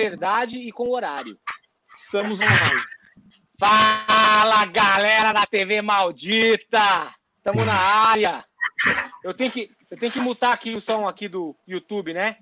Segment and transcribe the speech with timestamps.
[0.00, 1.38] verdade e com horário.
[1.98, 2.82] Estamos online.
[3.58, 7.14] Fala, galera da TV Maldita!
[7.36, 8.44] Estamos na área.
[9.22, 12.38] Eu tenho que, eu tenho que mutar aqui o som aqui do YouTube, né?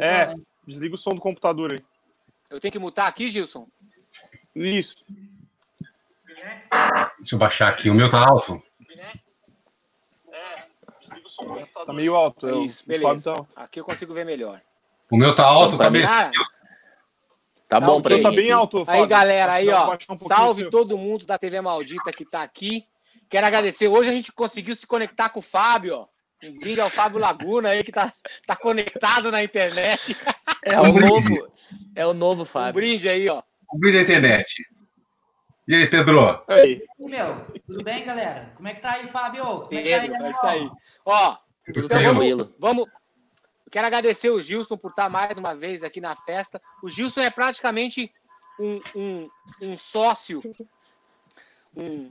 [0.00, 0.34] É,
[0.66, 1.84] desliga o som do computador aí.
[2.50, 3.66] Eu tenho que mutar aqui, Gilson?
[4.54, 5.04] Isso.
[7.18, 7.90] Deixa eu baixar aqui.
[7.90, 8.62] O meu tá alto?
[11.86, 12.46] Tá meio alto.
[12.48, 13.32] é o- Isso, o beleza.
[13.34, 13.48] tá alto.
[13.56, 14.60] Aqui eu consigo ver melhor.
[15.10, 16.30] O meu tá alto, Pra mim, cabeça?
[16.40, 16.54] ah,
[17.68, 18.22] Tá bom O pra teu ele.
[18.24, 19.06] tá bem alto, Aí, Fábio.
[19.06, 20.12] galera, aí, dá pra ó.
[20.12, 20.70] um Salve seu.
[20.70, 22.84] todo mundo da TV Maldita que tá aqui.
[23.28, 23.88] Quero agradecer.
[23.88, 26.06] Hoje a gente conseguiu se conectar com o Fábio, ó.
[26.44, 28.12] Um brinde ao Fábio Laguna aí que tá,
[28.46, 30.14] tá conectado na internet.
[30.62, 31.48] É o novo.
[31.96, 32.74] É o novo Um Fábio.
[32.74, 33.42] brinde aí, ó.
[33.72, 34.46] O vídeo da internet.
[35.66, 36.44] E aí, Pedro?
[36.46, 36.82] Aí.
[36.98, 38.52] Meu, tudo bem, galera?
[38.56, 39.44] Como é que tá aí, Fábio?
[39.62, 40.70] Como é que tá aí, Pedro, é isso aí.
[41.06, 41.36] Ó,
[41.72, 42.52] Tudo então tranquilo.
[42.58, 42.88] vamos, vamos.
[43.66, 46.60] Eu quero agradecer o Gilson por estar mais uma vez aqui na festa.
[46.82, 48.12] O Gilson é praticamente
[48.60, 49.30] um, um,
[49.62, 50.42] um sócio,
[51.76, 52.10] um,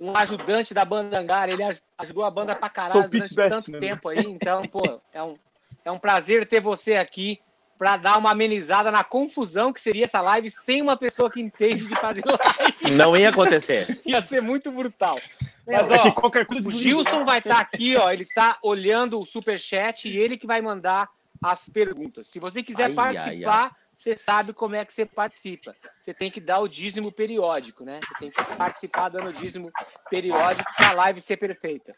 [0.00, 1.52] um ajudante da banda Angara.
[1.52, 3.78] Ele aj- ajudou a banda pra Sou caralho Pete durante Best, tanto né?
[3.80, 4.18] tempo aí.
[4.24, 5.36] Então, pô, é um,
[5.84, 7.40] é um prazer ter você aqui
[7.76, 11.86] para dar uma amenizada na confusão que seria essa live sem uma pessoa que entende
[11.88, 12.96] de fazer live.
[12.96, 14.00] Não ia acontecer.
[14.06, 15.20] Ia ser muito brutal.
[15.66, 16.72] Mas, É que ó, qualquer coisa o.
[16.72, 18.10] Gilson vai estar aqui, ó.
[18.10, 21.08] Ele tá olhando o superchat e ele que vai mandar
[21.42, 22.28] as perguntas.
[22.28, 25.74] Se você quiser Ai, ai, participar, você sabe como é que você participa.
[26.00, 28.00] Você tem que dar o dízimo periódico, né?
[28.02, 29.70] Você tem que participar dando o dízimo
[30.10, 31.94] periódico para a live ser perfeita.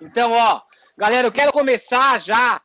[0.00, 0.62] Então, ó,
[0.96, 2.60] galera, eu quero começar já,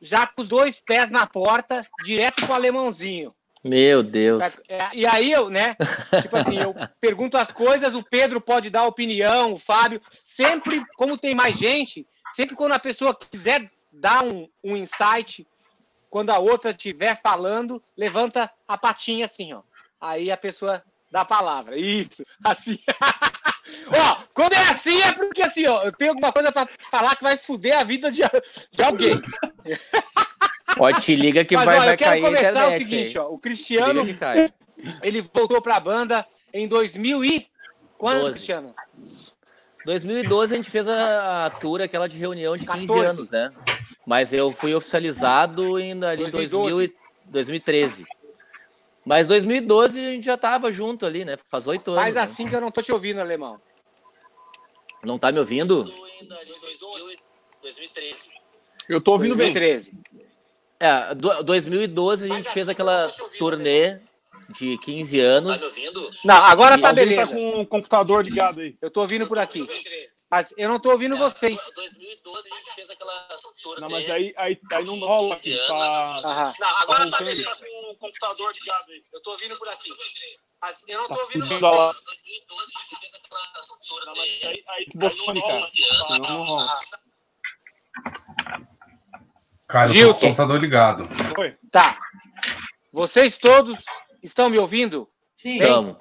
[0.00, 3.34] já com os dois pés na porta, direto pro alemãozinho.
[3.64, 4.60] Meu Deus.
[4.68, 5.74] É, e aí eu, né?
[6.20, 10.02] Tipo assim, eu pergunto as coisas, o Pedro pode dar opinião, o Fábio.
[10.22, 15.46] Sempre, como tem mais gente, sempre quando a pessoa quiser dar um, um insight,
[16.10, 19.62] quando a outra estiver falando, levanta a patinha assim, ó.
[19.98, 21.78] Aí a pessoa dá a palavra.
[21.78, 22.78] Isso, assim.
[23.88, 27.22] ó, quando é assim é porque assim, ó, eu tenho alguma coisa pra falar que
[27.22, 28.20] vai foder a vida de,
[28.72, 29.22] de alguém.
[30.78, 32.82] Ó, te liga que Mas vai, ó, vai eu quero cair a começar internet.
[32.82, 33.28] o seguinte, ó.
[33.28, 34.02] O Cristiano
[35.02, 37.46] ele voltou pra banda em 2000 e...
[37.96, 38.32] Quando, Doze.
[38.32, 38.74] Cristiano?
[39.84, 43.06] 2012 a gente fez a, a tour, aquela de reunião de 15 14.
[43.06, 43.52] anos, né?
[44.06, 46.94] Mas eu fui oficializado ainda ali em 2000 e
[47.26, 48.04] 2013.
[49.04, 51.36] Mas 2012 a gente já tava junto ali, né?
[51.50, 52.02] Faz oito anos.
[52.02, 52.22] Faz né?
[52.22, 53.60] assim que eu não tô te ouvindo, alemão.
[55.02, 55.84] Não tá me ouvindo?
[58.88, 59.52] Eu tô ouvindo bem.
[59.52, 59.92] 2013.
[60.80, 64.00] É, do- 2012 a gente fez aquela turnê
[64.50, 65.60] de 15 anos.
[66.24, 67.26] Não, agora tá beleza.
[67.26, 68.76] tá com o computador ligado aí.
[68.82, 69.66] Eu tô ouvindo por aqui.
[70.30, 71.56] Mas eu não tô ouvindo vocês.
[71.76, 73.28] 2012 a gente fez aquela
[73.62, 73.80] turnê.
[73.80, 75.34] Não, mas aí, aí, aí não rola.
[75.34, 76.52] Assim, tá, Aham.
[76.58, 77.50] Não, agora tá beleza.
[77.56, 79.02] com o computador ligado aí.
[79.12, 79.90] Eu tô ouvindo por aqui.
[80.60, 81.78] Mas eu não Tá tô ouvindo fudido vocês.
[81.78, 81.92] lá.
[82.06, 84.06] 2012 a gente fez aquela turnê.
[84.06, 85.52] Não, mas aí, aí Aí botone, não cara.
[85.54, 86.74] rola, assim, Não, não rola.
[89.66, 90.20] Cara, com o Gilson.
[90.20, 91.08] computador ligado.
[91.38, 91.56] Oi.
[91.70, 91.98] Tá.
[92.92, 93.82] Vocês todos
[94.22, 95.08] estão me ouvindo?
[95.34, 95.58] Sim.
[95.60, 95.96] Estamos.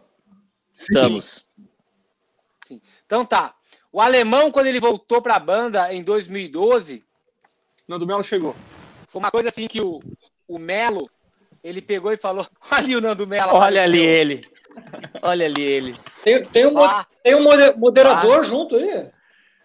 [0.74, 1.46] Estamos.
[3.06, 3.54] Então tá.
[3.92, 7.04] O alemão, quando ele voltou pra banda em 2012,
[7.88, 8.56] Nando Melo chegou.
[9.08, 10.02] foi uma coisa assim que o,
[10.48, 11.10] o Melo,
[11.64, 13.54] ele pegou e falou: Olha ali o Nando Melo.
[13.54, 14.42] Olha ali apareceu." ele.
[15.22, 15.96] Olha ali ele.
[16.24, 16.74] Tem, tem, um,
[17.22, 19.10] tem um mode- moderador junto aí?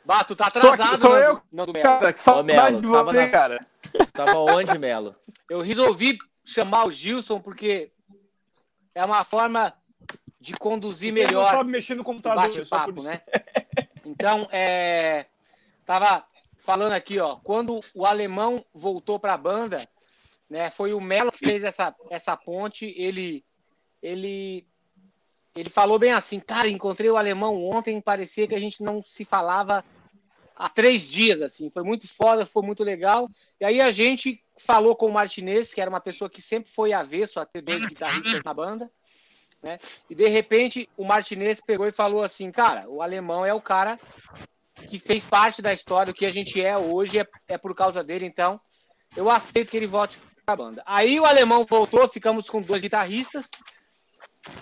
[0.05, 1.43] bah, tu tá Sou aqui- atrasado, sou Nando, eu.
[1.53, 1.85] Nando Melo.
[1.85, 3.67] Cara, que Ô, saudade Melo, de você, na- cara.
[3.93, 5.15] Tu tava onde, Melo?
[5.49, 7.91] Eu resolvi chamar o Gilson porque
[8.95, 9.75] é uma forma
[10.41, 12.53] de conduzir Ele não melhor sabe mexer no o computador.
[12.65, 13.09] só por bate-papo, isso.
[13.09, 13.21] né?
[14.07, 15.27] Então, é,
[15.85, 16.25] tava
[16.57, 19.79] falando aqui, ó, quando o alemão voltou para a banda,
[20.49, 23.45] né, foi o Melo que fez essa, essa ponte, ele
[24.03, 24.67] ele
[25.55, 29.25] ele falou bem assim, cara, encontrei o alemão ontem, parecia que a gente não se
[29.25, 29.85] falava
[30.59, 33.31] há três dias, assim, foi muito foda, foi muito legal.
[33.61, 36.93] E aí a gente falou com o Martinez, que era uma pessoa que sempre foi
[36.93, 38.91] avesso a ter dois guitarristas na banda,
[39.63, 39.79] né?
[40.11, 43.99] E de repente o Martinez pegou e falou assim, cara, o alemão é o cara
[44.91, 48.03] que fez parte da história, o que a gente é hoje é, é por causa
[48.03, 48.61] dele, então
[49.17, 50.83] eu aceito que ele volte pra banda.
[50.85, 53.49] Aí o alemão voltou, ficamos com dois guitarristas.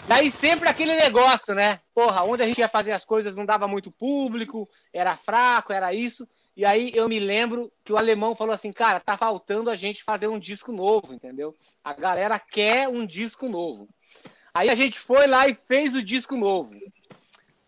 [0.08, 1.80] Daí sempre aquele negócio, né?
[1.94, 5.92] Porra, onde a gente ia fazer as coisas não dava muito público, era fraco, era
[5.92, 6.26] isso.
[6.56, 10.04] E aí eu me lembro que o alemão falou assim, cara, tá faltando a gente
[10.04, 11.54] fazer um disco novo, entendeu?
[11.84, 13.88] A galera quer um disco novo.
[14.54, 16.74] Aí a gente foi lá e fez o disco novo.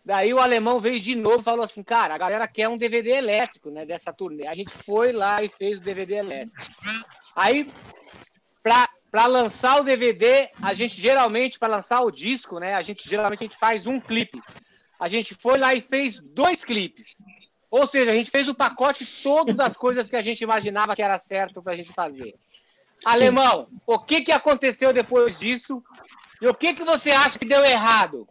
[0.03, 3.11] Daí o alemão veio de novo e falou assim, cara, a galera quer um DVD
[3.11, 4.47] elétrico, né, dessa turnê.
[4.47, 6.59] A gente foi lá e fez o DVD elétrico.
[7.35, 7.71] Aí,
[8.63, 12.75] pra para lançar o DVD, a gente geralmente, para lançar o disco, né?
[12.75, 14.41] A gente geralmente a gente faz um clipe.
[14.99, 17.23] A gente foi lá e fez dois clipes.
[17.71, 21.01] Ou seja, a gente fez o pacote todo das coisas que a gente imaginava que
[21.01, 22.35] era certo para a gente fazer.
[22.99, 23.09] Sim.
[23.09, 25.81] Alemão, o que, que aconteceu depois disso?
[26.41, 28.27] E o que, que você acha que deu errado?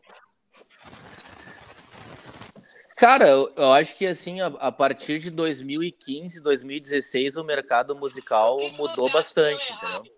[2.97, 8.59] Cara, eu, eu acho que assim, a, a partir de 2015, 2016, o mercado musical
[8.73, 10.18] mudou bastante, entendeu?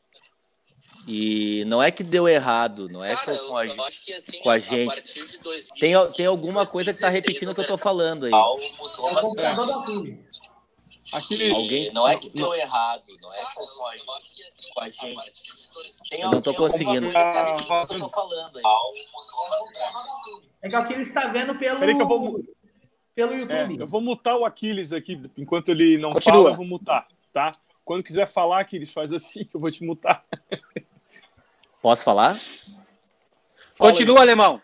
[1.07, 4.13] E não é que deu errado, não é Cara, com, eu, a, eu acho que
[4.13, 4.95] assim, com a a gente.
[4.95, 8.27] partir de 2000, Tem, tem alguma coisa que tá repetindo o que eu tô falando
[8.27, 8.33] aí.
[8.33, 8.37] É
[11.51, 11.93] Alguém.
[11.93, 14.05] Não é que deu errado, não é com a gente.
[14.75, 15.33] Com a gente.
[16.09, 17.01] Tem, Eu não alguma conseguindo.
[17.01, 18.63] coisa que tá que eu tô falando aí.
[20.63, 22.45] É que é o que ele está vendo pelo, Peraí que eu vou,
[23.15, 23.81] pelo é, YouTube.
[23.81, 25.21] eu vou mutar o Aquiles aqui.
[25.37, 26.37] Enquanto ele não Continua.
[26.37, 27.53] fala, eu vou mutar, tá?
[27.85, 30.25] Quando quiser falar, Aquiles, faz assim que eu vou te mutar.
[31.83, 32.37] Posso falar?
[33.75, 34.61] Fala Continua, Alemão.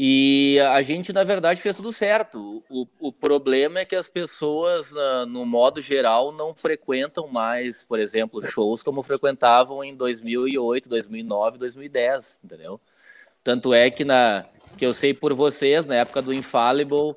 [0.00, 2.62] E a gente, na verdade, fez tudo certo.
[2.70, 7.98] O, o problema é que as pessoas, na- no modo geral, não frequentam mais, por
[7.98, 12.80] exemplo, shows como frequentavam em 2008, 2009, 2010, entendeu?
[13.42, 14.44] Tanto é que, na,
[14.76, 17.16] que eu sei por vocês, na época do Infallible,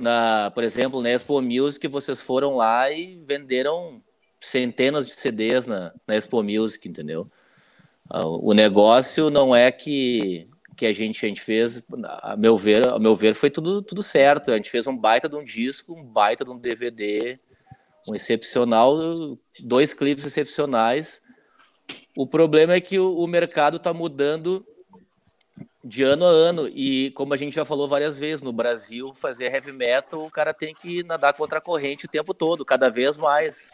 [0.00, 4.02] na, por exemplo, na Expo Music, vocês foram lá e venderam
[4.40, 7.28] centenas de CDs na, na Expo Music, entendeu?
[8.10, 11.82] Ah, O negócio não é que que a gente, a gente fez,
[12.22, 14.52] a meu ver, a meu ver, foi tudo, tudo certo.
[14.52, 17.36] A gente fez um baita de um disco, um baita de um DVD,
[18.08, 18.96] um excepcional,
[19.58, 21.20] dois clipes excepcionais.
[22.16, 24.64] O problema é que o, o mercado está mudando
[25.82, 29.52] de ano a ano e como a gente já falou várias vezes no Brasil fazer
[29.52, 33.16] heavy metal o cara tem que nadar contra a corrente o tempo todo cada vez
[33.16, 33.70] mais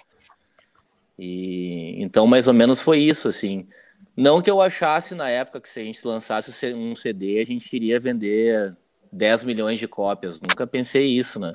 [1.19, 3.66] e então mais ou menos foi isso assim
[4.16, 7.75] não que eu achasse na época que se a gente lançasse um CD, a gente
[7.75, 8.76] iria vender
[9.11, 10.40] 10 milhões de cópias.
[10.40, 11.55] Nunca pensei isso, né?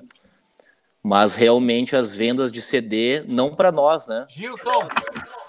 [1.02, 4.26] Mas realmente as vendas de CD, não para nós, né?
[4.30, 4.88] Gilson,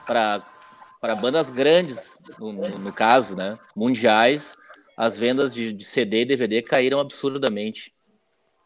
[0.07, 3.59] Para bandas grandes, no, no- no caso, né?
[3.75, 4.57] Mundiais,
[4.97, 7.93] as vendas de, de CD e DVD caíram absurdamente.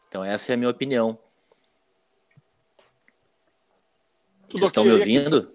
[0.07, 1.17] Então essa é a minha opinião.
[4.47, 5.51] Tudo Vocês estão me ouvindo?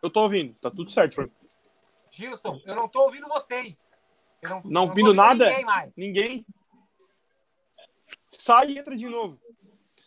[0.00, 1.28] Eu tô ouvindo, tá tudo certo.
[2.10, 3.92] Gilson, eu não tô ouvindo vocês.
[4.42, 5.46] Eu não, Não tô ouvindo nada?
[5.46, 5.96] Ninguém mais.
[5.96, 6.46] Ninguém?
[8.28, 9.40] Sai e entra de novo.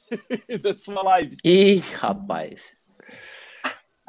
[0.62, 1.38] da sua live.
[1.44, 2.76] Ih, rapaz.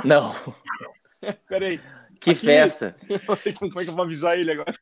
[0.05, 0.33] Não,
[1.49, 1.79] Peraí.
[2.21, 2.41] que Aquiles.
[2.41, 2.97] festa.
[3.29, 4.73] Não sei como é que eu vou avisar ele agora.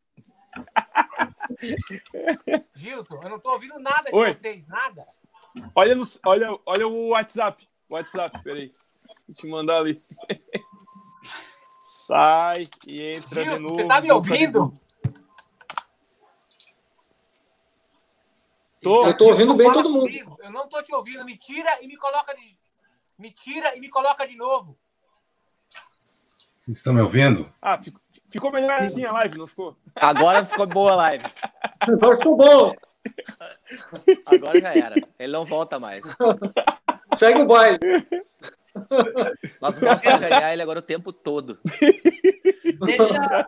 [2.74, 4.32] Gilson, eu não tô ouvindo nada de Oi.
[4.34, 5.06] vocês, nada.
[5.74, 7.68] Olha, no, olha, olha o WhatsApp.
[7.90, 8.72] WhatsApp, peraí.
[9.26, 10.02] Vou te mandar ali.
[12.10, 13.76] Sai e entra de Gilson, novo.
[13.76, 14.80] você tá me de ouvindo?
[18.82, 19.06] Tô.
[19.06, 20.06] Eu tô ouvindo bem todo mundo.
[20.06, 20.36] comigo.
[20.42, 21.24] Eu não tô te ouvindo.
[21.24, 22.58] Me tira e me coloca de.
[23.16, 24.76] Me tira e me coloca de novo.
[26.64, 27.48] Vocês estão me ouvindo?
[27.62, 29.76] Ah, ficou, ficou melhor assim a live, não ficou?
[29.94, 31.24] Agora ficou boa a live.
[31.78, 32.74] Agora ficou bom.
[34.26, 34.96] Agora já era.
[35.16, 36.04] Ele não volta mais.
[37.14, 37.78] Segue o baile.
[39.61, 41.58] Nós vamos sacanear ele agora o tempo todo.
[42.84, 43.46] Deixa,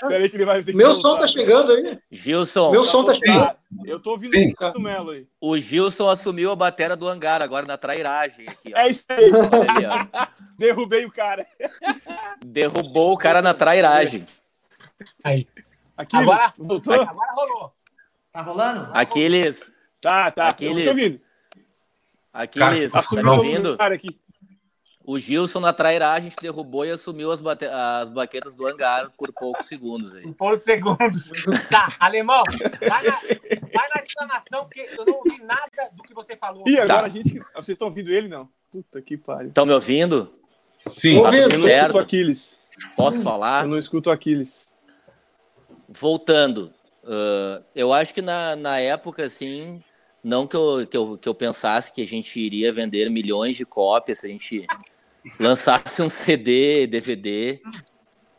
[0.00, 1.20] Peraí que ele vai ter que Meu som voltar.
[1.22, 1.98] tá chegando aí.
[2.10, 3.40] Gilson, Meu som tá chegando.
[3.46, 4.54] Tá, eu tô ouvindo Sim.
[4.76, 5.26] o Melo aí.
[5.40, 8.48] o Gilson assumiu a batera do hangar agora na trairagem.
[8.48, 8.78] Aqui, ó.
[8.78, 9.28] É isso aí.
[10.56, 11.46] Derrubei o cara.
[12.44, 14.24] Derrubou o cara na trairagem.
[15.24, 15.48] Aí.
[15.96, 16.94] Aqui, Agora- voltou?
[16.94, 17.72] Agora rolou.
[18.32, 18.88] tá rolando?
[18.94, 19.70] Aquiles,
[20.00, 20.46] Tá, tá.
[20.48, 20.78] Aquiles.
[20.78, 21.20] Eu tô ouvindo.
[22.32, 23.76] Aquiles, tá Assumiu me ouvindo?
[23.76, 24.16] cara aqui.
[25.10, 29.32] O Gilson na trairagem te derrubou e assumiu as, bate- as baquetas do hangar por
[29.32, 30.22] poucos segundos aí.
[30.22, 31.30] Por poucos segundos.
[31.70, 32.42] Tá, alemão,
[32.86, 36.62] vai na, vai na explanação, porque eu não ouvi nada do que você falou.
[36.66, 37.02] Ih, agora Tá.
[37.06, 37.38] a gente.
[37.54, 38.50] Vocês estão ouvindo ele, não?
[38.70, 39.48] Puta que pariu.
[39.48, 40.30] Estão me ouvindo?
[40.86, 41.16] Sim.
[41.20, 41.30] Ouvindo.
[41.30, 41.98] Tá Eu tudo não escuto?
[41.98, 42.58] Aquiles.
[42.94, 43.64] Posso falar?
[43.64, 44.70] Eu não escuto Aquiles.
[45.88, 46.70] voltando,
[47.04, 49.82] ah, eu acho que na, na época, assim,
[50.22, 53.64] não que eu, que, eu, que eu pensasse que a gente iria vender milhões de
[53.64, 54.66] cópias, se a gente
[55.38, 57.60] lançasse um CD, DVD,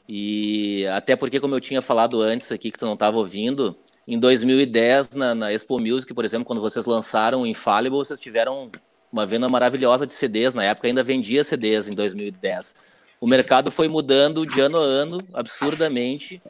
[0.08, 3.78] e até porque, como eu tinha falado antes aqui, que tu não estava ouvindo,
[4.08, 8.72] em 2010, na, na Expo Music, por exemplo, quando vocês lançaram o Infallible, vocês tiveram
[9.12, 12.74] uma venda maravilhosa de CDs, na época ainda vendia CDs em 2010.
[13.22, 16.42] O mercado foi mudando de ano a ano, absurdamente,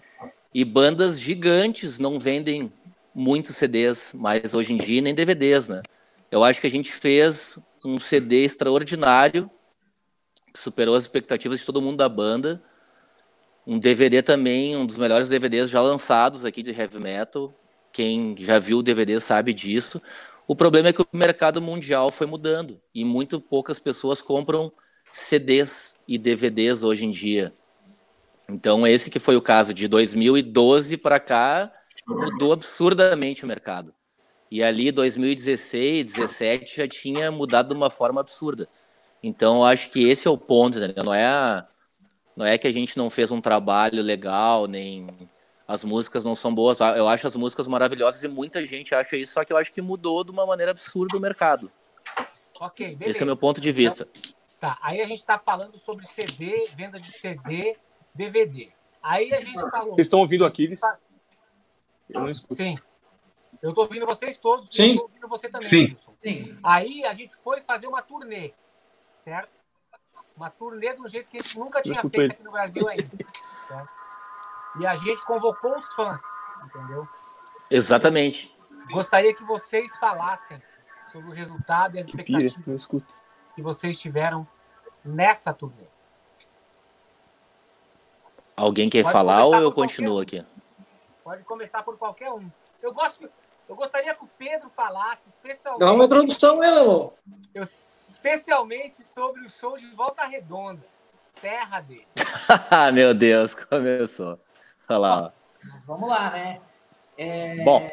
[0.54, 2.72] e bandas gigantes não vendem
[3.14, 5.82] muitos CDs mais hoje em dia, nem DVDs, né?
[6.32, 9.50] Eu acho que a gente fez um CD extraordinário,
[10.54, 12.62] que superou as expectativas de todo mundo da banda,
[13.68, 17.54] Um DVD também, um dos melhores DVDs já lançados aqui de heavy metal.
[17.92, 20.00] Quem já viu o DVD sabe disso.
[20.48, 24.72] O problema é que o mercado mundial foi mudando e muito poucas pessoas compram
[25.12, 27.54] CDs e DVDs hoje em dia.
[28.50, 31.72] Então, esse que foi o caso de 2012 para cá,
[32.08, 33.94] mudou absurdamente o mercado.
[34.50, 38.68] E ali, 2016, 2017, já tinha mudado de uma forma absurda.
[39.22, 40.94] Então, eu acho que esse é o ponto, né?
[40.96, 41.68] não, é a,
[42.36, 45.08] não é que a gente não fez um trabalho legal, nem
[45.68, 46.80] as músicas não são boas.
[46.80, 49.82] Eu acho as músicas maravilhosas e muita gente acha isso, só que eu acho que
[49.82, 51.72] mudou de uma maneira absurda o mercado.
[52.60, 53.10] Ok, beleza.
[53.10, 54.08] Esse é o meu ponto de vista.
[54.60, 57.72] Tá, aí a gente está falando sobre CD, venda de CD,
[58.14, 58.70] DVD.
[59.02, 59.96] Aí a gente falou.
[59.96, 60.82] Vocês estão ouvindo Aquiles?
[62.10, 62.56] Eu não escuto.
[62.56, 62.78] Sim.
[63.62, 64.68] Eu tô ouvindo vocês todos.
[64.70, 64.92] Sim.
[64.92, 65.84] Eu tô ouvindo você também, Sim.
[65.84, 66.14] Wilson.
[66.24, 66.58] Sim.
[66.64, 68.52] Aí a gente foi fazer uma turnê,
[69.30, 69.50] certo?
[70.36, 73.10] Uma turnê do jeito que a gente nunca tinha feito aqui no Brasil ainda.
[73.68, 73.94] certo?
[74.80, 76.22] E a gente convocou os fãs,
[76.66, 77.08] entendeu?
[77.70, 78.56] Exatamente.
[78.92, 80.62] Gostaria que vocês falassem
[81.12, 83.14] sobre o resultado e as Que pira, expectativas não escuto.
[83.56, 84.48] que vocês tiveram
[85.04, 85.88] nessa turnê.
[88.56, 90.50] Alguém quer Pode falar ou eu continuo qualquer aqui?
[91.24, 92.50] Pode começar por qualquer um.
[92.82, 93.30] Eu gosto,
[93.70, 97.14] eu gostaria que o Pedro falasse, especialmente, Dá uma introdução aí, irmão.
[97.54, 100.84] eu- especialmente sobre o show de Volta Redonda,
[101.42, 102.08] terra dele.
[102.70, 104.40] Ah, meu Deus, começou.
[104.90, 105.22] Olha lá.
[105.22, 105.32] ó.
[105.86, 106.60] Vamos lá, né?
[107.18, 107.90] É, Bom,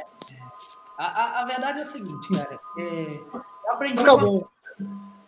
[0.99, 2.59] A, a- a verdade é o seguinte, cara.
[2.79, 2.83] é,
[3.21, 4.49] eu, aprendi uma,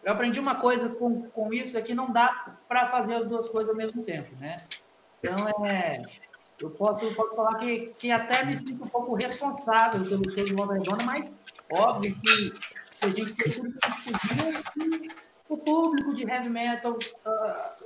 [0.03, 3.49] eu aprendi uma coisa com, com isso é que não dá para fazer as duas
[3.49, 4.57] coisas ao mesmo tempo, né?
[5.23, 6.01] Então, é,
[6.61, 10.55] eu posso, posso falar que, que até me sinto um pouco responsável pelo show de
[10.55, 11.29] Volta Redonda, mas
[11.71, 16.51] óbvio que, que a gente fez tudo que a gente podia o público de heavy
[16.51, 17.77] metal ah,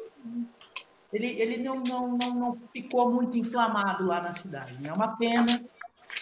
[1.12, 4.72] ele, ele não, não, não, não ficou muito inflamado lá na cidade.
[4.80, 4.88] né?
[4.88, 5.62] É uma pena,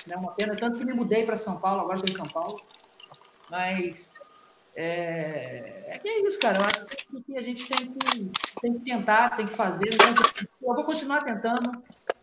[0.09, 2.61] é uma pena, tanto que me mudei para São Paulo, agora estou em São Paulo,
[3.49, 4.11] mas
[4.75, 6.59] é, é que é isso, cara.
[6.59, 9.91] Eu acho que a gente tem que, tem que tentar, tem que fazer.
[9.91, 10.45] né?
[10.61, 11.71] Eu vou continuar tentando,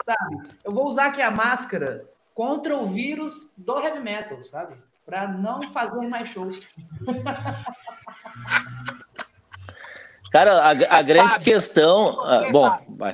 [0.07, 0.47] sabe?
[0.63, 4.77] Eu vou usar aqui a máscara contra o vírus do heavy metal, sabe?
[5.05, 6.59] Para não fazer mais shows.
[10.31, 12.13] cara, a, a grande Fábio, questão.
[12.15, 12.95] você, ah, bom, Fábio.
[12.97, 13.13] vai.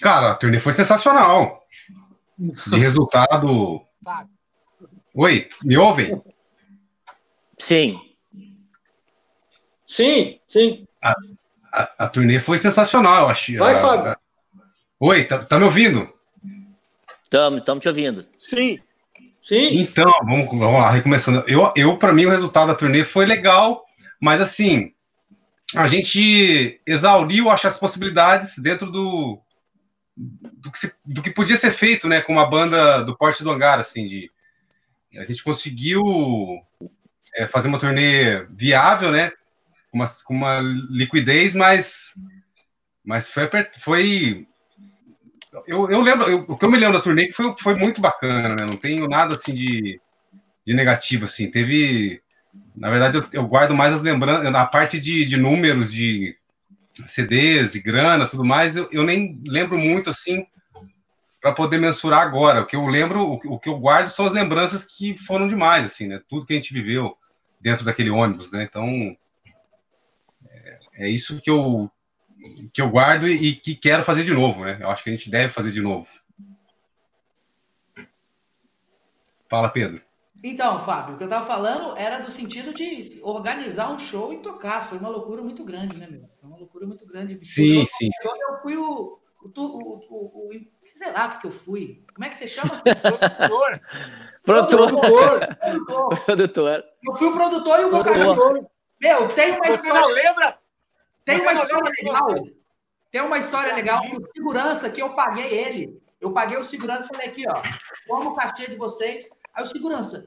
[0.00, 1.64] Cara, a turnê foi sensacional.
[2.38, 3.80] De resultado.
[4.02, 4.30] Sabe?
[5.14, 6.20] Oi, me ouvem?
[7.58, 8.00] sim.
[9.88, 10.84] Sim, sim.
[11.00, 11.14] A,
[11.98, 13.56] a turnê foi sensacional, eu achei.
[13.56, 14.16] Vai, A- Fábio.
[14.98, 16.06] Oi, tá, tá me ouvindo?
[17.22, 18.26] Estamos estamos te ouvindo.
[18.38, 18.80] Sim,
[19.40, 19.78] Sim.
[19.78, 21.44] Então, vamos, vamos lá, recomeçando.
[21.46, 23.84] Eu, eu para mim, o resultado da turnê foi legal,
[24.20, 24.92] mas assim,
[25.74, 29.38] a gente exauriu, acho, as possibilidades dentro do,
[30.16, 33.50] do, que, se- do que podia ser feito, né, com uma banda do porte do
[33.50, 34.30] hangar, assim, de...
[35.18, 36.02] A gente conseguiu
[37.36, 39.30] é, fazer uma turnê viável, né,
[39.92, 40.58] com uma, com uma
[40.90, 42.14] liquidez, mas,
[43.04, 43.48] mas foi,
[43.78, 44.46] foi
[45.66, 48.00] eu, eu lembro, eu- o que eu me lembro da turnê que foi, foi muito
[48.00, 48.64] bacana, né?
[48.64, 50.00] Não tenho nada assim de,
[50.66, 51.50] de negativo, assim.
[51.50, 52.22] Teve.
[52.74, 56.36] Na verdade, eu, eu guardo mais as lembranças, na parte de, de números, de
[57.06, 60.46] CDs e grana tudo mais, eu, eu nem lembro muito assim
[61.40, 62.62] para poder mensurar agora.
[62.62, 65.84] O que eu lembro, o, o que eu guardo são as lembranças que foram demais,
[65.86, 66.20] assim, né?
[66.28, 67.16] Tudo que a gente viveu
[67.60, 68.62] dentro daquele ônibus, né?
[68.62, 69.16] Então.
[70.50, 71.90] É, é isso que eu,
[72.72, 74.78] que eu guardo e, que quero fazer de novo, né?
[74.80, 76.06] Eu acho que a gente deve fazer de novo.
[79.48, 80.00] Fala, Pedro.
[80.42, 84.38] Então, Fábio, o que eu tava falando era do sentido de organizar um show e
[84.38, 84.86] tocar.
[84.88, 86.28] Foi uma loucura muito grande, né, meu?
[86.40, 87.38] Foi uma loucura muito grande.
[87.44, 88.10] Sim, Eu- sim.
[88.22, 89.60] Eu, eu fui o, o, o,
[90.10, 92.04] o, o- Sei lá o que que eu fui.
[92.14, 92.80] Como é que você chama?
[92.82, 93.80] Produtor,
[94.44, 96.18] Produtor, Produtor.
[96.24, 96.84] produtor.
[97.02, 98.68] Eu fui o produtor e o vocalista.
[99.00, 100.58] Meu, tem uma você não história, lembra?
[101.26, 102.34] Tem você uma história que legal.
[103.10, 104.02] Tem uma história legal
[104.34, 106.02] segurança que eu paguei ele.
[106.20, 107.62] Eu paguei o segurança e falei aqui, ó,
[108.06, 109.28] toma o cachê de vocês.
[109.52, 110.26] Aí o segurança,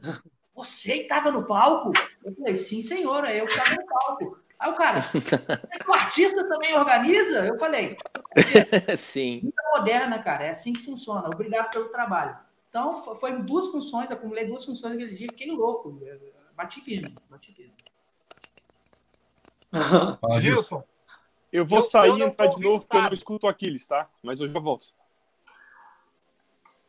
[0.55, 1.91] você estava no palco?
[2.23, 4.39] Eu falei, sim, senhora, eu estava no palco.
[4.59, 7.45] Aí o cara, mas o artista também organiza?
[7.45, 7.95] Eu falei,
[8.97, 9.39] Sim.
[9.41, 11.27] vida moderna, cara, é assim que funciona.
[11.27, 12.37] Obrigado pelo trabalho.
[12.67, 16.01] Então, fo- foi duas funções, acumulei duas funções aquele dia, fiquei louco.
[16.55, 17.73] Bati firme, bati firme.
[20.41, 20.83] Gilson,
[21.51, 23.85] eu vou Eu- sair eu e entrar de novo porque eu não escuto o Aquiles,
[23.87, 24.09] tá?
[24.23, 24.87] Mas eu já volto.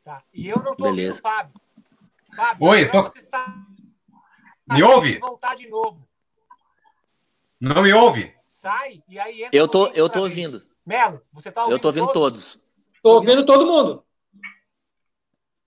[0.05, 0.23] tá.
[0.33, 1.19] E eu não tô Beleza.
[1.19, 1.61] ouvindo o Fábio.
[2.37, 3.55] Fábio, Oi, agora tô- você sabe
[4.73, 5.19] Me ouve?
[5.19, 6.09] voltar de novo.
[7.61, 8.35] Não me ouve?
[8.47, 10.65] Sai e aí entra Eu tô, eu tô ouvindo.
[10.87, 12.61] Melo, você tá ouvindo Eu tô ouvindo todos.
[13.03, 14.05] Tô ouvindo todo mundo.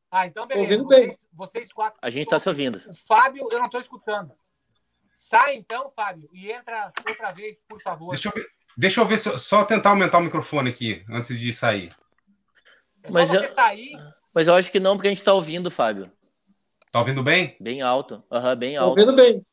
[0.09, 0.73] Ah, então beleza.
[0.73, 1.07] Ouvindo bem.
[1.07, 1.99] Vocês, vocês quatro.
[2.01, 2.77] A gente tá se ouvindo.
[2.87, 4.33] O Fábio, eu não tô escutando.
[5.15, 8.11] Sai então, Fábio, e entra outra vez, por favor.
[8.11, 11.39] Deixa eu ver, deixa eu ver se eu- só tentar aumentar o microfone aqui antes
[11.39, 11.95] de sair.
[13.03, 13.91] É Mas eu- sair.
[14.33, 16.11] Mas eu acho que não, porque a gente tá ouvindo, Fábio.
[16.91, 17.55] Tá ouvindo bem?
[17.59, 18.23] Bem alto.
[18.31, 18.99] Aham, bem Tô alto.
[18.99, 19.45] ouvindo bem.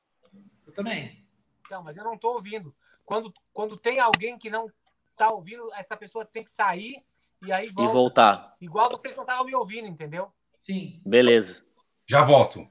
[0.67, 1.27] Eu também.
[1.71, 2.75] Não, mas eu não tô ouvindo.
[3.05, 4.71] Quando, quando tem alguém que não
[5.17, 7.05] tá ouvindo, essa pessoa tem que sair
[7.43, 7.93] e aí E volta.
[7.93, 8.57] voltar.
[8.61, 10.33] Igual vocês não estavam me ouvindo, entendeu?
[10.63, 11.01] Sim.
[11.05, 11.65] Beleza.
[12.07, 12.67] Já volto.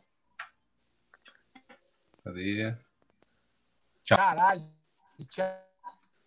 [2.24, 2.76] Cadê?
[4.04, 4.18] Tchau.
[4.18, 4.70] Caralho.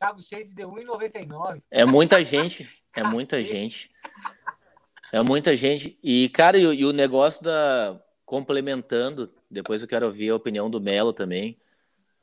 [0.03, 1.63] E Thiago Shades deu 1,99.
[1.71, 2.69] É muita gente.
[2.95, 3.53] É muita Cacete.
[3.55, 3.91] gente.
[5.13, 5.97] É muita gente.
[6.03, 8.01] E, cara, e, o- e o negócio da.
[8.25, 11.57] Complementando, depois eu quero ouvir a opinião do Melo também.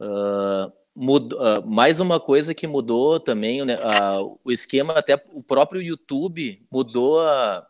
[0.01, 5.41] ah, mud- ah, mais uma coisa que mudou também, né, ah, o esquema, até o
[5.43, 7.67] próprio YouTube mudou a,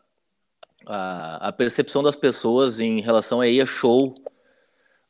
[0.86, 4.14] a, a percepção das pessoas em relação a ir a show.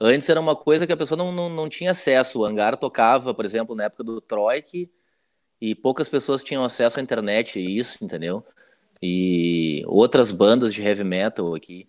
[0.01, 2.41] Antes era uma coisa que a pessoa não, não, não tinha acesso.
[2.41, 4.91] O Hangar tocava, por exemplo, na época do Troik,
[5.61, 8.43] e poucas pessoas tinham acesso à internet, e isso, entendeu?
[9.03, 11.87] E outras bandas de heavy metal aqui.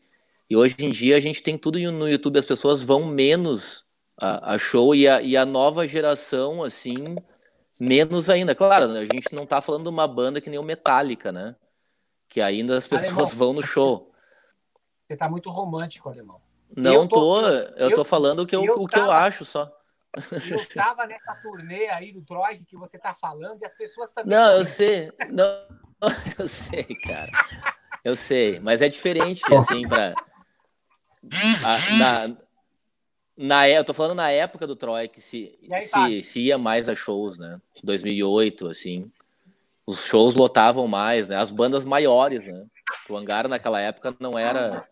[0.50, 3.86] E hoje em dia a gente tem tudo no YouTube, as pessoas vão menos
[4.18, 7.16] a, a show e a, e a nova geração, assim,
[7.80, 8.54] menos ainda.
[8.54, 11.56] Claro, a gente não tá falando de uma banda que nem o Metallica, né?
[12.28, 13.36] Que ainda as pessoas Alemão.
[13.38, 14.12] vão no show.
[15.08, 16.42] Você tá muito romântico, alemão.
[16.76, 19.08] Não Eu tô- tô, eu, eu- tô falando o que eu, eu o que eu
[19.08, 19.72] tava- acho só.
[20.50, 24.38] Eu tava nessa turnê aí do Troy que você tá falando e as pessoas também.
[24.38, 25.12] Não, eu sei.
[25.30, 25.46] Não,
[26.40, 27.32] eu sei, cara.
[28.04, 30.14] Eu sei, mas é diferente, assim, pra.
[31.66, 32.36] a- na,
[33.38, 36.58] na, é- eu tô falando na época do Troy, que se, aí, se, se ia
[36.58, 37.60] mais a shows, né?
[37.84, 39.12] 2008, assim.
[39.86, 41.38] Os shows lotavam mais, né?
[41.38, 42.66] As bandas maiores, né?
[43.10, 44.88] O Hangar naquela época não era.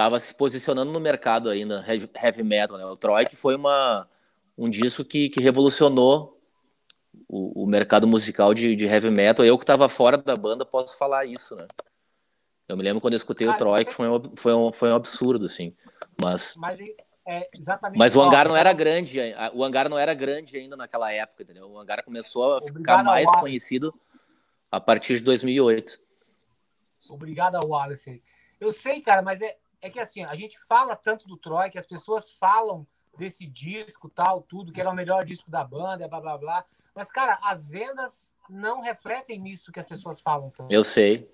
[0.00, 2.86] Tava se posicionando no mercado ainda, heavy, metal, né?
[2.86, 4.08] O Troy que foi uma,
[4.56, 6.40] um disco que, que revolucionou
[7.28, 9.44] o, o mercado musical de, de heavy metal.
[9.44, 11.66] Eu que estava fora da banda posso falar isso, né?
[12.66, 14.90] Eu me lembro quando eu escutei o Cara, Troy, que foi um, foi, um, foi
[14.90, 15.76] um absurdo, assim.
[16.18, 16.80] Mas, Mas
[17.26, 17.98] é exatamente.
[17.98, 21.42] mas o hangar não era grande, a- o hangar não era grande ainda naquela época,
[21.42, 21.68] entendeu?
[21.70, 23.94] O hangar começou a ficar mais conhecido
[24.72, 26.00] a partir de 2008.
[27.10, 28.22] Obrigado ao Wallace.
[28.58, 31.78] Eu sei, cara, mas é, é que assim, a gente fala tanto do Troy, que
[31.78, 32.86] as pessoas falam
[33.18, 36.64] desse disco, tal, tudo, que era o melhor disco da banda, blá blá blá.
[36.94, 40.50] Mas, cara, as vendas não refletem nisso que as pessoas falam.
[40.50, 40.72] Tanto.
[40.72, 41.30] Eu sei,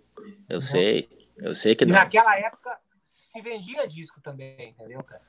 [0.48, 1.94] eu sei, eu sei que E não.
[1.94, 5.22] naquela época se vendia disco também, entendeu, cara?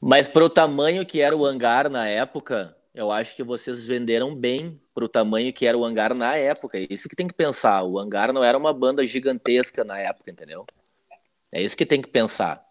[0.00, 4.80] Mas pro tamanho que era o hangar na época, eu acho que vocês venderam bem
[4.94, 6.78] pro tamanho que era o hangar na época.
[6.78, 7.82] É isso que tem que pensar.
[7.82, 10.66] O hangar não era uma banda gigantesca na época, entendeu?
[11.56, 12.62] É isso que tem que pensar.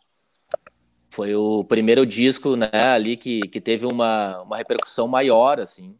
[1.09, 5.97] Foi o primeiro disco, né, ali que, que teve uma, uma repercussão maior, assim,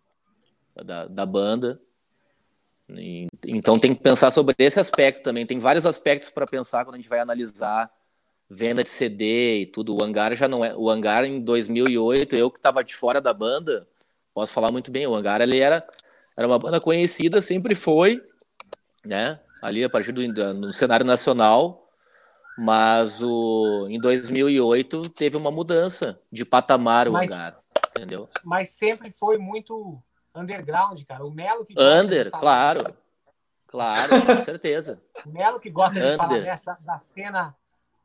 [0.76, 1.82] da, da banda.
[2.90, 5.48] E- então tem que pensar sobre esse aspecto também.
[5.48, 7.92] Tem vários aspectos para pensar quando a gente vai analisar
[8.48, 9.96] venda de CD e tudo.
[9.96, 10.76] O Hangar já não é.
[10.76, 13.88] O Hangar em 2008, eu que estava de fora da banda,
[14.32, 15.08] posso falar muito bem.
[15.08, 15.84] O Hangar ele era,
[16.38, 18.22] era uma banda conhecida, sempre foi,
[19.04, 19.40] né?
[19.64, 20.22] Ali a partir do
[20.54, 21.85] no cenário nacional.
[22.58, 27.54] Mas o, em 2008 teve uma mudança de patamar o Mas- Hangar,
[27.90, 28.30] entendeu?
[28.44, 30.02] Mas sempre foi muito
[30.34, 31.26] underground, cara.
[31.26, 32.96] O Melo que de Under, claro.
[33.68, 34.00] Claro,
[34.38, 35.02] com certeza.
[35.26, 36.18] O Melo que gosta de Under.
[36.18, 37.56] falar dessa, da cena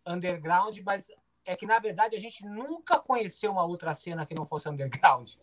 [0.04, 1.10] underground, mas
[1.44, 5.34] é que, na verdade, a gente nunca conheceu uma outra cena que não fosse underground.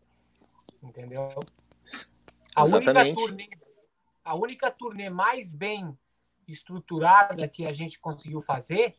[0.84, 1.30] Entendeu?
[2.56, 3.15] A única, Exatamente.
[3.15, 3.50] turnê,
[4.26, 5.98] a única turnê mais bem
[6.48, 8.96] estruturada que a gente conseguiu fazer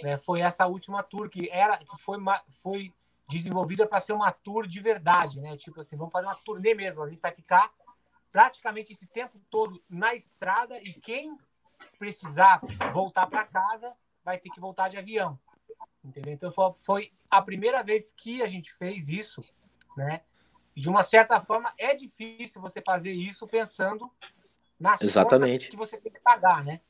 [0.00, 2.18] né, foi essa última tour, que, era, que foi,
[2.62, 2.94] foi
[3.28, 5.56] desenvolvida para ser uma tour de verdade, né?
[5.56, 7.02] Tipo assim, vamos fazer uma turnê mesmo.
[7.02, 7.70] A gente vai ficar
[8.30, 11.36] praticamente esse tempo todo na estrada e quem
[11.98, 12.60] precisar
[12.92, 13.94] voltar para casa
[14.24, 15.38] vai ter que voltar de avião.
[16.04, 16.32] Entendeu?
[16.32, 19.44] Então foi, a primeira vez que a gente fez isso,
[19.96, 20.22] né?
[20.74, 24.10] De uma certa forma é difícil você fazer isso pensando
[24.82, 25.70] nas Exatamente.
[25.70, 26.80] que você tem que pagar, né?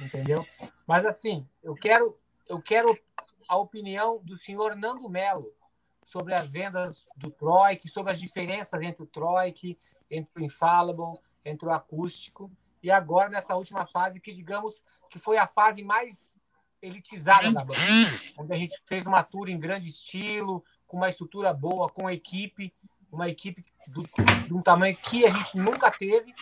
[0.00, 0.40] Entendeu?
[0.86, 2.16] Mas assim, eu quero
[2.48, 2.96] eu quero
[3.48, 5.52] a opinião do senhor Nando Melo
[6.06, 9.76] sobre as vendas do Troik, sobre as diferenças entre o Troik,
[10.10, 12.50] entre o Infallible, entre o acústico,
[12.82, 16.32] e agora nessa última fase, que digamos que foi a fase mais
[16.80, 17.78] elitizada da banda,
[18.38, 22.72] onde a gente fez uma tour em grande estilo, com uma estrutura boa, com equipe,
[23.10, 24.02] uma equipe do-
[24.46, 26.34] de um tamanho que a gente nunca teve,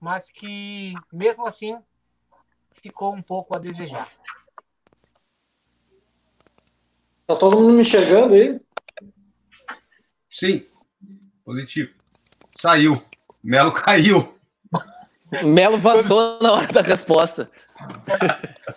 [0.00, 1.78] mas que mesmo assim
[2.72, 4.08] ficou um pouco a desejar.
[7.26, 8.60] Tá todo mundo me enxergando aí?
[10.30, 10.66] Sim.
[11.44, 11.92] Positivo.
[12.56, 13.02] Saiu.
[13.42, 14.36] Melo caiu.
[15.44, 17.50] Melo vazou na hora da resposta.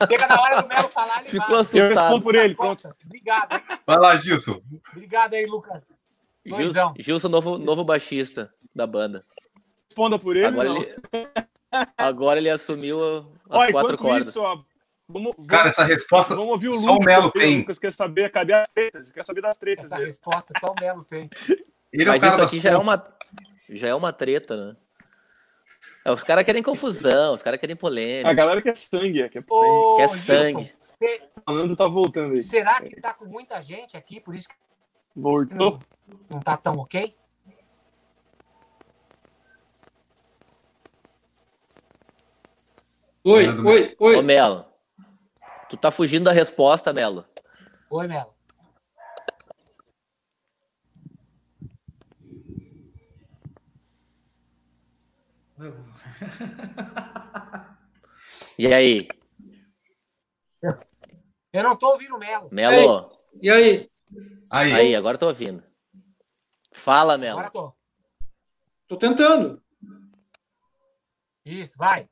[0.10, 1.58] Chega na hora do Melo falar, ele Ficou vai.
[1.58, 2.22] Eu respondo assustado.
[2.22, 2.96] por ele, pronto.
[3.06, 3.62] Obrigado?
[3.86, 4.62] Vai lá, Gilson.
[4.92, 5.98] Obrigado aí, Lucas.
[6.46, 9.24] Gilson, Gilson novo, novo baixista da banda.
[9.90, 10.46] Responda por ele.
[10.46, 10.78] Agora não.
[10.82, 10.96] ele,
[11.98, 13.00] agora ele assumiu
[13.50, 14.28] as Olha, quatro cordas.
[14.28, 14.62] isso, ó,
[15.08, 17.58] vamos, Cara, essa resposta vamos ouvir o só o Melo O tem.
[17.60, 19.12] Lucas quer saber, cadê as tretas?
[19.12, 19.86] Quer saber das tretas.
[19.86, 20.08] Essa dele.
[20.08, 21.30] resposta só o Melo tem.
[21.92, 23.08] Ele é o Mas cara isso aqui já é uma,
[23.70, 24.76] já é uma treta, né?
[26.06, 28.32] É, os caras querem confusão, os caras querem A polêmica.
[28.34, 30.72] galera quer sangue, é, quer Ô, Quer Gilson, sangue.
[30.80, 32.44] cê- O Nando tá voltando aí.
[32.44, 34.56] será que tá com muita gente aqui, por isso que
[35.16, 35.80] Voltou.
[36.30, 37.12] não tá tão ok?
[43.24, 44.16] Oi, oi, oi.
[44.16, 44.66] Ô, Melo,
[45.70, 47.26] tu tá fugindo da resposta, Melo.
[47.90, 48.34] Oi, Melo.
[58.58, 59.08] E aí?
[61.52, 62.48] Eu não tô ouvindo o Melo.
[62.52, 63.92] Melo, E aí?
[64.50, 65.64] Aí, aí, agora tô ouvindo.
[66.72, 67.52] Fala, Agora Melo.
[67.52, 67.74] tô.
[68.88, 69.62] Tô tentando.
[71.46, 72.10] Isso, vai.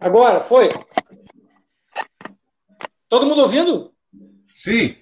[0.00, 0.68] Agora, foi?
[3.08, 3.92] Todo mundo ouvindo?
[4.54, 4.96] sim.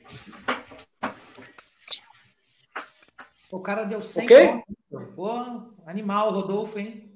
[3.53, 4.49] O cara deu 100 Ok?
[4.49, 5.15] pontos.
[5.15, 5.31] Pô,
[5.87, 7.13] animal, Rodolfo, hein?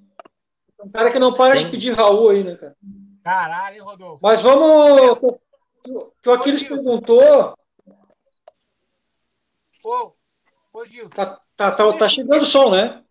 [0.83, 1.65] Um cara que não para Sim.
[1.65, 2.77] de pedir Raul aí, né, cara?
[3.23, 4.21] Caralho, hein, Rodolfo?
[4.23, 5.19] Mas vamos.
[5.87, 7.55] O que o Aquiles perguntou,
[9.85, 10.13] Ô,
[10.73, 11.09] ô, Gilson.
[11.11, 13.03] tá, tá, tá, tá chegando o som, né?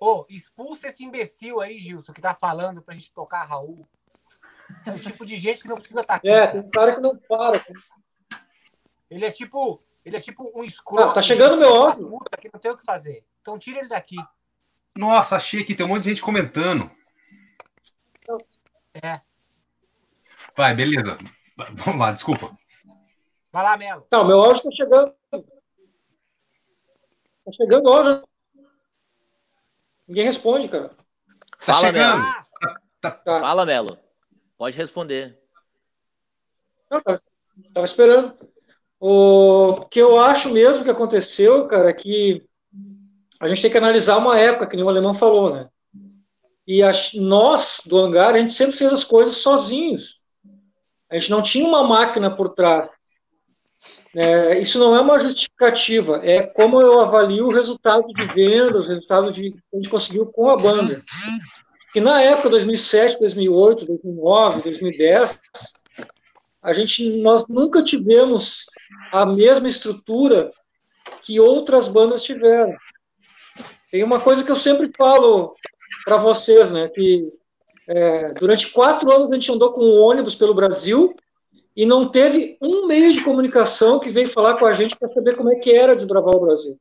[0.00, 3.86] Ô, expulsa esse imbecil aí, Gilson, que tá falando pra gente tocar Raul.
[4.86, 6.28] É o tipo de gente que não precisa estar aqui.
[6.28, 6.52] É, cara.
[6.52, 7.62] tem um cara que não para.
[9.10, 9.78] Ele é tipo.
[10.06, 11.10] Ele é tipo um escroto.
[11.10, 12.08] Ah, tá chegando meu áudio.
[12.08, 13.26] puta Que não tem o que fazer.
[13.42, 14.16] Então tira ele daqui.
[14.96, 16.90] Nossa, achei que tem um monte de gente comentando.
[18.94, 19.20] É.
[20.56, 21.18] Vai, beleza.
[21.84, 22.56] Vamos lá, desculpa.
[23.52, 24.06] Vai lá, Melo.
[24.08, 25.14] Tá, o meu áudio tá chegando.
[25.30, 28.29] Tá chegando o áudio.
[30.10, 30.88] Ninguém responde, cara.
[30.88, 30.96] Tá
[31.60, 32.18] Fala, chegando.
[32.18, 32.34] Melo.
[33.00, 33.38] Ah, Tá.
[33.40, 33.96] Fala, Melo.
[34.58, 35.38] Pode responder.
[36.90, 37.22] Não, cara,
[37.72, 38.34] tava esperando.
[38.98, 42.44] O que eu acho mesmo que aconteceu, cara, é que
[43.38, 45.68] a gente tem que analisar uma época, que nem o alemão falou, né?
[46.66, 50.24] E as- nós, do hangar, a gente sempre fez as coisas sozinhos.
[51.08, 52.90] A gente não tinha uma máquina por trás.
[54.14, 58.88] É, isso não é uma justificativa, é como eu avalio o resultado de vendas, o
[58.88, 61.00] resultado de, que a gente conseguiu com a banda.
[61.92, 65.40] Que na época, 2007, 2008, 2009, 2010,
[66.62, 68.66] a gente, nós nunca tivemos
[69.12, 70.52] a mesma estrutura
[71.22, 72.74] que outras bandas tiveram.
[73.90, 75.54] Tem uma coisa que eu sempre falo
[76.04, 77.28] para vocês, né, que
[77.88, 81.14] é, durante quatro anos a gente andou com um ônibus pelo Brasil
[81.76, 85.36] e não teve um meio de comunicação que veio falar com a gente para saber
[85.36, 86.78] como é que era desbravar o Brasil.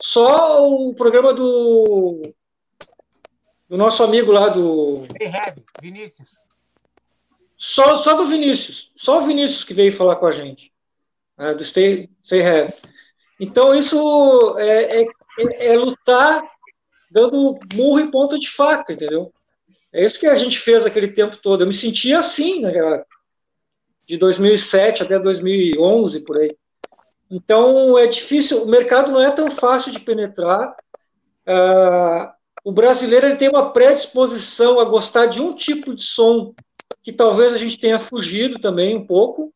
[0.00, 2.22] Só o programa do
[3.68, 5.06] do nosso amigo lá do
[5.82, 6.30] Vinícius.
[7.56, 10.72] só, só do Vinícius, só o Vinícius que veio falar com a gente,
[11.36, 12.72] né, do Stay, Stay Heavy.
[13.38, 16.42] Então, isso é, é, é- é lutar
[17.10, 19.32] dando murro e ponta de faca, entendeu?
[19.92, 21.62] É isso que a gente fez aquele tempo todo.
[21.62, 23.06] Eu me sentia assim, né, cara?
[24.08, 26.56] De 2007 até 2011, por aí.
[27.30, 30.74] Então, é difícil, o mercado não é tão fácil de penetrar.
[31.46, 36.54] Ah, o brasileiro ele tem uma predisposição a gostar de um tipo de som
[37.02, 39.52] que talvez a gente tenha fugido também um pouco,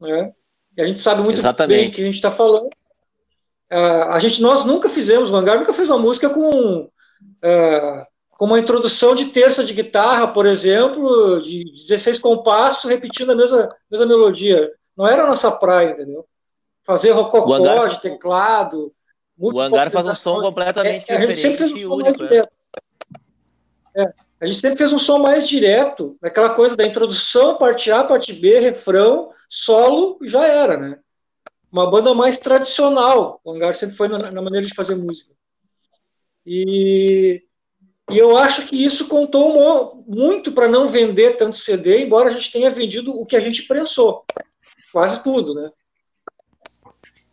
[0.00, 0.32] né?
[0.76, 1.78] E a gente sabe muito Exatamente.
[1.78, 2.68] bem do que a gente está falando.
[3.70, 6.90] Ah, a gente, nós nunca fizemos, o Hangar nunca fez uma música com,
[7.42, 8.06] ah,
[8.38, 13.68] com uma introdução de terça de guitarra, por exemplo, de 16 compassos, repetindo a mesma,
[13.90, 14.70] mesma melodia.
[14.96, 16.26] Não era a nossa praia, entendeu?
[16.84, 18.92] Fazer rococó Hangar- de teclado.
[19.38, 22.18] O Hangar faz um som completamente É, a gente sempre fez diferente um único.
[22.18, 22.48] direto.
[23.96, 28.04] É, a gente sempre fez um som mais direto, aquela coisa da introdução, parte A,
[28.04, 30.98] parte B, refrão, solo, e já era, né?
[31.72, 33.40] Uma banda mais tradicional.
[33.42, 35.34] O Hangar sempre foi na, na maneira de fazer música.
[36.44, 37.42] E,
[38.10, 42.52] e eu acho que isso contou muito para não vender tanto CD, embora a gente
[42.52, 44.22] tenha vendido o que a gente prensou.
[44.92, 45.70] Quase tudo, né?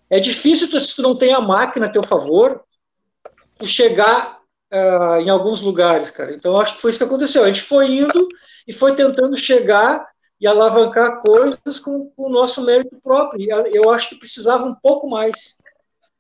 [0.09, 2.63] É difícil, se tu não tem a máquina a teu favor,
[3.57, 4.39] tu chegar
[4.71, 6.33] uh, em alguns lugares, cara.
[6.33, 7.43] Então, acho que foi isso que aconteceu.
[7.43, 8.27] A gente foi indo
[8.67, 10.07] e foi tentando chegar
[10.41, 13.47] e alavancar coisas com, com o nosso mérito próprio.
[13.71, 15.61] Eu acho que precisava um pouco mais.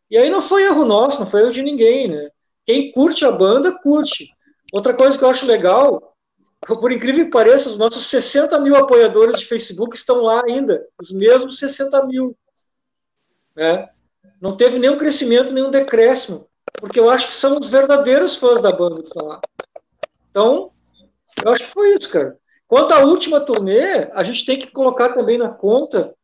[0.09, 2.29] E aí não foi erro nosso, não foi erro de ninguém, né?
[2.65, 4.29] Quem curte a banda, curte.
[4.73, 6.15] Outra coisa que eu acho legal,
[6.65, 11.11] por incrível que pareça, os nossos 60 mil apoiadores de Facebook estão lá ainda, os
[11.11, 12.35] mesmos 60 mil.
[13.55, 13.87] Né?
[14.41, 16.47] Não teve nenhum crescimento, nenhum decréscimo,
[16.79, 19.39] porque eu acho que são os verdadeiros fãs da banda que estão lá.
[20.31, 20.71] Então,
[21.45, 22.35] eu acho que foi isso, cara.
[22.67, 26.15] Quanto à última turnê, a gente tem que colocar também na conta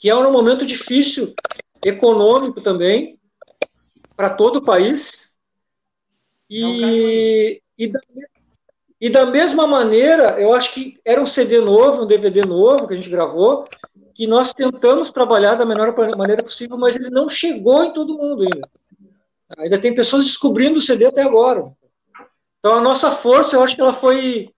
[0.00, 1.32] que é um momento difícil,
[1.84, 3.20] econômico também,
[4.16, 5.31] para todo o país.
[6.54, 8.00] E, e, da,
[9.00, 12.92] e da mesma maneira, eu acho que era um CD novo, um DVD novo que
[12.92, 13.64] a gente gravou,
[14.14, 18.42] que nós tentamos trabalhar da melhor maneira possível, mas ele não chegou em todo mundo
[18.42, 18.68] ainda.
[19.56, 21.72] Ainda tem pessoas descobrindo o CD até agora.
[22.58, 24.50] Então a nossa força, eu acho que ela foi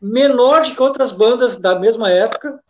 [0.00, 2.62] menor do que outras bandas da mesma época.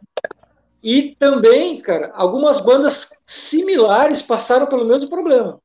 [0.82, 5.60] E também, cara, algumas bandas similares passaram pelo mesmo problema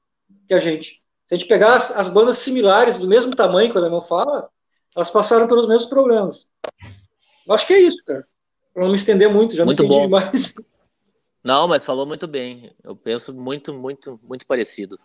[0.48, 1.02] que a gente.
[1.30, 4.50] Se a gente pegar as, as bandas similares do mesmo tamanho que o alemão fala,
[4.96, 6.52] elas passaram pelos mesmos problemas.
[7.46, 8.28] Eu acho que é isso, cara.
[8.74, 10.06] Para não me estender muito, já muito me estendi bom.
[10.08, 10.56] demais.
[11.44, 12.76] Não, mas falou muito bem.
[12.84, 15.00] Eu penso muito, muito, muito parecido.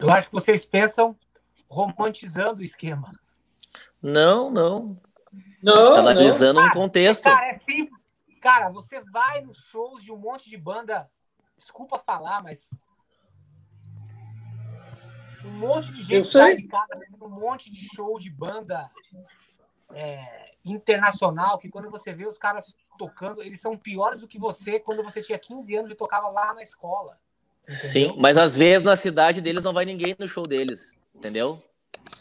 [0.00, 1.16] Eu acho que vocês pensam
[1.68, 3.12] romantizando o esquema.
[4.02, 5.00] Não, não.
[5.62, 5.94] Não.
[5.94, 6.66] Tá analisando não.
[6.66, 7.22] um contexto.
[7.22, 8.00] Cara, é simples.
[8.42, 11.08] Cara, você vai nos shows de um monte de banda.
[11.56, 12.68] Desculpa falar, mas.
[15.44, 16.88] Um monte de gente sai de casa,
[17.20, 18.90] um monte de show de banda
[19.92, 24.78] é, internacional, que quando você vê os caras tocando, eles são piores do que você
[24.78, 27.18] quando você tinha 15 anos e tocava lá na escola.
[27.62, 27.90] Entendeu?
[27.90, 31.62] Sim, mas às vezes na cidade deles não vai ninguém no show deles, entendeu?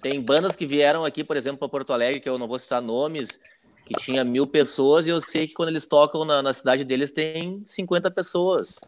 [0.01, 2.81] Tem bandas que vieram aqui, por exemplo, para Porto Alegre, que eu não vou citar
[2.81, 3.39] nomes,
[3.85, 7.11] que tinha mil pessoas, e eu sei que quando eles tocam na, na cidade deles
[7.11, 8.79] tem 50 pessoas.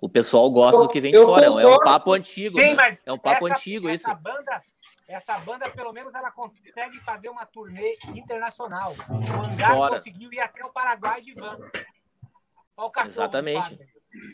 [0.00, 1.46] O pessoal gosta do que vem de fora.
[1.46, 1.68] Concordo.
[1.68, 2.56] É um papo antigo.
[2.56, 2.98] Tem, né?
[3.04, 4.22] é um papo essa, antigo essa isso.
[4.22, 4.62] Banda,
[5.06, 8.94] essa banda, pelo menos, ela consegue fazer uma turnê internacional.
[9.10, 9.94] O Hangar fora.
[9.96, 11.58] conseguiu ir até o Paraguai de van.
[12.76, 13.78] Olha o cachorro Exatamente.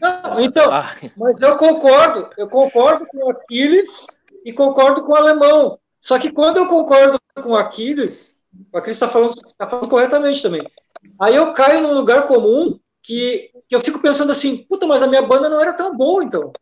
[0.00, 0.86] Não, então, ah.
[1.16, 2.30] mas eu concordo.
[2.36, 4.06] Eu concordo com o Aquiles
[4.44, 5.78] e concordo com o Alemão.
[5.98, 10.42] Só que quando eu concordo com o Aquiles, o Aquiles está falando, tá falando corretamente
[10.42, 10.62] também.
[11.20, 15.06] Aí eu caio num lugar comum que, que eu fico pensando assim, puta, mas a
[15.06, 16.52] minha banda não era tão boa, então.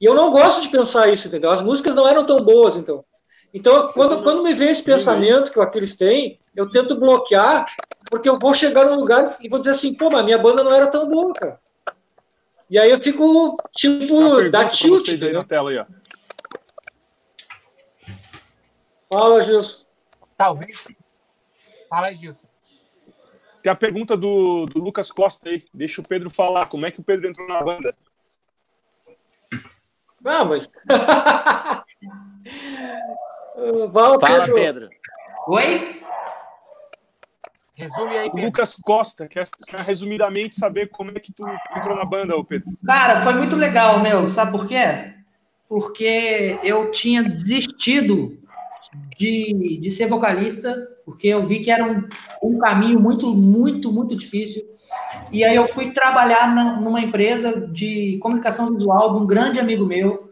[0.00, 1.50] E eu não gosto de pensar isso, entendeu?
[1.50, 3.04] As músicas não eram tão boas, então.
[3.52, 7.66] Então, quando, quando me vem esse pensamento que o Aquiles tem, eu tento bloquear,
[8.08, 10.64] porque eu vou chegar num lugar e vou dizer assim, pô, mas a minha banda
[10.64, 11.60] não era tão boa, cara.
[12.70, 15.08] E aí eu fico, tipo, da tilt.
[15.08, 15.86] Aí na tela aí, ó.
[19.12, 19.84] Fala, Gilson.
[20.38, 20.86] Talvez.
[21.90, 22.49] Fala aí, Gilson.
[23.62, 25.64] Tem a pergunta do, do Lucas Costa aí.
[25.72, 26.66] Deixa o Pedro falar.
[26.66, 27.94] Como é que o Pedro entrou na banda?
[30.24, 30.70] Ah, mas.
[33.92, 34.54] Fala, Pedro.
[34.54, 34.88] Pedro.
[35.48, 36.00] Oi?
[37.74, 38.46] Resume aí, Pedro.
[38.46, 41.46] Lucas Costa, quer, quer resumidamente saber como é que tu
[41.76, 42.66] entrou na banda, ô Pedro.
[42.86, 44.26] Cara, foi muito legal, meu.
[44.26, 45.14] Sabe por quê?
[45.68, 48.39] Porque eu tinha desistido
[49.16, 52.08] de, de ser vocalista, porque eu vi que era um,
[52.42, 54.62] um caminho muito, muito, muito difícil.
[55.30, 59.86] E aí eu fui trabalhar na, numa empresa de comunicação visual de um grande amigo
[59.86, 60.30] meu.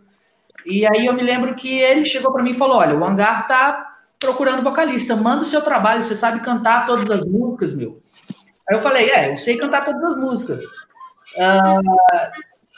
[0.67, 3.47] E aí eu me lembro que ele chegou para mim e falou: Olha, o Hangar
[3.47, 8.03] tá procurando vocalista, manda o seu trabalho, você sabe cantar todas as músicas, meu.
[8.69, 10.63] Aí eu falei: É, eu sei cantar todas as músicas.
[11.37, 11.99] Uh,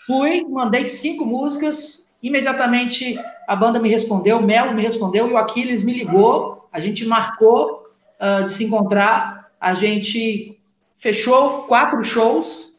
[0.07, 5.39] fui, mandei cinco músicas, Imediatamente a banda me respondeu, o Melo me respondeu e o
[5.39, 6.69] Aquiles me ligou.
[6.73, 7.89] A gente marcou
[8.21, 9.51] uh, de se encontrar.
[9.61, 10.61] A gente
[10.97, 12.71] fechou quatro shows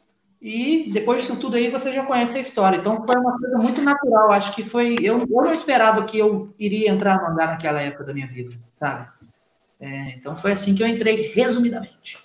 [0.42, 2.78] e depois disso tudo aí você já conhece a história.
[2.78, 4.32] Então foi uma coisa muito natural.
[4.32, 4.98] Acho que foi.
[5.02, 8.56] Eu, eu não esperava que eu iria entrar no andar naquela época da minha vida,
[8.74, 9.08] sabe?
[9.80, 12.20] É, então foi assim que eu entrei, resumidamente.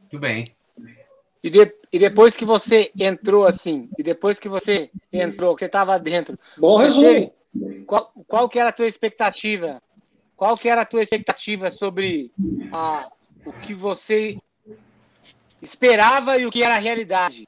[0.00, 0.44] Muito bem.
[1.46, 5.66] E, de, e depois que você entrou assim, e depois que você entrou, que você
[5.66, 6.36] estava dentro.
[6.58, 7.32] Bom resumo.
[7.86, 9.80] Qual, qual que era a tua expectativa?
[10.36, 12.32] Qual que era a tua expectativa sobre
[12.72, 13.06] a,
[13.44, 14.36] o que você
[15.62, 17.46] esperava e o que era a realidade?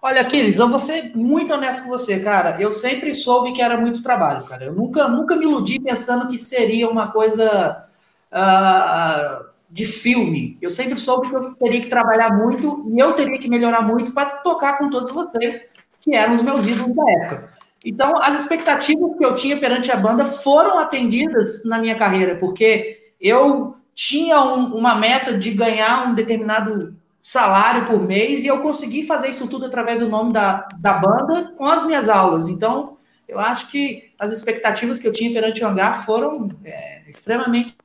[0.00, 2.62] Olha, Aquiles, eu vou ser muito honesto com você, cara.
[2.62, 4.66] Eu sempre soube que era muito trabalho, cara.
[4.66, 7.88] Eu nunca, nunca me iludi pensando que seria uma coisa
[8.30, 10.56] uh, de filme.
[10.60, 14.12] Eu sempre soube que eu teria que trabalhar muito e eu teria que melhorar muito
[14.12, 17.52] para tocar com todos vocês, que eram os meus ídolos da época.
[17.84, 23.12] Então, as expectativas que eu tinha perante a banda foram atendidas na minha carreira, porque
[23.20, 29.04] eu tinha um, uma meta de ganhar um determinado salário por mês e eu consegui
[29.04, 32.46] fazer isso tudo através do nome da, da banda com as minhas aulas.
[32.46, 37.76] Então, eu acho que as expectativas que eu tinha perante o hangar foram é, extremamente.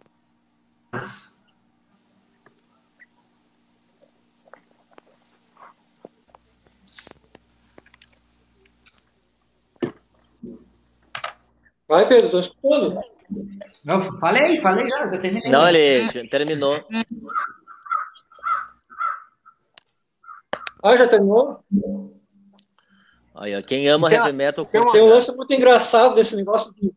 [11.92, 13.02] Vai, Pedro, tô escutando.
[13.84, 15.52] Não, falei, falei já, já terminei.
[15.52, 16.82] Não, ele terminou.
[20.82, 21.62] Ah, já terminou?
[23.36, 24.94] Aí, ó, quem ama uma- heavy metal curte.
[24.94, 26.94] Tem um lance muito engraçado desse negócio de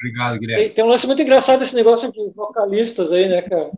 [0.00, 0.64] Obrigado, Guilherme.
[0.64, 3.70] Tem, tem um lance muito engraçado desse negócio de vocalistas aí, né, cara?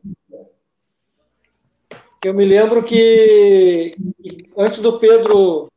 [2.23, 3.97] Que Eu me lembro que
[4.57, 5.69] antes do Pedro,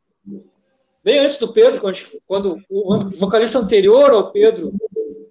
[1.04, 1.80] bem antes do Pedro,
[2.26, 4.72] quando, o vocalista anterior ao Pedro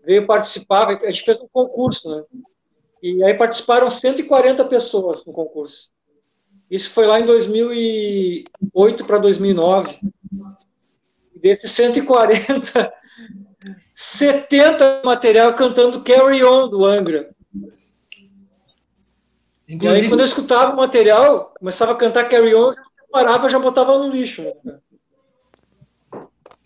[0.06, 2.24] veio participar, a gente fez um concurso, né?
[3.02, 5.92] E aí participaram 140 pessoas no concurso.
[6.70, 10.00] Isso foi lá em 2008 para 2009.
[11.36, 12.94] E desses 140,
[13.94, 17.34] 70 material cantando Carry On do Angra.
[19.68, 22.76] E aí, Inclusive, quando eu escutava o material, começava a cantar Carry On, eu
[23.12, 24.44] parava já botava no lixo.
[24.64, 24.80] né?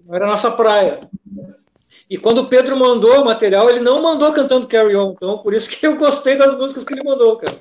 [0.07, 1.01] Não era a nossa praia.
[2.09, 5.11] E quando o Pedro mandou o material, ele não mandou cantando Carry On.
[5.11, 7.59] Então, por isso que eu gostei das músicas que ele mandou, cara.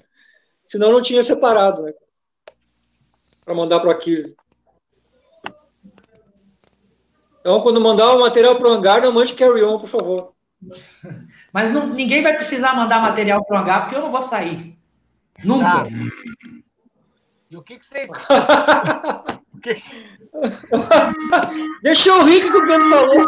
[0.65, 1.93] Senão, não tinha separado, né?
[3.45, 4.37] Para mandar para o Aquiles.
[7.41, 10.33] Então, quando mandar o material para o hangar, não mande Carry On, por favor.
[11.53, 14.79] mas não- ninguém vai precisar mandar material para o hangar, porque eu não vou sair.
[15.45, 15.65] Nunca.
[15.65, 15.87] Tá.
[17.51, 18.09] E o que, que vocês.
[19.72, 23.24] o que que- Deixa eu rir que o Pedro falou.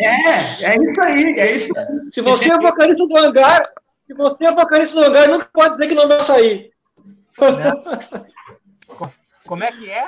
[0.00, 1.72] É, é isso aí, é isso.
[2.10, 3.62] Se você é vocalista do hangar,
[4.02, 6.70] se você é vocalista do hangar, nunca pode dizer que não vai sair.
[9.46, 10.04] Como é que é?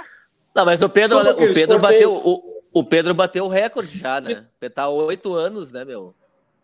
[0.54, 4.20] Não, mas o Pedro, olha, o Pedro bateu o, o Pedro bateu o recorde já,
[4.20, 4.46] né?
[4.74, 6.14] Tá oito anos, né, meu?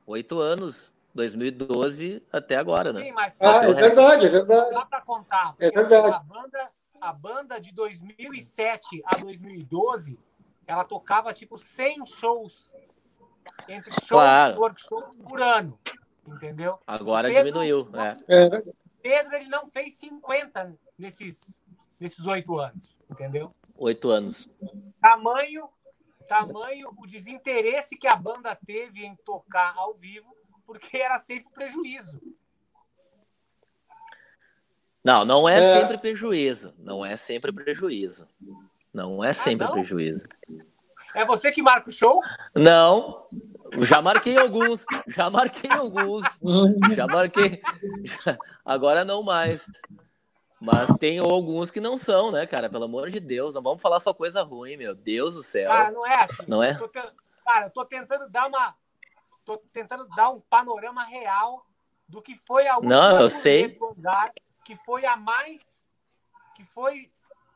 [0.06, 3.03] Oito anos, 2012 até agora, né?
[3.03, 4.70] Sim, mas Ah, é verdade, é verdade.
[4.70, 5.55] dá para contar.
[5.59, 6.14] É verdade.
[6.14, 6.70] A banda,
[7.01, 10.18] a banda de 2007 a 2012,
[10.66, 12.75] ela tocava tipo 100 shows
[13.68, 14.55] entre shows Claro.
[14.55, 15.79] e workshops por ano.
[16.27, 16.79] Entendeu?
[16.87, 18.16] Agora Pedro- diminuiu, né?
[19.03, 21.59] Pedro ele não fez 50 nesses
[21.98, 23.48] nesses oito anos, entendeu?
[23.77, 24.51] Oito anos.
[25.01, 25.68] Tamanho,
[26.27, 32.20] tamanho o desinteresse que a banda teve em tocar ao vivo, porque era sempre prejuízo.
[35.05, 35.81] Não, não é, É.
[35.81, 36.72] sempre prejuízo.
[36.79, 38.27] Não é sempre prejuízo.
[38.92, 39.72] Não é sempre não?
[39.72, 40.25] prejuízo.
[41.14, 42.20] É você que marca o show?
[42.55, 43.27] Não,
[43.81, 44.85] já marquei alguns.
[45.09, 46.22] Já marquei alguns.
[46.94, 47.61] Já marquei.
[48.05, 49.66] Já- Agora não mais.
[50.61, 52.70] Mas tem alguns que não são, né, cara?
[52.70, 55.68] Pelo amor de Deus, não vamos falar só coisa ruim, meu Deus do céu.
[55.68, 56.44] Cara, não é assim.
[56.46, 56.79] Não é?
[56.81, 57.12] Eu te-
[57.44, 58.72] Cara, eu tô tentando dar uma.
[59.44, 61.66] Tô tentando dar um panorama real
[62.09, 63.68] do que foi a última Não, eu sei.
[63.68, 63.94] do
[64.64, 65.87] que foi a mais.
[66.55, 67.11] que foi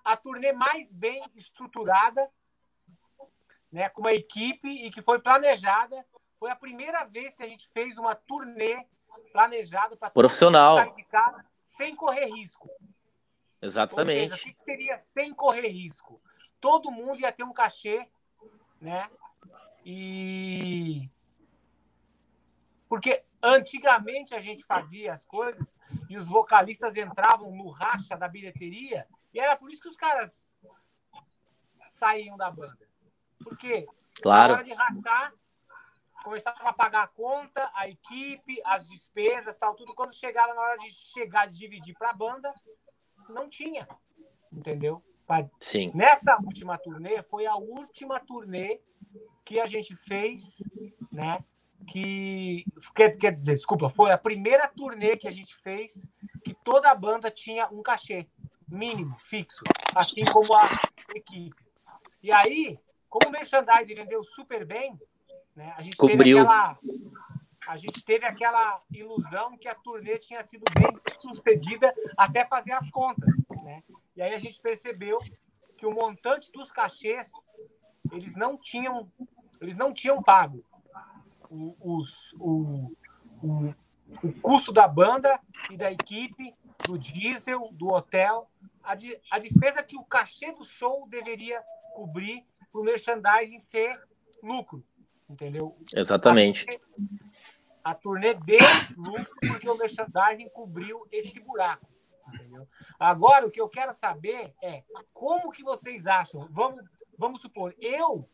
[0.05, 2.31] a turnê mais bem estruturada,
[3.73, 6.05] né, com uma equipe e que foi planejada.
[6.37, 8.87] Foi a primeira vez que a gente fez uma turnê
[9.33, 10.77] planejada para Profissional.
[11.11, 12.69] casa sem correr risco.
[12.69, 12.95] Ou seja,
[13.61, 14.53] o Exatamente.
[14.53, 16.21] que seria sem correr risco?
[16.61, 18.09] Todo mundo ia ter um cachê,
[18.81, 19.11] né?
[19.85, 21.11] E.
[22.89, 25.75] Porque antigamente a gente fazia as coisas
[26.09, 30.55] e os vocalistas entravam no racha da bilheteria e era por isso que os caras
[31.91, 32.89] saíam da banda.
[33.43, 33.87] Porque
[34.25, 34.65] na hora Claro.
[34.65, 35.33] de rachar,
[36.23, 39.95] começava a pagar a conta, a equipe, as despesas, tal, tudo.
[39.95, 42.53] Quando chegava na hora de chegar, de dividir para a banda,
[43.29, 43.87] não tinha.
[44.53, 45.03] Entendeu?
[45.61, 45.91] Sim.
[45.95, 48.81] Nessa última turnê, foi a última turnê
[49.45, 50.63] que a gente fez,
[51.11, 51.45] né?
[51.87, 52.65] Que.
[52.95, 56.07] Quer, quer dizer, desculpa, foi a primeira turnê que a gente fez
[56.45, 58.27] que toda a banda tinha um cachê
[58.69, 59.63] mínimo, fixo,
[59.95, 60.69] assim como a
[61.15, 61.65] equipe.
[62.23, 64.99] E aí, como o merchandising vendeu super bem,
[65.55, 66.79] né, a gente teve aquela.
[67.69, 70.87] A gente teve aquela ilusão que a turnê tinha sido bem
[71.21, 73.83] sucedida até fazer as contas, né?
[74.17, 75.19] E aí a gente percebeu
[75.77, 77.31] que o montante dos cachês
[78.13, 79.11] eles não tinham
[79.61, 80.65] eles não tinham pago
[81.51, 82.93] os- o,
[83.43, 83.75] o,
[84.23, 85.41] o custo da banda
[85.71, 86.55] e da equipe,
[86.87, 88.49] do diesel, do hotel,
[88.83, 91.63] a, di- a despesa que o cachê do show deveria
[91.95, 94.01] cobrir para o merchandising ser
[94.43, 94.85] lucro,
[95.29, 95.77] entendeu?
[95.95, 96.67] Exatamente.
[96.69, 96.81] A turnê,
[97.85, 98.59] a turnê deu
[98.97, 101.87] lucro porque o merchandising cobriu esse buraco.
[102.35, 102.67] Entendeu?
[102.99, 104.83] Agora, o que eu quero saber é
[105.13, 106.49] como que vocês acham?
[106.51, 106.85] Vamos,
[107.17, 108.29] vamos supor, eu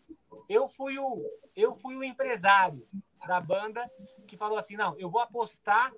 [0.49, 1.23] eu fui o
[1.55, 2.87] eu fui o empresário
[3.27, 3.91] da banda
[4.27, 5.93] que falou assim, não, eu vou apostar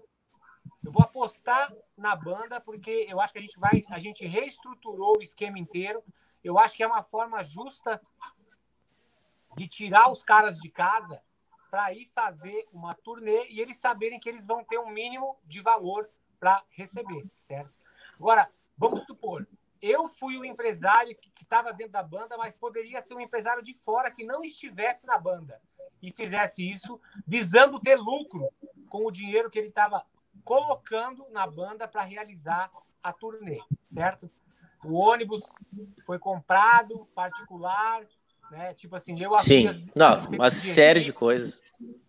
[0.85, 5.19] eu vou apostar na banda porque eu acho que a gente vai a gente reestruturou
[5.19, 6.03] o esquema inteiro.
[6.43, 8.01] Eu acho que é uma forma justa
[9.57, 11.23] de tirar os caras de casa
[11.71, 15.61] para ir fazer uma turnê e eles saberem que eles vão ter um mínimo de
[15.61, 16.09] valor
[16.39, 17.79] para receber, certo?
[18.15, 19.47] Agora, vamos supor,
[19.85, 23.75] eu fui o empresário que estava dentro da banda, mas poderia ser um empresário de
[23.75, 25.61] fora que não estivesse na banda
[26.01, 28.49] e fizesse isso visando ter lucro
[28.89, 30.05] com o dinheiro que ele estava
[30.43, 32.71] colocando na banda para realizar
[33.03, 34.31] a turnê, certo?
[34.83, 35.43] O ônibus
[36.05, 38.07] foi comprado particular,
[38.51, 38.73] né?
[38.73, 41.61] Tipo assim, eu Sim, não, uma série de coisas.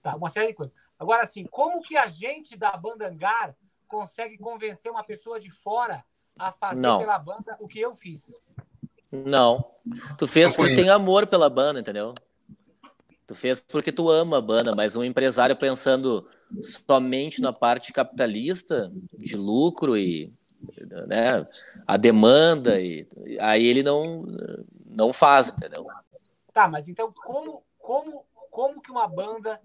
[0.01, 0.75] Tá, uma série de coisas.
[0.97, 3.55] Agora, assim, como que a gente da banda Angar
[3.85, 6.05] consegue convencer uma pessoa de fora
[6.37, 6.99] a fazer Não.
[6.99, 8.39] pela banda o que eu fiz?
[9.11, 9.71] Não.
[10.17, 12.13] Tu fez porque tem amor pela banda, entendeu?
[13.25, 16.27] Tu fez porque tu ama a banda, mas um empresário pensando
[16.61, 20.31] somente na parte capitalista, de lucro e
[21.07, 21.47] né,
[21.87, 23.07] a demanda, e
[23.39, 24.25] aí ele não,
[24.85, 25.87] não faz, entendeu?
[26.53, 29.59] Tá, mas então como, como, como que uma banda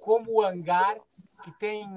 [0.00, 0.98] como o Hangar,
[1.44, 1.88] que tem,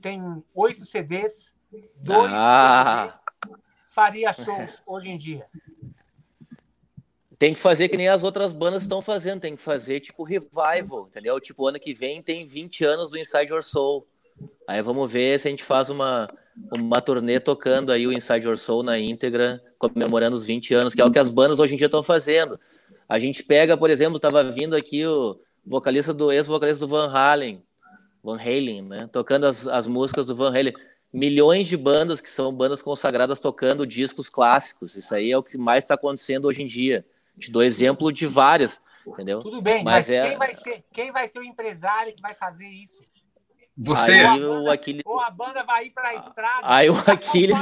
[0.00, 1.52] tem oito CDs,
[1.96, 3.08] dois Ah.
[3.10, 3.23] CDs,
[3.94, 5.46] faria shows hoje em dia?
[7.38, 11.08] Tem que fazer que nem as outras bandas estão fazendo, tem que fazer tipo revival,
[11.08, 11.38] entendeu?
[11.40, 14.06] Tipo, ano que vem tem 20 anos do Inside Your Soul.
[14.66, 16.22] Aí vamos ver se a gente faz uma,
[16.72, 21.00] uma turnê tocando aí o Inside Your Soul na íntegra, comemorando os 20 anos, que
[21.00, 22.58] é o que as bandas hoje em dia estão fazendo.
[23.08, 27.62] A gente pega, por exemplo, tava vindo aqui o vocalista do ex-vocalista do Van Halen,
[28.22, 29.08] Van Halen, né?
[29.12, 30.72] Tocando as, as músicas do Van Halen.
[31.14, 34.96] Milhões de bandas que são bandas consagradas tocando discos clássicos.
[34.96, 37.06] Isso aí é o que mais está acontecendo hoje em dia.
[37.38, 39.38] Te dou exemplo de várias, entendeu?
[39.38, 42.34] Tudo bem, Mas mas, é- quem, vai ser, quem vai ser o empresário que vai
[42.34, 43.00] fazer isso?
[43.76, 45.02] Você, Aí o Aquiles.
[45.04, 46.60] Ou a banda vai ir para a estrada.
[46.62, 47.58] Aí o Aquiles.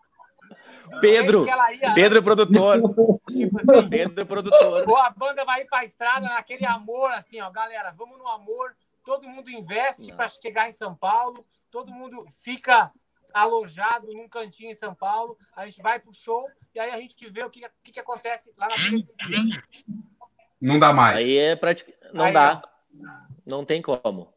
[1.00, 2.80] Pedro, ia Pedro é produtor.
[3.32, 4.88] tipo assim, Pedro é produtor.
[4.88, 8.74] ou a banda vai ir pra estrada naquele amor, assim, ó, galera, vamos no amor,
[9.04, 10.16] todo mundo investe Não.
[10.16, 12.90] para chegar em São Paulo, todo mundo fica
[13.34, 17.28] alojado num cantinho em São Paulo, a gente vai pro show e aí a gente
[17.30, 19.08] vê o que, que, que acontece lá na frente.
[20.60, 21.18] não dá mais.
[21.18, 22.00] Aí é praticamente.
[22.14, 22.62] Não Aí, dá.
[23.46, 24.32] Não tem como.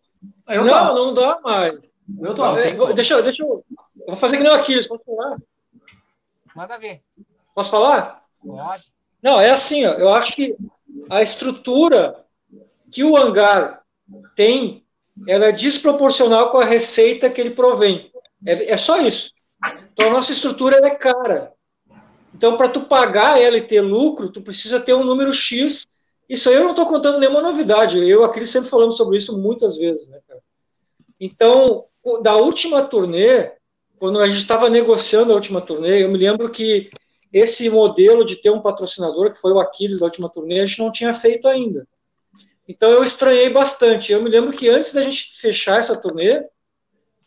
[0.47, 0.93] Eu não, topo.
[0.95, 1.93] não dá mais.
[2.20, 2.58] Eu.
[2.58, 3.64] É, vou- deixa, eu- deixa eu.
[3.70, 5.38] eu Vou fazer que nem o Aquiles, posso falar?
[6.60, 7.01] Manda ver.
[7.55, 8.22] Posso falar?
[8.45, 8.91] Pode.
[9.24, 10.57] Não, é assim, ó, eu acho que
[11.10, 12.26] a estrutura
[12.91, 13.82] que o hangar
[14.36, 14.86] tem,
[15.26, 18.12] ela é desproporcional com a receita que ele provém.
[18.45, 19.32] É, é só isso.
[19.93, 21.53] Então a nossa estrutura é cara.
[22.36, 25.86] Então para tu pagar ela e ter lucro, tu precisa ter um número X.
[26.28, 27.99] Isso aí eu não estou contando nenhuma novidade.
[27.99, 30.41] Eu e o Aquiles sempre falamos sobre isso muitas vezes, né, cara?
[31.22, 31.86] Então,
[32.22, 33.49] da última turnê,
[34.00, 36.89] quando a gente estava negociando a última turnê, eu me lembro que
[37.32, 40.80] esse modelo de ter um patrocinador, que foi o Aquiles da última turnê, a gente
[40.80, 41.86] não tinha feito ainda.
[42.68, 44.12] Então eu estranhei bastante.
[44.12, 46.43] Eu me lembro que antes da gente fechar essa turnê,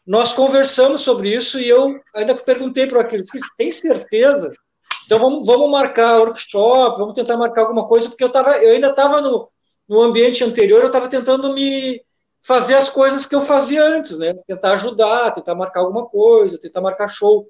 [0.06, 4.52] nós conversamos sobre isso e eu ainda perguntei para o Aquiles, tem certeza?
[5.04, 8.88] Então vamos, vamos marcar workshop, vamos tentar marcar alguma coisa, porque eu, tava, eu ainda
[8.88, 9.48] estava no,
[9.88, 12.02] no ambiente anterior, eu estava tentando me
[12.42, 14.34] fazer as coisas que eu fazia antes, né?
[14.46, 17.48] Tentar ajudar, tentar marcar alguma coisa, tentar marcar show.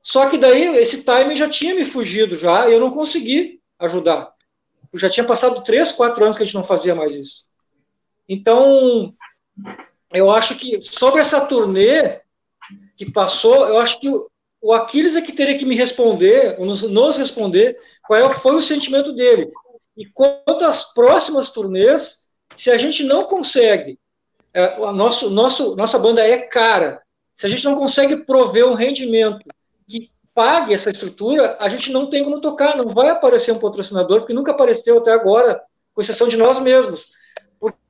[0.00, 4.32] Só que daí esse timing já tinha me fugido já, e eu não consegui ajudar.
[4.92, 7.44] Eu já tinha passado três, quatro anos que a gente não fazia mais isso.
[8.28, 9.14] Então,
[10.12, 12.20] eu acho que sobre essa turnê
[12.96, 17.16] que passou, eu acho que o- Aquiles é que teria que me responder, nos, nos
[17.16, 17.74] responder,
[18.06, 19.50] qual é- foi o sentimento dele.
[19.96, 22.21] E quanto às próximas turnês,
[22.54, 23.98] se a gente não consegue,
[24.54, 27.02] é, o nosso, nosso, nossa banda é cara,
[27.34, 29.44] se a gente não consegue prover um rendimento
[29.88, 34.20] que pague essa estrutura, a gente não tem como tocar, não vai aparecer um patrocinador,
[34.20, 35.62] porque nunca apareceu até agora,
[35.94, 37.10] com exceção de nós mesmos.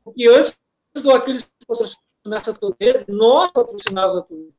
[0.05, 0.57] Porque antes
[1.03, 4.51] do Aquiles patrocinar essa turnê, nós patrocinávamos a turnê.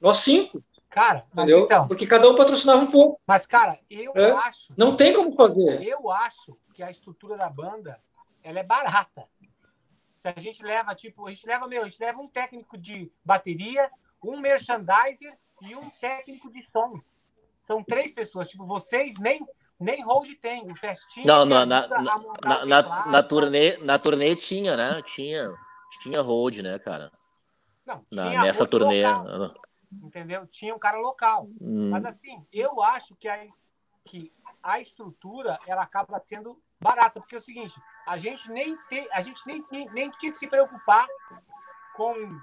[0.00, 1.60] Nós cinco, Cara, entendeu?
[1.64, 3.18] então, Porque cada um patrocinava um pouco.
[3.26, 4.30] mas cara, eu É?
[4.32, 5.82] acho, Não tem como fazer.
[5.82, 7.98] eu acho que a estrutura da banda,
[8.44, 9.24] ela é barata.
[10.22, 13.10] Se a gente leva, tipo, a gente leva, meu, a gente leva um técnico de
[13.24, 13.90] bateria,
[14.22, 17.00] um merchandiser e um técnico de som.
[17.60, 18.48] São três pessoas.
[18.48, 19.44] Tipo, vocês nem,
[19.80, 20.70] nem hold tem.
[20.70, 21.26] O Festinha.
[21.26, 22.00] Não, que na, na, na,
[22.40, 25.02] na, na, na turnê, na turnê tinha, né?
[25.02, 25.52] Tinha,
[26.00, 27.10] tinha hold, né, cara?
[27.84, 29.04] Não, Na, nessa turnê.
[29.04, 29.56] local,
[30.04, 30.46] entendeu?
[30.46, 31.48] Tinha um cara local.
[31.60, 33.44] Hum, Mas assim, eu acho que a,
[34.04, 39.08] que a estrutura ela acaba sendo barata, porque é o seguinte, a gente nem tem,
[39.12, 41.06] a gente nem, nem, nem tinha que se preocupar
[41.94, 42.40] com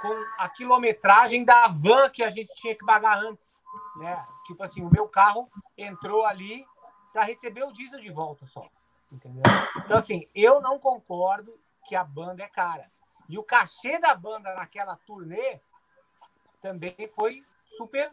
[0.00, 3.62] com a quilometragem da van que a gente tinha que pagar antes,
[3.96, 4.26] né?
[4.44, 5.48] Tipo assim, o meu carro
[5.78, 6.66] entrou ali
[7.12, 8.68] para receber o diesel de volta só,
[9.12, 9.44] entendeu?
[9.76, 12.90] Então assim, eu não concordo que a banda é cara.
[13.28, 15.60] E o cachê da banda naquela turnê
[16.60, 18.12] também foi super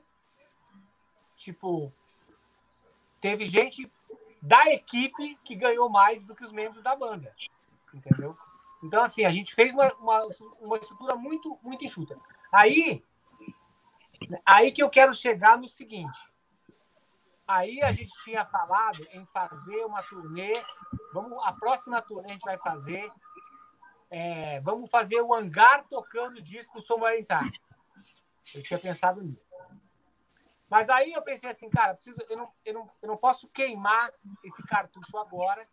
[1.35, 1.91] tipo
[3.19, 3.91] teve gente
[4.41, 7.33] da equipe que ganhou mais do que os membros da banda
[7.93, 8.37] entendeu?
[8.83, 10.27] Então assim a gente fez uma, uma,
[10.59, 12.17] uma estrutura muito muito enxuta.
[12.51, 13.03] Aí
[14.45, 16.19] aí que eu quero chegar no seguinte.
[17.47, 20.53] Aí a gente tinha falado em fazer uma turnê.
[21.13, 23.11] Vamos a próxima turnê a gente vai fazer.
[24.11, 27.47] É, vamos fazer o hangar tocando disco Somaritar
[28.55, 29.55] eu tinha pensado nisso
[30.69, 34.11] mas aí eu pensei assim, cara, preciso, eu, não, eu, não, eu não posso queimar
[34.43, 35.67] esse cartucho agora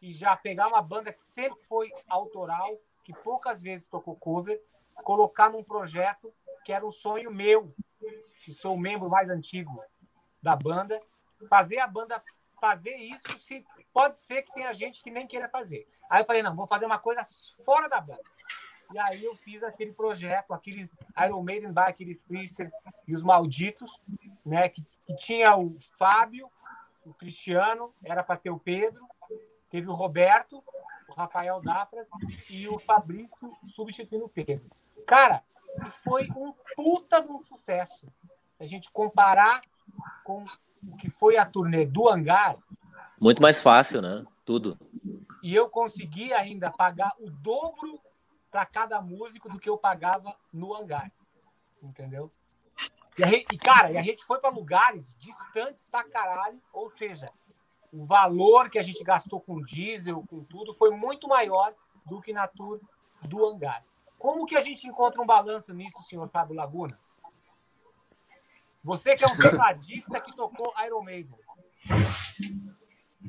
[0.00, 4.62] e já pegar uma banda que sempre foi autoral, que poucas vezes tocou cover,
[5.02, 6.32] colocar num projeto
[6.64, 7.74] que era um sonho meu,
[8.44, 9.82] que sou o membro mais antigo
[10.42, 11.00] da banda,
[11.48, 12.22] fazer a banda
[12.60, 15.88] fazer isso, se pode ser que tenha gente que nem queira fazer.
[16.10, 17.22] Aí eu falei, não, vou fazer uma coisa
[17.64, 18.20] fora da banda.
[18.92, 20.92] E aí eu fiz aquele projeto, aqueles
[21.26, 22.72] Iron Maiden by aqueles Priester
[23.06, 24.00] e os Malditos,
[24.44, 24.68] né?
[24.68, 26.50] Que, que tinha o Fábio,
[27.04, 29.06] o Cristiano, era para ter o Pedro,
[29.70, 30.62] teve o Roberto,
[31.08, 32.08] o Rafael Dafras
[32.48, 34.64] e o Fabrício substituindo o Pedro.
[35.06, 35.42] Cara,
[36.02, 38.06] foi um puta de um sucesso.
[38.54, 39.60] Se a gente comparar
[40.24, 40.44] com
[40.86, 42.56] o que foi a turnê do Hangar,
[43.20, 44.24] Muito mais fácil, né?
[44.44, 44.78] Tudo.
[45.42, 48.00] e eu consegui ainda pagar o dobro
[48.58, 51.12] para cada músico do que eu pagava no hangar.
[51.80, 52.28] Entendeu?
[53.16, 56.90] E, a gente- e, cara, e a gente foi para lugares distantes pra caralho, ou
[56.90, 57.30] seja,
[57.92, 61.72] o valor que a gente gastou com diesel, com tudo, foi muito maior
[62.04, 62.80] do que na tour
[63.22, 63.84] do hangar.
[64.18, 66.98] Como que a gente encontra um balanço nisso, senhor Fábio Laguna?
[68.82, 69.36] Você que é um
[69.70, 71.38] tecladista que tocou Iron Maiden.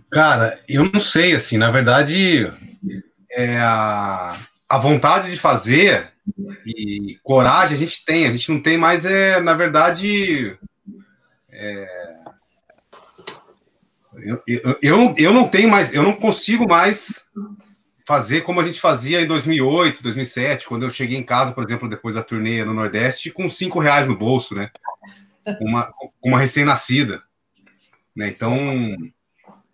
[0.10, 2.46] Cara, eu não sei, assim, na verdade,
[3.30, 4.34] é a,
[4.70, 6.12] a vontade de fazer
[6.66, 10.58] e coragem a gente tem, a gente não tem mais, é, na verdade,
[11.50, 12.18] é,
[14.24, 14.44] eu,
[14.82, 17.22] eu, eu, não tenho mais, eu não consigo mais
[18.06, 21.90] fazer como a gente fazia em 2008, 2007, quando eu cheguei em casa, por exemplo,
[21.90, 24.72] depois da turnê no Nordeste, com cinco reais no bolso, né?
[25.62, 25.92] Uma,
[26.24, 27.22] uma recém-nascida,
[28.16, 28.30] né?
[28.30, 28.56] Então,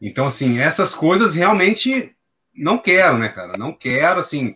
[0.01, 2.13] então, assim, essas coisas realmente
[2.53, 3.53] não quero, né, cara?
[3.57, 4.55] Não quero, assim.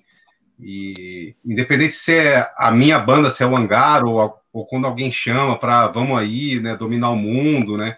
[0.62, 4.86] E independente se é a minha banda, se é o Hangar, ou, a- ou quando
[4.86, 7.98] alguém chama para vamos aí, né, dominar o mundo, né?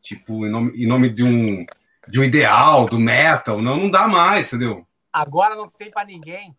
[0.00, 1.66] Tipo, em nome, em nome de, um,
[2.06, 4.86] de um ideal, do metal, não, não dá mais, entendeu?
[5.12, 6.54] Agora não tem para ninguém.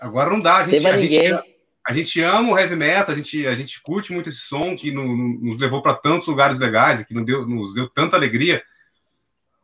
[0.00, 1.30] Agora não dá, a gente, a ninguém.
[1.30, 1.56] gente,
[1.88, 4.92] a gente ama o heavy metal, a gente, a gente curte muito esse som que
[4.92, 8.62] no- no- nos levou para tantos lugares legais, que nos deu, nos deu tanta alegria,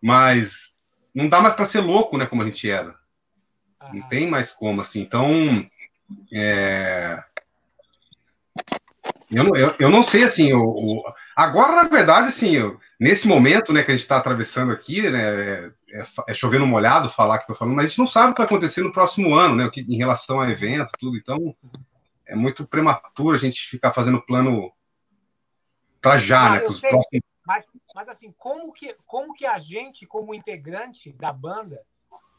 [0.00, 0.76] mas
[1.14, 2.94] não dá mais para ser louco, né, como a gente era.
[3.91, 5.01] Não tem mais como, assim.
[5.01, 5.66] Então,
[6.33, 7.22] é,
[9.30, 13.26] eu, não, eu, eu não sei, assim, o, o- agora, na verdade, assim, eu- nesse
[13.26, 17.39] momento, né, que a gente está atravessando aqui, né, é, é, é chovendo molhado falar
[17.39, 19.57] que estou falando, mas a gente não sabe o que vai acontecer no próximo ano,
[19.57, 21.57] né, em relação a eventos, tudo, então
[22.26, 24.70] é muito prematuro a gente ficar fazendo plano
[26.01, 26.91] para já, Ah, né, eu sei.
[26.91, 27.64] próximos Mas,
[27.95, 31.83] mas assim, como que, como que a gente, como integrante da banda,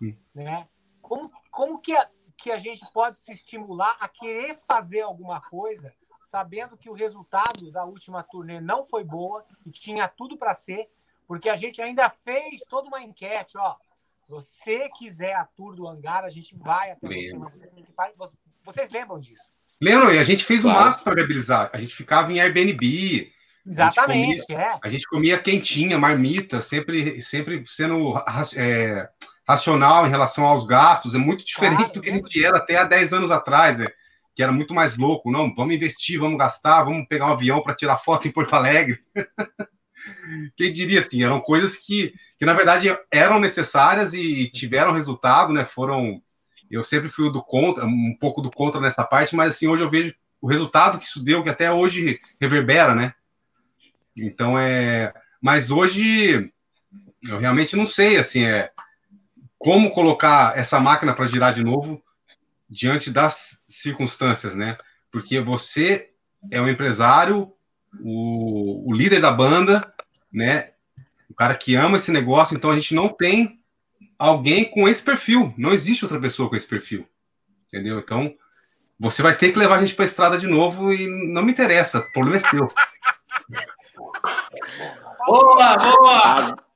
[0.01, 0.15] Hum.
[0.33, 0.67] né?
[1.03, 5.93] Como, como que, a, que a gente pode se estimular a querer fazer alguma coisa,
[6.23, 10.89] sabendo que o resultado da última turnê não foi boa e tinha tudo para ser,
[11.27, 13.75] porque a gente ainda fez toda uma enquete, ó.
[14.29, 19.19] Você quiser a tour do hangar, a gente vai até você, mas você Vocês, lembram
[19.19, 19.51] disso?
[19.81, 20.15] Lembra?
[20.15, 20.85] E a gente fez o Claro.
[20.85, 21.69] máximo para viabilizar.
[21.73, 23.31] A gente ficava em Airbnb,
[23.65, 24.77] Exatamente, é.
[24.81, 28.13] a gente comia quentinha, marmita, sempre, sempre sendo
[28.57, 29.09] é,
[29.47, 31.15] racional em relação aos gastos.
[31.15, 33.77] É muito diferente Claro, do que a lembro gente era até há 10 anos atrás,
[33.77, 33.87] né?
[34.35, 35.31] que era muito mais louco.
[35.31, 38.99] Não, vamos investir, vamos gastar, vamos pegar um avião para tirar foto em Porto Alegre.
[40.57, 41.23] Quem diria assim?
[41.23, 45.63] Eram coisas que, que, na verdade, eram necessárias e tiveram resultado, né?
[45.63, 46.21] Foram.
[46.69, 49.89] Eu sempre fui do contra, um pouco do contra nessa parte, mas assim, hoje eu
[49.89, 53.13] vejo o resultado que isso deu, que até hoje reverbera, né?
[54.17, 55.13] Então é.
[55.39, 56.51] Mas hoje
[57.27, 58.71] eu realmente não sei assim, é
[59.63, 62.03] como colocar essa máquina para girar de novo
[62.69, 64.77] diante das circunstâncias, né?
[65.09, 66.09] Porque você
[66.51, 67.53] é um empresário,
[68.01, 69.81] o, o líder da banda,
[70.31, 70.71] né?
[71.29, 73.61] O cara que ama esse negócio, então a gente não tem
[74.19, 75.53] alguém com esse perfil.
[75.57, 77.07] Não existe outra pessoa com esse perfil.
[77.67, 77.99] Entendeu?
[77.99, 78.35] Então,
[78.99, 81.53] você vai ter que levar a gente para a estrada de novo e não me
[81.53, 81.99] interessa.
[81.99, 82.67] O problema é seu.
[85.25, 86.72] Boa, boa!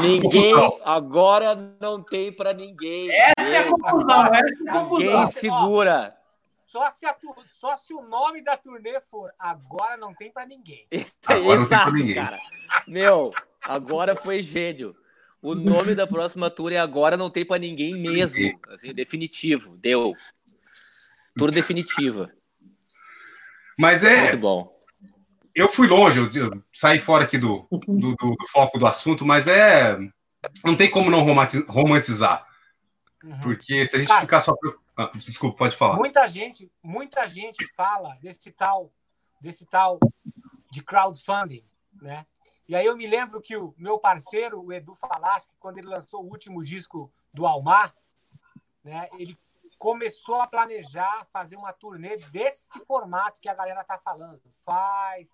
[0.00, 0.52] Ninguém
[0.84, 3.08] agora não tem para ninguém.
[3.10, 5.26] Essa é a confusão, essa é a Ninguém confusão.
[5.26, 6.14] segura.
[6.58, 10.44] Só se, a tu- só se o nome da turnê for agora não tem pra
[10.44, 10.86] ninguém.
[11.26, 12.14] Agora Exato, ninguém.
[12.14, 12.38] cara.
[12.86, 13.30] Meu,
[13.62, 14.94] agora foi gênio.
[15.40, 18.60] O nome da próxima tour é agora não tem para ninguém mesmo.
[18.68, 19.76] Assim, definitivo.
[19.78, 20.12] Deu.
[21.38, 22.30] Tour definitiva.
[23.78, 24.77] Mas é, Muito bom.
[25.58, 29.24] Eu fui longe, eu, eu saí fora aqui do, do, do- do foco do assunto,
[29.26, 29.98] mas é.
[30.64, 32.46] Não tem como não romanti- romantizar.
[33.24, 33.40] Uhum.
[33.40, 34.20] Porque se a gente Cara.
[34.20, 34.54] ficar só.
[34.96, 35.96] Ah, desculpa, pode falar.
[35.96, 38.92] Muita gente, muita gente fala desse tal,
[39.40, 39.98] desse tal
[40.70, 41.64] de crowdfunding,
[42.00, 42.24] né?
[42.68, 46.22] E aí eu me lembro que o meu parceiro, o Edu Falaschi, quando ele lançou
[46.22, 47.94] o último disco do Almar,
[48.84, 49.08] né?
[49.18, 49.36] Ele
[49.78, 54.40] começou a planejar fazer uma turnê desse formato que a galera tá falando.
[54.64, 55.28] Faz,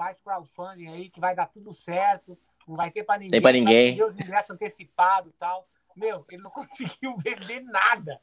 [0.00, 3.32] faz crowdfunding aí que vai dar tudo certo, não vai ter para ninguém.
[3.32, 3.90] Tem pra vai ninguém.
[3.90, 5.68] vender os ingressos antecipados e tal.
[5.94, 8.18] Meu, ele não conseguiu vender nada.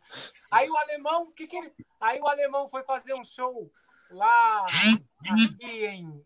[0.50, 1.72] Aí o alemão, que que ele...
[2.02, 3.72] Aí o alemão foi fazer um show
[4.10, 6.26] lá aqui em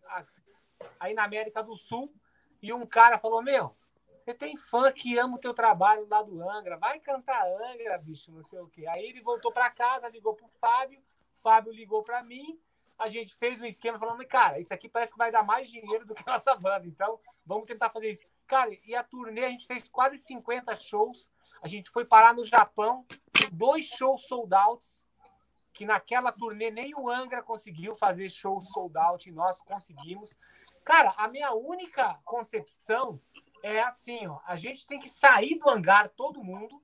[0.98, 2.14] aí na América do Sul
[2.62, 3.76] e um cara falou: "Meu,
[4.24, 8.32] você tem fã que ama o teu trabalho lá do Angra, vai cantar Angra, bicho,
[8.32, 8.86] não sei o quê".
[8.86, 11.02] Aí ele voltou para casa, ligou pro Fábio,
[11.34, 12.58] Fábio ligou para mim,
[13.02, 16.06] a gente fez um esquema falando: "Cara, isso aqui parece que vai dar mais dinheiro
[16.06, 18.24] do que a nossa banda, então vamos tentar fazer isso".
[18.46, 21.30] Cara, e a turnê a gente fez quase 50 shows.
[21.62, 23.04] A gente foi parar no Japão,
[23.50, 25.06] dois shows sold outs,
[25.72, 30.36] que naquela turnê nem o Angra conseguiu fazer shows sold out e nós conseguimos.
[30.84, 33.20] Cara, a minha única concepção
[33.62, 36.82] é assim, ó, a gente tem que sair do hangar todo mundo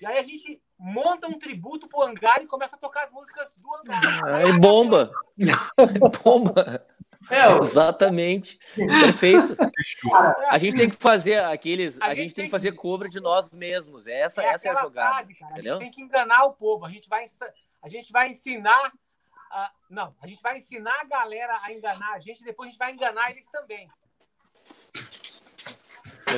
[0.00, 3.54] e aí a gente monta um tributo pro hangar e começa a tocar as músicas
[3.56, 4.24] do hangar.
[4.34, 5.12] Aí bomba.
[6.24, 6.84] bomba.
[7.30, 8.58] É, ó, Exatamente.
[8.74, 9.56] Perfeito.
[10.50, 12.00] A gente tem que fazer aqueles.
[12.00, 14.08] A A, gente gente tem tem que fazer cover de nós mesmos.
[14.08, 15.14] Essa, é essa é a jogada.
[15.14, 15.50] frase, cara.
[15.50, 15.74] A entendeu?
[15.74, 16.84] gente tem que enganar o povo.
[16.84, 17.24] A gente vai,
[17.80, 18.92] a gente vai ensinar.
[19.52, 22.70] a- não, a gente vai ensinar a galera a enganar a gente e depois a
[22.72, 23.88] gente vai enganar eles também.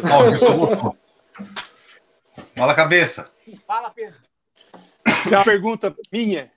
[0.03, 0.97] Voltou.
[2.57, 3.31] Fala cabeça.
[3.67, 4.19] Fala, Pedro.
[5.25, 6.51] Tem uma pergunta minha.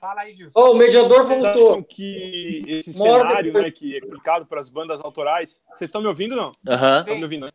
[0.00, 0.52] Fala aí, Gilson.
[0.54, 1.70] Ó, o mediador Vocês voltou.
[1.70, 5.62] acham que esse cenário depois- né, que é aplicado para as bandas autorais.
[5.76, 6.50] Vocês estão me ouvindo não?
[6.68, 7.00] Aham.
[7.00, 7.52] Estão me ouvindo, né?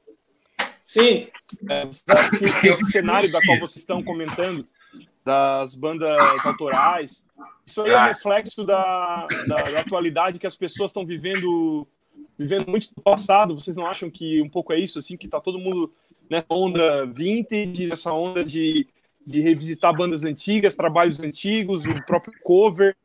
[0.82, 1.28] Sim.
[1.70, 4.66] É, vocês acham que, que esse cenário da qual vocês estão comentando,
[5.26, 7.22] das bandas autorais,
[7.66, 8.08] isso aí é Ah.
[8.08, 11.86] reflexo da, da, da atualidade que as pessoas estão vivendo
[12.40, 13.56] vivendo muito do passado.
[13.60, 15.92] Vocês não acham que um pouco é isso, assim, que tá todo mundo
[16.30, 18.88] nessa onda vintage, nessa onda de,
[19.28, 22.96] de revisitar bandas antigas, trabalhos antigos, o próprio cover?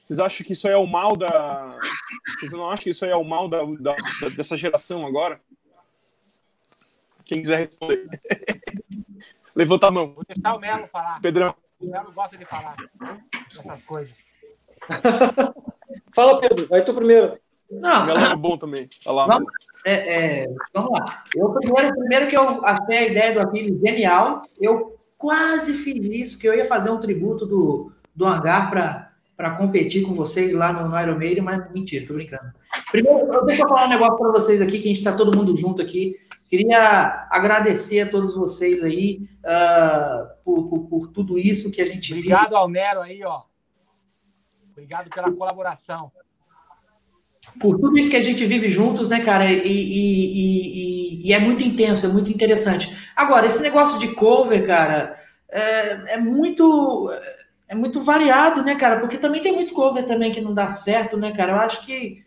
[0.00, 1.78] Vocês acham que isso aí é o mal da.
[2.38, 5.38] Vocês não acham que isso aí é o mal da, da- da- dessa geração agora?
[7.26, 8.08] Quem quiser responder.
[9.54, 10.14] Levanta a mão.
[10.14, 11.20] Vou deixar o Melo falar.
[11.20, 11.54] Pedrão.
[11.80, 12.74] O Melo gosta de falar
[13.54, 14.14] dessas coisas.
[16.14, 16.66] Fala, Pedro.
[16.68, 17.36] Vai tu primeiro.
[17.70, 18.88] Não, Melo é bom também.
[19.04, 19.26] Olha lá.
[19.26, 19.52] Vamos,
[19.84, 21.24] é, é, vamos lá.
[21.36, 26.38] Eu primeiro, primeiro que eu achei a ideia do Aquiles genial, eu quase fiz isso,
[26.38, 28.70] que eu ia fazer um tributo do, do hangar
[29.36, 32.52] para competir com vocês lá no, no Iron Maiden, mas mentira, tô brincando.
[32.90, 35.56] Primeiro, deixa eu falar um negócio para vocês aqui, que a gente está todo mundo
[35.56, 36.14] junto aqui.
[36.48, 42.14] Queria agradecer a todos vocês aí ah, por, por, por tudo isso que a gente
[42.14, 42.34] viu.
[42.34, 43.42] Obrigado ao Nero aí, ó.
[44.70, 46.10] Obrigado pela colaboração.
[47.60, 49.50] Por tudo isso que a gente vive juntos, né, cara?
[49.50, 52.94] E, e- e- e- é muito intenso, é muito interessante.
[53.16, 55.16] Agora, esse negócio de cover, cara,
[55.50, 57.10] é, é muito
[57.68, 59.00] é muito variado, né, cara?
[59.00, 61.52] Porque também tem muito cover também que não dá certo, né, cara?
[61.52, 62.24] Eu acho que,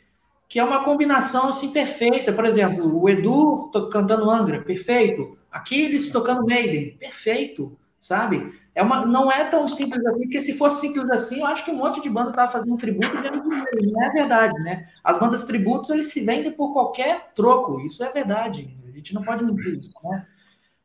[0.49, 2.33] que é uma combinação assim perfeita.
[2.33, 5.37] Por exemplo, o Edu cantando Angra, perfeito.
[5.51, 8.51] Aquiles tocando Maiden, perfeito, sabe?
[8.73, 11.71] É uma, não é tão simples assim, porque se fosse simples assim, eu acho que
[11.71, 13.91] um monte de banda tava fazendo tributo e ganhando dinheiro.
[13.91, 14.87] Não é verdade, né?
[15.03, 17.81] As bandas tributos, eles se vendem por qualquer troco.
[17.81, 18.73] Isso é verdade.
[18.87, 20.25] A gente não pode mentir isso, né?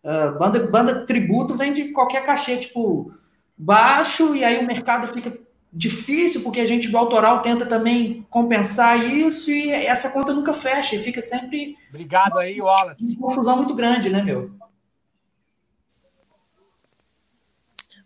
[0.06, 3.12] Ah, banda, banda tributo vende qualquer cachê, tipo,
[3.58, 5.36] baixo, e aí o mercado fica
[5.72, 10.94] difícil, porque a gente do autoral tenta também compensar isso e essa conta nunca fecha
[10.94, 13.16] e fica sempre Obrigado aí, Wallace.
[13.18, 14.52] uma confusão muito grande, né, meu?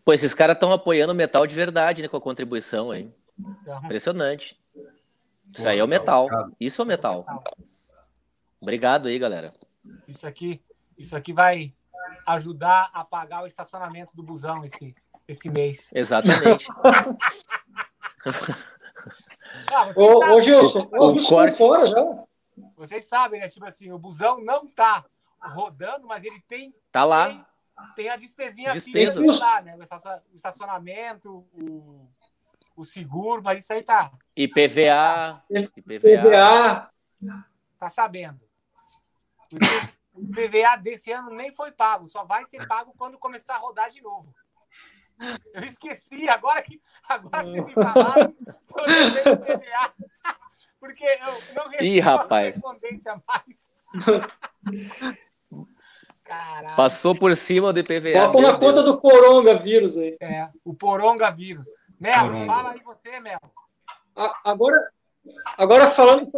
[0.04, 2.08] Pô, esses caras estão apoiando o metal de verdade, né?
[2.08, 3.14] Com a contribuição, hein?
[3.38, 4.58] Então, Impressionante.
[5.56, 6.28] Isso aí é o metal.
[6.60, 7.26] Isso é o metal.
[8.60, 9.50] Obrigado aí, galera.
[10.06, 10.60] isso aqui,
[10.98, 11.72] isso aqui vai
[12.26, 14.94] ajudar a pagar o estacionamento do busão esse,
[15.26, 15.90] esse mês.
[15.94, 16.66] Exatamente.
[19.72, 22.24] Ah, Ô, sabem, ô Gilson, O- o corte- fora já.
[22.76, 23.48] vocês sabem, né?
[23.48, 25.04] Tipo assim, o busão não tá
[25.40, 27.26] rodando, mas ele tem, Tá lá.
[27.28, 27.44] tem,
[27.96, 29.24] tem a despesinha Despesas.
[29.24, 29.76] fixa lá, né?
[29.76, 32.08] O estaciona- o estacionamento, o,
[32.76, 35.42] o seguro, mas isso aí tá, IPVA.
[35.50, 36.00] IPVA.
[36.00, 36.90] PVA.
[37.78, 38.40] tá sabendo.
[39.52, 43.54] O IPv- O PVA desse ano nem foi pago, só vai ser pago quando começar
[43.54, 44.34] a rodar de novo.
[45.54, 48.34] Eu esqueci, agora que, agora que vocês me falaram,
[48.76, 49.94] eu lembrei do PVA.
[50.78, 52.58] Porque eu não recebi Ih, rapaz.
[52.60, 53.70] correspondência mais.
[56.30, 56.76] Caralho.
[56.76, 58.12] Passou por cima do IPVA.
[58.26, 58.84] Bota na conta Deus.
[58.86, 60.16] do Coronga vírus aí.
[60.20, 61.66] É, o poronga vírus.
[61.98, 62.46] Mel, Poronga.
[62.46, 63.38] fala aí você, Mel.
[64.14, 64.90] A- Agora,
[65.58, 66.30] agora falando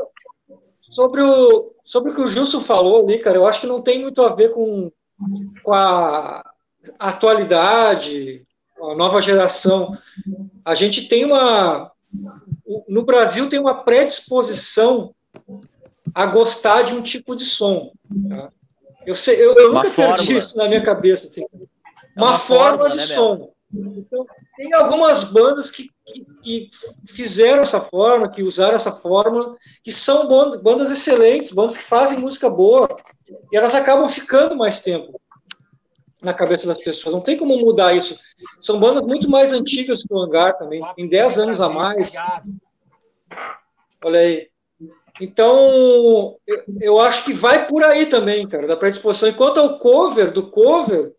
[0.80, 4.00] sobre o, sobre o que o Gilson falou ali, cara, eu acho que não tem
[4.00, 4.90] muito a ver com,
[5.62, 6.42] com a
[6.98, 8.46] atualidade,
[8.80, 9.96] a nova geração.
[10.64, 11.92] A gente tem uma.
[12.88, 15.14] No Brasil tem uma predisposição
[16.14, 17.92] a gostar de um tipo de som.
[18.28, 18.50] tá?
[19.06, 20.38] Eu, sei, eu, eu nunca perdi fórmula.
[20.38, 21.28] isso na minha cabeça.
[21.28, 21.44] assim.
[21.44, 23.52] É uma, uma fórmula, fórmula, de né, som.
[23.74, 24.26] Então,
[24.56, 26.70] tem algumas bandas que, que, que
[27.08, 32.18] fizeram essa forma, que usaram essa fórmula, que são ban- bandas excelentes, bandas que fazem
[32.18, 32.86] música boa,
[33.50, 35.18] e elas acabam ficando mais tempo
[36.20, 37.14] na cabeça das pessoas.
[37.14, 38.18] Não tem como mudar isso.
[38.60, 42.14] São bandas muito mais antigas que o Hangar também, tem 10 anos a mais.
[44.04, 44.51] Olha aí.
[45.20, 46.38] Então,
[46.80, 49.28] eu, acho que vai por aí também, cara, da predisposição.
[49.28, 51.14] Enquanto ao cover, do cover,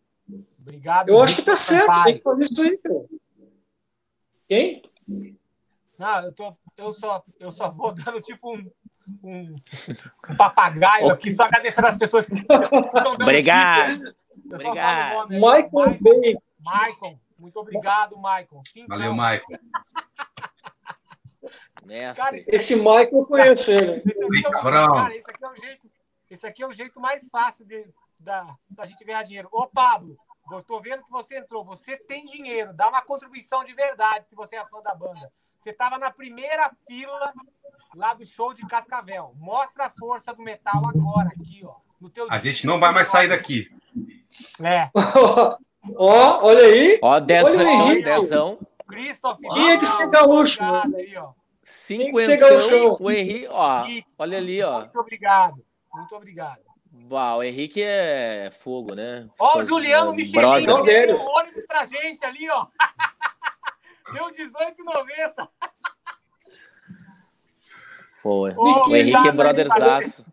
[0.59, 1.09] Obrigado.
[1.09, 2.05] eu acho que tá certo, Sampaio.
[2.05, 3.05] tem que fazer isso aí, cara.
[4.47, 4.81] Quem?
[5.97, 8.71] Não, eu, tô, eu, só, eu só vou dando tipo um,
[9.23, 9.55] um,
[10.29, 14.15] um papagaio aqui, só agradecendo as pessoas que estão dando Obrigado.
[14.51, 15.29] Obrigado.
[15.29, 15.35] nome.
[15.35, 16.37] Michael Bay.
[16.59, 18.61] Michael, muito obrigado, Michael.
[18.71, 18.97] Cincão.
[18.97, 19.59] Valeu, Michael.
[21.85, 22.23] Mestre.
[22.23, 24.03] Cara, esse, Michael eu conheço ele.
[24.05, 25.91] esse aqui é cara, esse aqui é o jeito,
[26.29, 27.85] esse aqui é o jeito mais fácil de,
[28.19, 29.49] da, da gente ganhar dinheiro.
[29.51, 30.17] Ô, Pablo,
[30.51, 31.63] eu tô vendo que você entrou.
[31.65, 35.31] Você tem dinheiro, dá uma contribuição de verdade se você é fã da banda.
[35.57, 37.33] Você estava na primeira fila
[37.95, 39.33] lá do show de Cascavel.
[39.37, 41.75] Mostra a força do metal agora, aqui, ó.
[41.99, 43.69] No teu A gente não vai mais sair daqui.
[44.61, 44.89] É,
[45.95, 46.99] Ó, olha aí.
[47.01, 48.03] Ó, dezão, Olha o Henrique.
[48.03, 48.59] dezão.
[48.87, 49.39] Christoph.
[49.39, 51.31] Tinha que ser gaúcho, aí, ó.
[51.63, 52.97] Cinquentão.
[52.99, 53.85] O Henrique, ó.
[54.17, 54.81] Olha ali, ó.
[54.81, 55.65] Muito obrigado.
[55.93, 56.59] Muito obrigado.
[57.11, 59.27] Uau, o Henrique é fogo, né?
[59.39, 60.13] Ó, o Juliano?
[60.13, 61.17] Michelin, que deu velho.
[61.17, 62.67] um ônibus pra gente ali, ó.
[64.13, 65.49] Deu 18,90.
[68.21, 70.25] Pô, Ô, o Henrique é brotherzaço.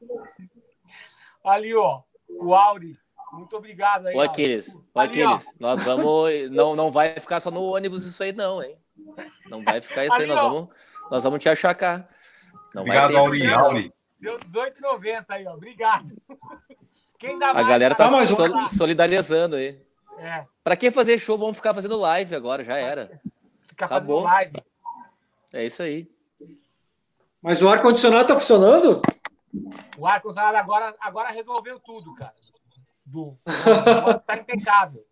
[1.42, 2.02] Ali, ó.
[2.28, 2.98] O Auri.
[3.32, 4.14] Muito obrigado aí.
[4.14, 4.20] Ô.
[4.20, 5.38] Aquiles, Ali, ó.
[5.58, 6.50] Nós vamos.
[6.50, 8.76] Não, não vai ficar só no ônibus isso aí, não, hein?
[9.48, 10.48] Não vai ficar isso aí, Ali, nós ó.
[10.50, 10.68] vamos,
[11.10, 12.08] nós vamos te achacar.
[12.74, 13.46] Não Obrigado, Auri.
[13.52, 13.94] Auri.
[14.18, 15.54] Deu 18,90 aí, ó.
[15.54, 16.14] Obrigado.
[17.18, 18.66] Quem dá A mais, galera tá mais sol- lá.
[18.68, 19.82] solidarizando aí.
[20.18, 21.36] É, Pra que fazer show?
[21.38, 23.20] Vamos ficar fazendo live agora, já era.
[23.62, 24.22] fica Acabou.
[24.22, 24.52] fazendo live.
[25.52, 26.08] É isso aí.
[27.42, 29.00] Mas o ar-condicionado tá funcionando?
[29.98, 32.34] O ar-condicionado agora, agora resolveu tudo, cara.
[33.04, 33.36] Do,
[34.26, 35.04] tá impecável.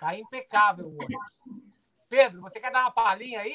[0.00, 1.26] Tá impecável o ônibus.
[2.08, 3.52] Pedro, você quer dar uma palhinha aí?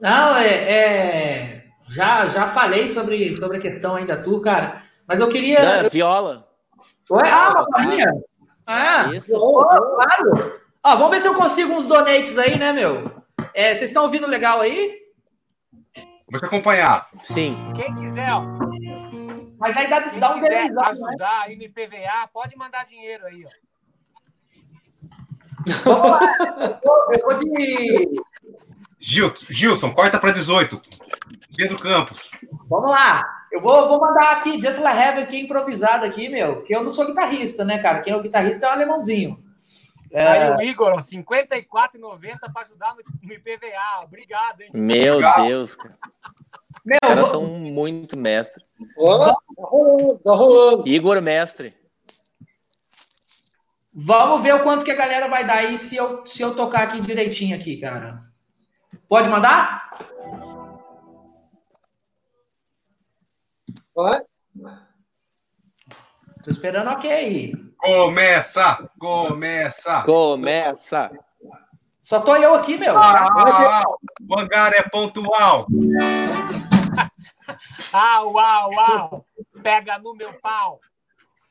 [0.00, 4.82] Não, é, é- já, já falei sobre, sobre a questão aí da tour, cara.
[5.06, 5.60] Mas eu queria.
[5.62, 6.48] Não, é viola.
[7.10, 8.06] Ué, ah, uma palhinha?
[8.66, 9.36] Ah, Isso.
[9.36, 10.60] Ó, claro.
[10.82, 13.10] Ó, vamos ver se eu consigo uns donates aí, né, meu?
[13.52, 14.98] É, vocês estão ouvindo legal aí?
[16.26, 17.08] Vamos te acompanhar.
[17.24, 17.56] Sim.
[17.74, 18.42] Quem quiser, ó.
[19.58, 20.82] Mas aí dá, Quem dá um quiser delay, né?
[20.86, 23.50] ajudar aí no IPVA, pode mandar dinheiro aí, ó.
[25.84, 26.20] Vamos lá.
[26.40, 28.20] Eu vou- eu vou de.
[29.00, 30.80] Gil, Gilson, corta para 18.
[31.56, 32.30] Pedro Campos.
[32.68, 33.26] Vamos lá.
[33.50, 36.56] Eu vou, vou mandar aqui, Just La Heaven aqui improvisado aqui, meu.
[36.56, 38.00] Porque eu não sou guitarrista, né, cara?
[38.00, 39.42] Quem é o guitarrista é o alemãozinho.
[40.12, 44.04] É, Aí o Igor, ó, R$ 54,90 para ajudar no, no IPVA.
[44.04, 44.70] Obrigado, hein?
[44.74, 45.46] Meu Legal.
[45.46, 45.96] Deus, cara.
[46.84, 48.62] meu, Os caras vou- são muito mestre.
[48.96, 49.02] Tá
[49.64, 50.88] rolando, tá rolando.
[50.88, 51.74] Igor Mestre.
[53.92, 56.82] vamos ver o quanto que a galera vai dar aí se eu, se eu tocar
[56.84, 58.29] aqui direitinho aqui, cara.
[59.10, 59.90] Pode mandar?
[63.92, 64.22] Vai.
[66.44, 67.52] Tô esperando ok.
[67.76, 68.88] Começa!
[69.00, 70.02] Começa!
[70.02, 71.10] Começa!
[72.00, 72.96] Só tô eu aqui, meu.
[72.96, 73.84] Ah, ah, ah,
[74.28, 75.66] o hangar é pontual.
[77.92, 79.26] Ah, uau, uau!
[79.60, 80.80] Pega no meu pau!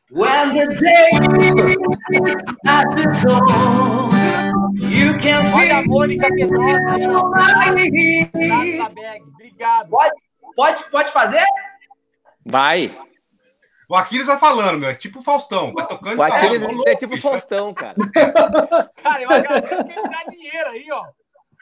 [0.10, 4.18] When the day is at the can
[4.82, 9.23] Olha a feel Mônica Pedrosa my Obrigado, da bag.
[9.34, 9.89] Obrigado.
[9.89, 10.13] Pode,
[10.55, 11.43] pode, pode fazer?
[12.45, 12.97] Vai!
[13.89, 14.89] O Aquiles vai falando, meu.
[14.89, 15.73] É tipo o Faustão.
[15.73, 16.88] Vai tocando O e Aquiles falando.
[16.88, 17.95] é tipo Faustão, cara.
[19.03, 21.05] Cara, eu agradeço que ele dá dinheiro aí, ó.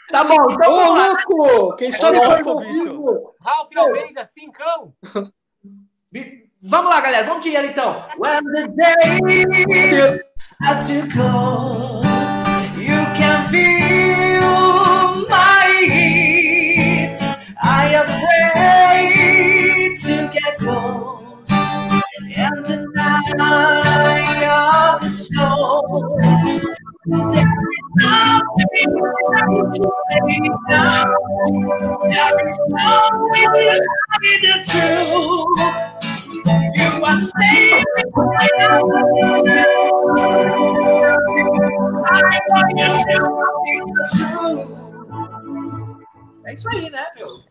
[0.09, 1.07] Tá bom, então Ô, lá.
[1.07, 1.75] louco!
[1.75, 3.33] Quem sabe faz ao bicho.
[3.41, 4.93] Ralph Almeida, cincão.
[6.61, 7.25] Vamos lá, galera.
[7.25, 8.05] Vamos dinheiro então.
[8.17, 10.21] When the day
[10.63, 12.06] at to come,
[13.51, 17.17] feel my heat.
[17.63, 18.03] I
[18.55, 21.23] ready to get close.
[22.35, 26.19] And the night of the soul.
[27.07, 28.93] There is nothing
[29.75, 30.39] to lay
[30.69, 31.09] down.
[32.09, 32.95] There is no
[33.31, 35.59] way to hide the truth.
[36.75, 38.49] You are saving my
[40.15, 40.66] life.
[46.45, 47.43] É isso aí, né, meu?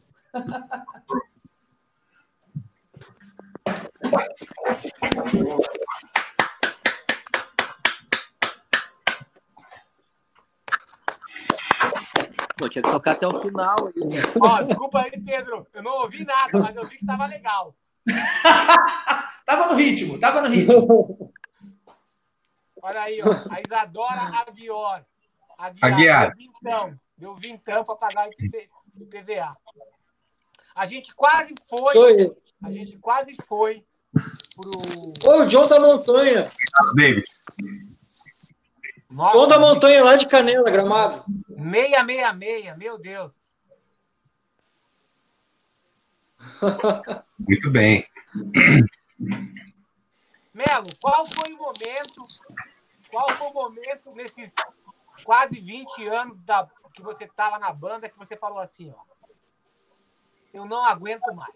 [12.59, 14.05] Pô, tinha que tocar até o final aí.
[14.07, 14.17] né?
[14.41, 15.67] Ó, desculpa aí, Pedro.
[15.75, 17.77] Eu não ouvi nada, mas eu vi que tava legal.
[19.45, 21.19] tava no ritmo, tava no ritmo.
[22.87, 23.27] Olha aí, ó.
[23.53, 25.05] A Isadora Aguior.
[25.59, 26.29] Aguiar.
[26.29, 27.01] Deu vintão.
[27.19, 28.31] Deu vintão para pagar o
[29.03, 29.53] IPVA.
[30.73, 32.33] A gente quase foi.
[32.63, 33.85] A gente quase foi
[34.55, 34.71] pro.
[35.29, 36.49] Ô, o John da Montanha.
[36.95, 37.25] David.
[39.11, 41.25] John da Montanha lá de Canela, Gramado.
[41.49, 43.35] 666, meu Deus.
[47.37, 48.07] Muito bem.
[50.55, 52.23] Melo, qual foi o momento?
[53.11, 54.53] Qual foi o momento nesses
[55.25, 59.01] quase 20 anos da, que você estava na banda que você falou assim, ó?
[60.53, 61.55] Eu não aguento mais.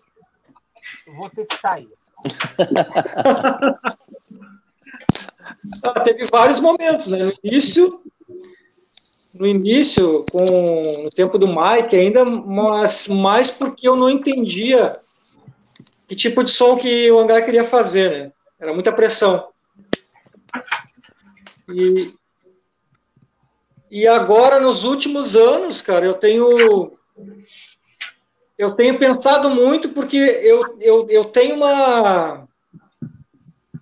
[1.07, 1.91] Eu vou ter que sair.
[5.85, 7.19] Ah, teve vários momentos, né?
[7.25, 8.03] No início,
[9.35, 15.01] no início, com no tempo do Mike ainda, mas mais porque eu não entendia
[16.07, 18.33] que tipo de som que o Hangar queria fazer, né?
[18.59, 19.49] Era muita pressão.
[21.73, 22.15] E,
[23.91, 26.97] e agora, nos últimos anos, cara, eu tenho
[28.57, 32.47] eu tenho pensado muito porque eu, eu, eu tenho uma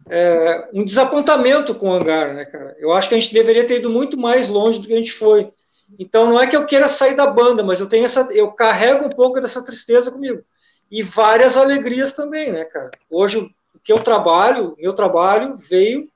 [0.08, 2.76] é, um desapontamento com o hangar, né, cara?
[2.78, 5.12] Eu acho que a gente deveria ter ido muito mais longe do que a gente
[5.12, 5.52] foi.
[5.98, 9.06] Então não é que eu queira sair da banda, mas eu tenho essa, eu carrego
[9.06, 10.42] um pouco dessa tristeza comigo
[10.90, 12.90] e várias alegrias também, né, cara?
[13.10, 16.08] Hoje o que eu trabalho, meu trabalho veio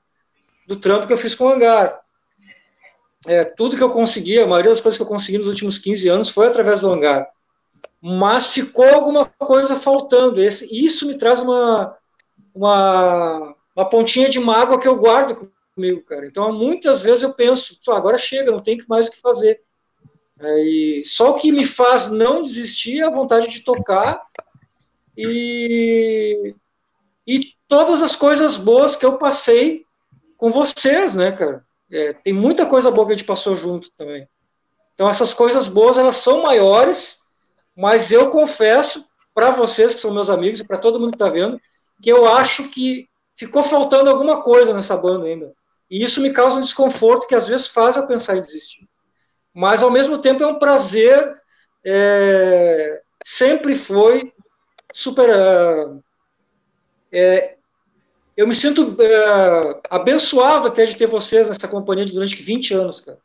[0.73, 1.99] do trampo que eu fiz com o hangar.
[3.25, 6.09] É, tudo que eu consegui, a maioria das coisas que eu consegui nos últimos 15
[6.09, 7.29] anos foi através do hangar.
[8.01, 10.41] Mas ficou alguma coisa faltando.
[10.41, 11.95] Esse, isso me traz uma,
[12.53, 16.25] uma, uma pontinha de mágoa que eu guardo comigo, cara.
[16.25, 19.61] Então, muitas vezes eu penso, "Pô, agora chega, não tem mais o que fazer.
[20.39, 24.21] É, e só o que me faz não desistir é a vontade de tocar
[25.17, 26.53] e,
[27.25, 29.85] e todas as coisas boas que eu passei
[30.43, 31.65] com vocês, né, cara?
[31.89, 34.27] É, tem muita coisa boa que a gente passou junto também.
[34.93, 37.19] Então, essas coisas boas, elas são maiores,
[37.73, 41.29] mas eu confesso para vocês, que são meus amigos, e para todo mundo que está
[41.29, 41.57] vendo,
[42.01, 45.53] que eu acho que ficou faltando alguma coisa nessa banda ainda.
[45.89, 48.85] E isso me causa um desconforto que às vezes faz eu pensar em desistir.
[49.53, 51.41] Mas, ao mesmo tempo, é um prazer,
[51.85, 54.33] é, sempre foi
[54.91, 55.29] super.
[55.29, 55.87] é,
[57.13, 57.57] é,
[58.35, 63.19] eu me sinto é, abençoado até de ter vocês nessa companhia durante 20 anos, cara.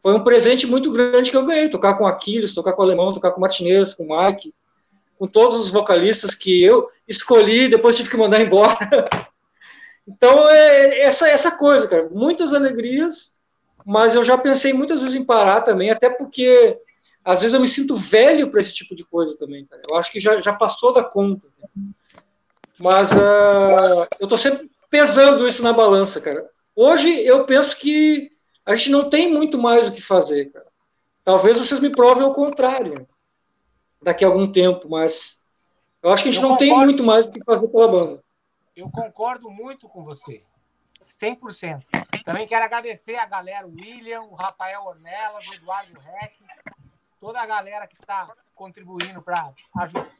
[0.00, 3.12] Foi um presente muito grande que eu ganhei, tocar com Aquiles, tocar com o Alemão,
[3.12, 4.54] tocar com o Martinez, com o Mike,
[5.18, 8.78] com todos os vocalistas que eu escolhi depois tive que mandar embora.
[10.10, 12.08] Então, é essa, essa coisa, cara.
[12.10, 13.34] Muitas alegrias,
[13.84, 16.78] mas eu já pensei muitas vezes em parar também, até porque
[17.22, 19.82] às vezes eu me sinto velho para esse tipo de coisa também, cara.
[19.86, 21.46] Eu acho que já, já passou da conta.
[21.58, 21.82] né?
[22.80, 26.48] Mas uh, eu estou sempre pesando isso na balança, cara.
[26.74, 28.30] Hoje eu penso que
[28.64, 30.66] a gente não tem muito mais o que fazer, cara.
[31.24, 33.06] Talvez vocês me provem o contrário
[34.02, 35.44] daqui a algum tempo, mas
[36.02, 36.86] eu acho que a gente Eu não tem concordo.
[36.86, 38.24] muito mais o que fazer pela banda.
[38.76, 40.42] Eu concordo muito com você.
[41.02, 41.84] 100%.
[42.24, 46.34] Também quero agradecer a galera, o William, o Rafael Ornelas, o Eduardo Reck,
[47.20, 49.52] toda a galera que está contribuindo para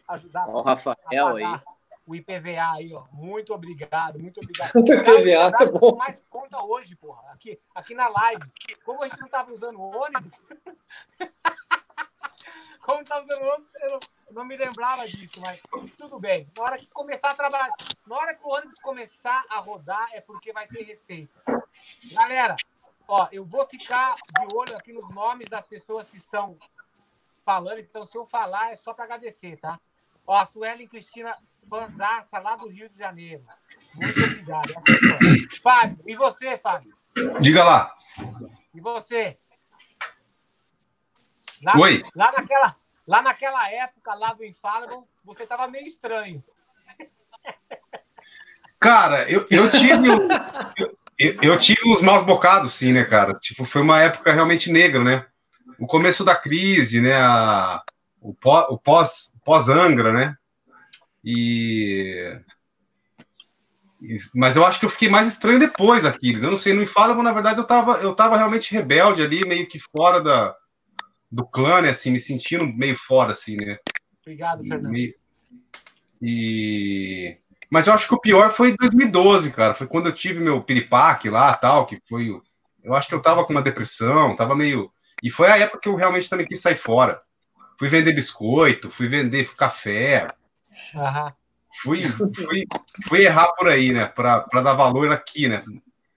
[0.09, 1.61] ajudar Ó, o a Rafael aí.
[2.09, 3.04] O IPVA aí, ó.
[3.12, 4.72] Muito obrigado, muito obrigado.
[4.80, 5.94] O IPVA, tá bom.
[5.94, 8.50] mais conta hoje, porra, aqui, aqui na live.
[8.82, 10.40] Como a gente não estava usando ônibus,
[12.80, 14.00] como estava usando ônibus, eu não,
[14.30, 15.61] não me lembrava disso, mas
[15.98, 16.50] tudo bem.
[16.56, 17.70] Na hora que começar a trabalhar,
[18.06, 21.38] na hora que o ônibus começar a rodar, é porque vai ter receita.
[22.14, 22.56] Galera,
[23.06, 26.56] ó, eu vou ficar de olho aqui nos nomes das pessoas que estão
[27.44, 29.78] falando, então se eu falar é só para agradecer, tá?
[30.26, 31.36] Ó, a Suelen Cristina
[31.68, 33.44] Fanzaça, lá do Rio de Janeiro.
[33.94, 34.70] Muito obrigado.
[34.72, 35.56] É.
[35.62, 36.96] Fábio, e você, Fábio?
[37.40, 37.94] Diga lá.
[38.74, 39.38] E você?
[41.62, 42.02] Lá, Oi.
[42.14, 46.42] Lá naquela, lá naquela época, lá do Infallible, você tava meio estranho.
[48.80, 50.08] Cara, eu, eu tive.
[51.18, 53.34] eu, eu tive uns maus bocados, sim, né, cara?
[53.34, 55.26] Tipo, foi uma época realmente negra, né?
[55.78, 57.16] O começo da crise, né?
[57.16, 57.82] A,
[58.20, 60.36] o pó- o pós- pós-Angra, né?
[61.24, 62.40] E,
[64.00, 66.42] e- Mas eu acho que eu fiquei mais estranho depois, Aquiles.
[66.42, 69.66] Eu não sei, no Infallible, na verdade, eu tava, eu tava realmente rebelde ali, meio
[69.68, 70.54] que fora da,
[71.30, 71.90] do clã, né?
[71.90, 73.78] Assim, me sentindo meio fora, assim, né?
[74.22, 74.96] Obrigado, Fernando.
[74.96, 75.14] E,
[76.20, 77.38] e-
[77.70, 79.74] Mas eu acho que o pior foi em 2012, cara.
[79.74, 82.30] Foi quando eu tive meu piripaque lá, tal, que foi.
[82.30, 82.42] o-
[82.82, 84.90] Eu acho que eu tava com uma depressão, tava meio.
[85.22, 87.20] E foi a época que eu realmente também quis sair fora.
[87.78, 90.26] Fui vender biscoito, fui vender café,
[90.94, 91.32] Aham.
[91.82, 92.66] fui, fui,
[93.08, 94.06] fui errar por aí, né?
[94.06, 95.62] Pra, pra dar valor aqui, né?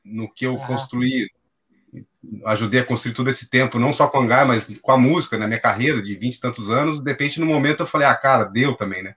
[0.03, 0.67] No que eu Aham.
[0.67, 1.29] construí.
[2.45, 5.37] Ajudei a construir todo esse tempo, não só com o Hangar, mas com a música,
[5.37, 7.01] na minha carreira de 20 e tantos anos.
[7.01, 9.15] De repente, no momento, eu falei, ah, cara, deu também, né?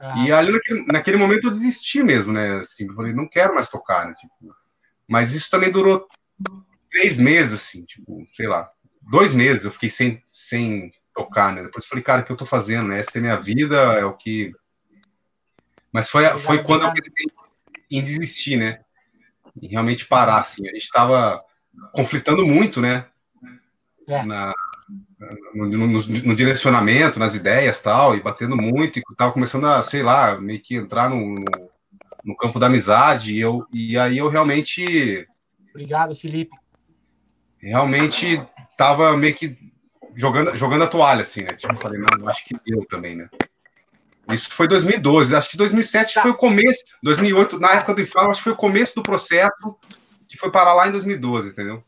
[0.00, 0.26] aham.
[0.26, 2.60] E ali naquele, naquele momento eu desisti mesmo, né?
[2.60, 4.14] Assim, eu falei, não quero mais tocar, né?
[4.14, 4.54] Tipo,
[5.08, 6.06] mas isso também durou
[6.90, 8.70] três meses, assim, tipo, sei lá,
[9.02, 11.62] dois meses eu fiquei sem, sem tocar, né?
[11.62, 13.00] Depois eu falei, cara, o que eu tô fazendo, né?
[13.00, 14.52] Essa é a minha vida, é o que.
[15.92, 17.26] Mas foi, foi quando eu pensei
[17.90, 18.80] em desistir, né?
[19.60, 20.68] Em realmente parar, assim.
[20.68, 21.42] A gente tava
[21.92, 23.06] conflitando muito, né?
[24.08, 24.22] É.
[24.24, 24.52] Na,
[25.54, 30.02] no, no- no- direcionamento, nas ideias tal, e batendo muito, e tava começando a, sei
[30.02, 31.70] lá, meio que entrar no, no,
[32.24, 35.26] no campo da amizade, e, eu, e aí eu realmente,
[35.70, 36.54] Obrigado, Felipe.
[37.58, 38.42] realmente
[38.76, 39.56] tava meio que
[40.14, 41.50] jogando, jogando a toalha, assim, né?
[41.54, 43.28] Tipo, eu falei, não, acho que deu também, né?
[44.30, 46.22] Isso foi 2012, acho que 2007 Tá.
[46.22, 49.76] foi o começo, 2008, na época do Infal, acho que foi o começo do processo,
[50.26, 51.84] que foi parar lá em 2012, entendeu?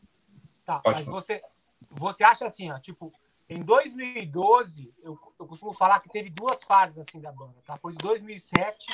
[0.63, 1.19] Tá, Pode mas falar.
[1.21, 1.41] você,
[1.89, 3.11] você acha assim, ó, tipo,
[3.49, 7.77] em 2012, eu, eu costumo falar que teve duas fases assim da banda, tá?
[7.77, 8.85] Foi de 2007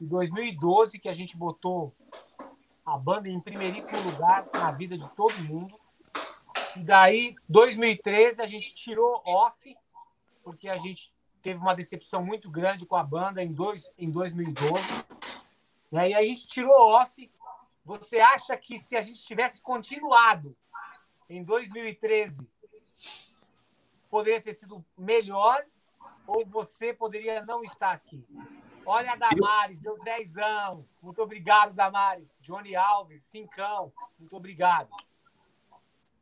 [0.00, 1.94] e 2012 que a gente botou
[2.84, 5.78] a banda em primeiríssimo lugar na vida de todo mundo.
[6.76, 9.76] E daí, 2013, a gente tirou off,
[10.42, 11.12] porque a gente
[11.42, 14.82] teve uma decepção muito grande com a banda em, dois, em 2012.
[15.90, 16.10] Né?
[16.10, 17.30] E aí a gente tirou off.
[17.84, 20.56] Você acha que se a gente tivesse continuado
[21.28, 22.46] em 2013
[24.10, 25.64] poderia ter sido melhor
[26.26, 28.24] ou você poderia não estar aqui?
[28.84, 30.84] Olha a Damares, deu dezão.
[31.00, 32.38] Muito obrigado, Damares.
[32.40, 33.92] Johnny Alves, cincão.
[34.18, 34.90] Muito obrigado.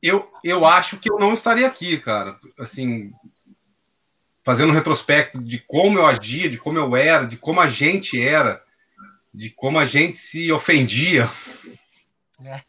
[0.03, 2.38] Eu, eu acho que eu não estaria aqui, cara.
[2.59, 3.12] Assim,
[4.42, 8.20] fazendo um retrospecto de como eu agia, de como eu era, de como a gente
[8.20, 8.62] era,
[9.34, 11.28] de como a gente se ofendia.
[12.44, 12.62] É.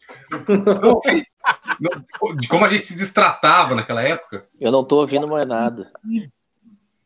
[2.38, 4.48] De como a gente se destratava naquela época.
[4.60, 5.92] Eu não tô ouvindo mais nada.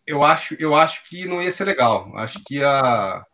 [0.07, 2.11] Eu acho, eu acho que não ia ser legal.
[2.17, 3.26] Acho que ia,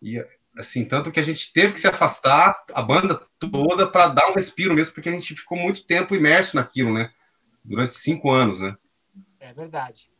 [0.00, 0.28] ia
[0.58, 4.34] assim, tanto que a gente teve que se afastar, a banda toda, para dar um
[4.34, 7.10] respiro mesmo, porque a gente ficou muito tempo imerso naquilo, né?
[7.64, 8.76] Durante cinco anos, né?
[9.40, 10.10] É verdade.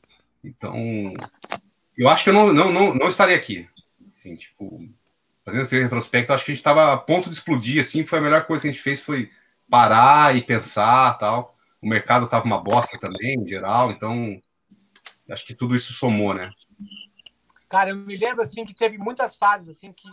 [0.42, 1.12] Então,
[1.96, 3.68] eu acho que eu não, não, não, não estaria aqui.
[4.10, 4.88] Assim, tipo,
[5.44, 8.22] fazendo esse retrospecto, acho que a gente estava a ponto de explodir, assim, foi a
[8.22, 9.30] melhor coisa que a gente fez, foi
[9.70, 11.56] parar e pensar tal.
[11.80, 14.40] O mercado estava uma bosta também, em geral, então
[15.30, 16.50] acho que tudo isso somou, né?
[17.74, 20.08] Cara, eu me lembro assim que teve muitas fases assim que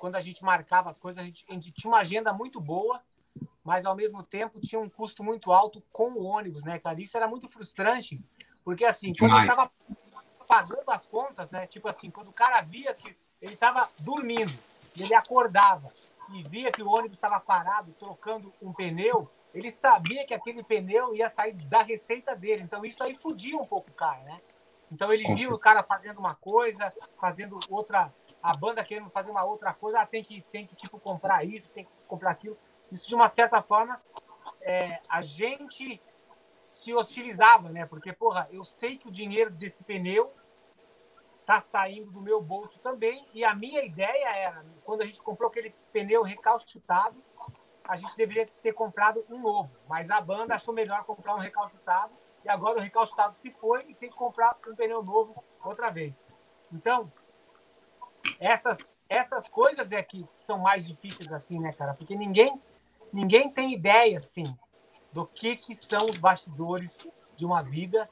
[0.00, 3.00] quando a gente marcava as coisas, a gente, a gente tinha uma agenda muito boa,
[3.62, 7.00] mas ao mesmo tempo tinha um custo muito alto com o ônibus, né, cara?
[7.00, 8.20] Isso era muito frustrante,
[8.64, 9.70] porque assim, quando eu estava
[10.48, 11.64] pagando as contas, né?
[11.68, 14.52] Tipo assim, quando o cara via que ele estava dormindo,
[14.98, 15.92] ele acordava
[16.32, 21.14] e via que o ônibus estava parado, trocando um pneu, ele sabia que aquele pneu
[21.14, 22.64] ia sair da receita dele.
[22.64, 24.36] Então isso aí fudia um pouco o cara, né?
[24.90, 28.12] Então ele viu o cara fazendo uma coisa, fazendo outra,
[28.42, 31.70] a banda querendo fazer uma outra coisa, ah, tem que tem que tipo comprar isso,
[31.70, 32.58] tem que comprar aquilo.
[32.90, 34.00] Isso de uma certa forma
[34.60, 36.00] é, a gente
[36.72, 37.86] se hostilizava, né?
[37.86, 40.32] Porque porra, eu sei que o dinheiro desse pneu
[41.46, 45.48] tá saindo do meu bolso também e a minha ideia era quando a gente comprou
[45.48, 47.22] aquele pneu recalcitrado,
[47.84, 52.12] a gente deveria ter comprado um novo, mas a banda achou melhor comprar um recalcitrado
[52.44, 56.18] e agora o recalcitrado se foi e tem que comprar um pneu novo outra vez.
[56.72, 57.12] Então,
[58.38, 61.94] essas, essas coisas é que são mais difíceis assim, né, cara?
[61.94, 62.60] Porque ninguém,
[63.12, 64.44] ninguém tem ideia, assim,
[65.12, 68.08] do que, que são os bastidores de uma vida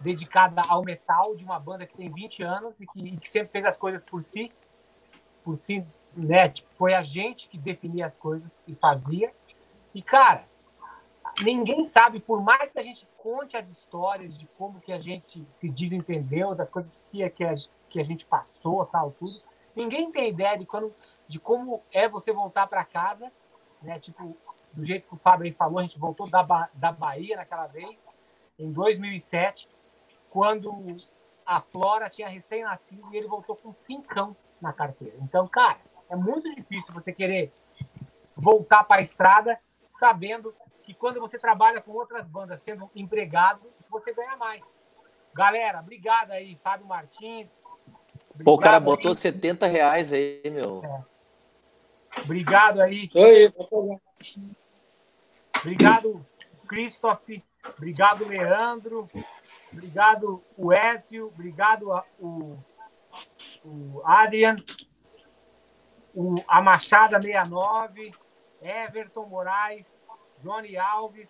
[0.00, 3.50] dedicada ao metal de uma banda que tem 20 anos e que, e que sempre
[3.50, 4.48] fez as coisas por si,
[5.44, 5.84] por si,
[6.16, 6.48] né?
[6.48, 9.32] Tipo, foi a gente que definia as coisas e fazia.
[9.94, 10.47] E, cara,
[11.44, 15.46] ninguém sabe, por mais que a gente conte as histórias de como que a gente
[15.52, 17.54] se desentendeu, das coisas que, que, a,
[17.88, 19.40] que a gente passou, tal, tudo,
[19.74, 20.94] ninguém tem ideia de, quando,
[21.26, 23.32] de como é você voltar para casa,
[23.82, 23.98] né?
[24.00, 24.36] Tipo,
[24.72, 27.66] do jeito que o Fábio aí falou, a gente voltou da, ba da Bahia naquela
[27.66, 28.14] vez,
[28.58, 29.68] em 2007,
[30.30, 30.96] quando
[31.46, 35.16] a Flora tinha recém-nascido e ele voltou com cincão na carteira.
[35.20, 35.78] Então, cara,
[36.10, 37.52] é muito difícil você querer
[38.36, 39.58] voltar para a estrada
[39.88, 40.54] sabendo
[40.88, 43.60] que quando você trabalha com outras bandas sendo empregado,
[43.90, 44.64] você ganha mais.
[45.34, 47.62] Galera, obrigado aí, Fábio Martins.
[48.42, 49.16] Pô, o cara botou aí.
[49.18, 50.80] 70 reais aí, meu.
[52.24, 53.06] Obrigado aí.
[53.14, 53.52] Oi.
[55.60, 56.26] Obrigado,
[56.66, 57.20] Christoph.
[57.76, 59.06] Obrigado, Leandro.
[59.70, 61.26] Obrigado, o Écio.
[61.26, 62.56] Obrigado, a- o,
[63.62, 64.56] o Adrian.
[66.14, 68.10] O, a Machada 69.
[68.62, 70.02] Everton Moraes.
[70.42, 71.28] Johnny Alves.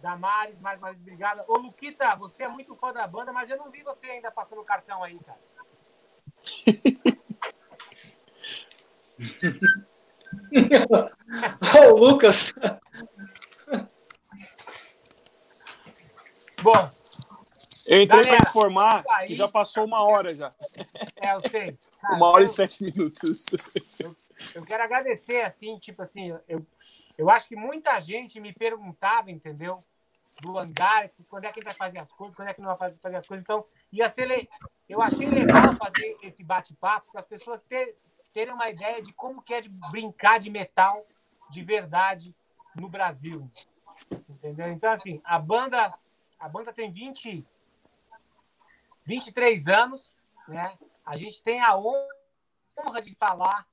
[0.00, 1.42] Damares, mais uma vez, obrigado.
[1.48, 4.60] Ô, Luquita, você é muito fã da banda, mas eu não vi você ainda passando
[4.60, 5.40] o cartão aí, cara.
[11.74, 12.52] Ó, o Lucas.
[16.62, 16.90] Bom,
[17.86, 19.28] Eu entrei para informar aí.
[19.28, 20.52] que já passou uma hora já.
[21.16, 21.78] é, eu sei.
[22.00, 23.44] Cara, Uma hora eu- e sete minutos.
[24.00, 24.16] eu
[24.64, 26.66] quero agradecer, assim, tipo assim, eu,
[27.16, 29.82] eu acho que muita gente me perguntava, entendeu?
[30.40, 32.92] Do hangar, quando é que gente vai fazer as coisas, quando é que não vai
[32.96, 33.42] fazer as coisas.
[33.42, 34.48] Então, ia ser le...
[34.88, 37.96] eu achei legal fazer esse bate-papo, para as pessoas ter,
[38.34, 41.06] terem uma ideia de como que é de brincar de metal
[41.50, 42.34] de verdade
[42.74, 43.50] no Brasil.
[44.28, 44.70] Entendeu?
[44.70, 45.94] Então, assim, a banda,
[46.38, 47.46] a banda tem 20,
[49.04, 50.76] 23 anos, né?
[51.04, 53.66] A gente tem a honra de falar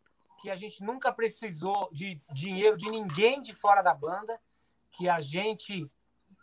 [0.44, 4.38] que a gente nunca precisou de dinheiro de ninguém de fora da banda,
[4.92, 5.90] que a gente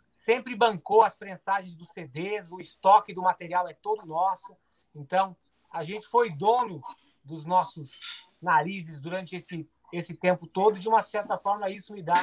[0.09, 4.57] sempre bancou as prensagens dos CDs, o estoque do material é todo nosso.
[4.95, 5.37] Então,
[5.69, 6.81] a gente foi dono
[7.23, 12.15] dos nossos narizes durante esse, esse tempo todo, de uma certa forma isso me dá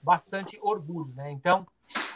[0.00, 1.32] bastante orgulho, né?
[1.32, 1.66] Então,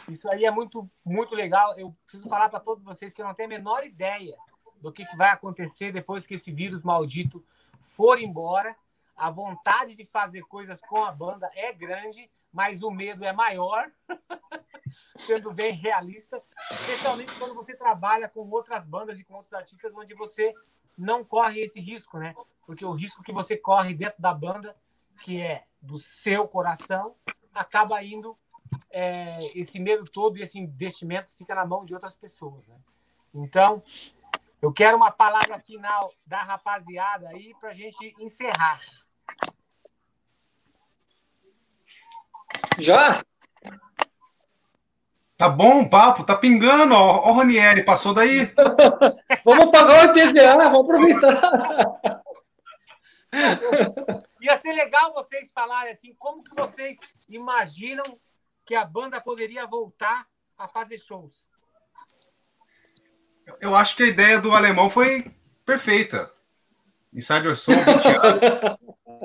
[0.08, 1.76] isso aí é muito, muito legal.
[1.76, 4.36] Eu preciso falar para todos vocês que eu não tenho a menor ideia
[4.80, 7.44] do que, que vai acontecer depois que esse vírus maldito
[7.80, 8.76] for embora.
[9.20, 13.92] A vontade de fazer coisas com a banda é grande, mas o medo é maior,
[15.18, 20.14] sendo bem realista, especialmente quando você trabalha com outras bandas e com outros artistas onde
[20.14, 20.54] você
[20.96, 22.34] não corre esse risco, né?
[22.64, 24.74] Porque o risco que você corre dentro da banda,
[25.22, 27.14] que é do seu coração,
[27.53, 28.38] acaba indo
[28.88, 32.80] é, esse medo todo e esse investimento fica na mão de outras pessoas, né?
[33.34, 33.82] Então,
[34.62, 38.80] eu quero uma palavra final da rapaziada aí para a gente encerrar.
[42.79, 43.22] Já?
[45.37, 47.22] Tá bom o papo, tá pingando, ó.
[47.25, 48.53] Ó, o Ranieri, passou daí.
[49.45, 52.22] Vamos pagar o IPVA, vamos aproveitar.
[54.42, 56.99] Ia ser legal vocês falarem assim, como que vocês
[57.29, 58.05] imaginam
[58.67, 60.26] que a banda poderia voltar
[60.59, 61.49] a fazer shows?
[63.61, 65.34] Eu acho que a ideia do alemão foi
[65.64, 66.30] perfeita.
[67.13, 68.79] Insider Soul, 20 anos.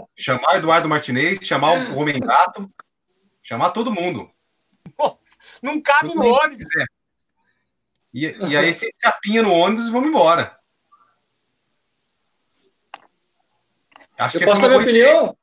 [0.18, 2.72] chamar Eduardo Martinez, chamar o Homem Gato,
[3.46, 4.30] chamar todo mundo.
[4.98, 6.66] Nossa, não cabe no Quem ônibus.
[6.66, 6.86] quiser.
[8.14, 10.58] E, e aí você se apinha no ônibus e vamos embora.
[14.18, 15.16] Acho Eu que posso essa dar é minha boa ideia.
[15.22, 15.38] opinião?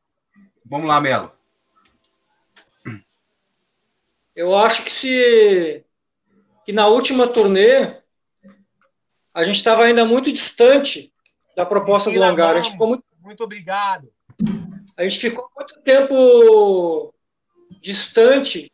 [0.65, 1.33] Vamos lá, Melo.
[4.35, 5.85] Eu acho que se
[6.65, 8.01] que na última turnê
[9.35, 11.13] a gente estava ainda muito distante
[11.55, 12.51] da proposta do Priscila hangar.
[12.51, 14.11] A gente Ramos, ficou muito, muito obrigado.
[14.97, 17.13] a gente ficou muito tempo
[17.83, 18.71] distante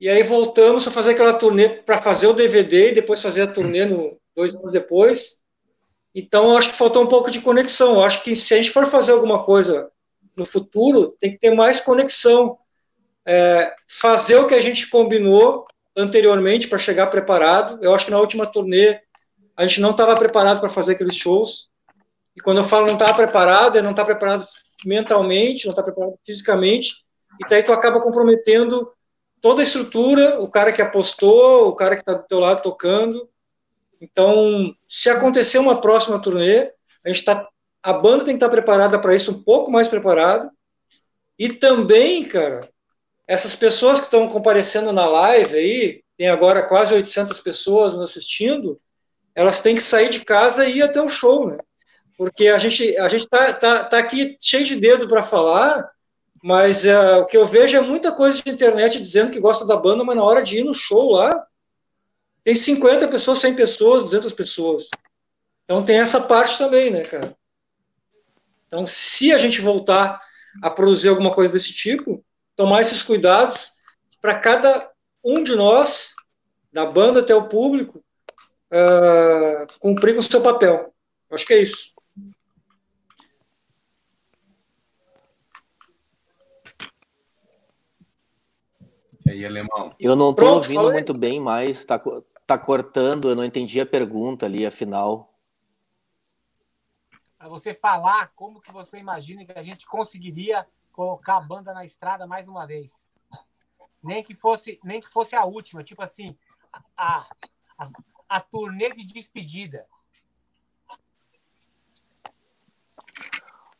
[0.00, 3.46] e aí voltamos a fazer aquela turnê para fazer o DVD e depois fazer a
[3.46, 5.42] turnê no, dois anos depois.
[6.14, 7.94] Então, acho que faltou um pouco de conexão.
[7.94, 9.90] Eu acho que se a gente for fazer alguma coisa
[10.36, 12.58] no futuro, tem que ter mais conexão.
[13.24, 15.64] É, fazer o que a gente combinou
[15.96, 17.78] anteriormente para chegar preparado.
[17.82, 19.00] Eu acho que na última turnê
[19.56, 21.70] a gente não estava preparado para fazer aqueles shows.
[22.36, 24.46] E quando eu falo não estava preparado, é não estar tá preparado
[24.84, 27.05] mentalmente, não estar tá preparado fisicamente.
[27.40, 28.92] E daí tu acaba comprometendo
[29.40, 33.28] toda a estrutura, o cara que apostou, o cara que está do teu lado tocando.
[34.00, 36.72] Então, se acontecer uma próxima turnê,
[37.04, 37.48] a gente tá,
[37.82, 40.50] a banda tem que estar tá preparada para isso, um pouco mais preparada.
[41.38, 42.60] E também, cara,
[43.26, 48.78] essas pessoas que estão comparecendo na live aí, tem agora quase 800 pessoas nos assistindo,
[49.34, 51.58] elas têm que sair de casa e ir até o show, né?
[52.16, 55.86] Porque a gente a gente tá, tá, tá aqui cheio de dedo para falar,
[56.46, 59.76] mas uh, o que eu vejo é muita coisa de internet dizendo que gosta da
[59.76, 61.44] banda, mas na hora de ir no show lá,
[62.44, 64.88] tem 50 pessoas, 100 pessoas, 200 pessoas.
[65.64, 67.36] Então tem essa parte também, né, cara?
[68.68, 70.20] Então, se a gente voltar
[70.62, 72.24] a produzir alguma coisa desse tipo,
[72.54, 73.72] tomar esses cuidados
[74.22, 74.88] para cada
[75.24, 76.14] um de nós,
[76.72, 78.04] da banda até o público,
[78.70, 80.94] uh, cumprir com o seu papel.
[81.28, 81.95] Acho que é isso.
[89.36, 89.94] Aí, alemão?
[89.98, 90.92] Eu não estou ouvindo falei.
[90.92, 92.00] muito bem, mas está
[92.46, 95.32] tá cortando, eu não entendi a pergunta ali, afinal.
[97.38, 101.84] Para você falar como que você imagina que a gente conseguiria colocar a banda na
[101.84, 103.12] estrada mais uma vez.
[104.02, 106.36] Nem que fosse, nem que fosse a última, tipo assim,
[106.96, 107.26] a,
[107.78, 107.88] a,
[108.28, 109.86] a turnê de despedida.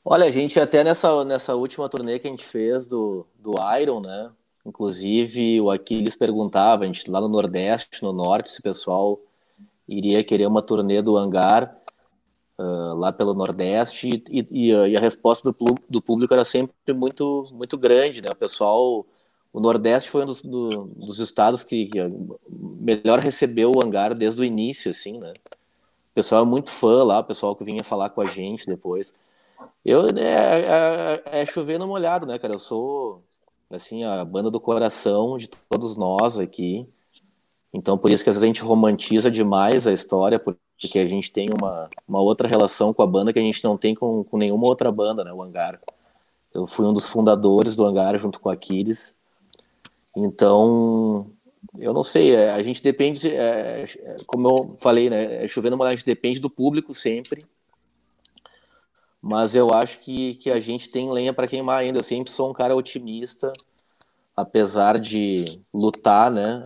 [0.05, 4.01] Olha, a gente até nessa, nessa última turnê que a gente fez do, do Iron,
[4.01, 4.33] né?
[4.67, 9.21] Inclusive, o Aquiles perguntava, a gente lá no Nordeste, no Norte, se o pessoal
[9.87, 11.73] iria querer uma turnê do hangar
[12.59, 17.49] uh, lá pelo Nordeste, e, e, e a resposta do, do, público era sempre muito,
[17.53, 18.29] muito grande, né?
[18.33, 19.07] O pessoal,
[19.53, 21.89] o Nordeste foi um dos, do, dos estados que,
[22.51, 25.33] melhor recebeu o hangar desde o início, assim, né?
[26.11, 29.15] O pessoal é muito fã lá, o pessoal que vinha falar com a gente depois.
[29.85, 32.55] Eu, é, é, é chover no molhado, né, cara?
[32.55, 33.23] Eu sou
[33.71, 36.87] assim, a banda do coração de todos nós aqui.
[37.73, 41.31] Então, por isso que às vezes a gente romantiza demais a história, porque a gente
[41.31, 44.39] tem uma, uma outra relação com a banda que a gente não tem com, com
[44.39, 45.81] nenhuma outra banda, né, o Hangar.
[46.55, 49.15] Eu fui um dos fundadores do Hangar junto com a Aquiles.
[50.17, 51.31] Então,
[51.79, 55.77] eu não sei, é, a gente depende, é, é, como eu falei, né, é chovendo,
[55.77, 57.45] mas a gente depende do público sempre
[59.27, 61.99] mas eu acho que, que a gente tem lenha para queimar ainda.
[61.99, 63.53] Eu sempre sou um cara otimista,
[64.37, 66.65] apesar de lutar, né?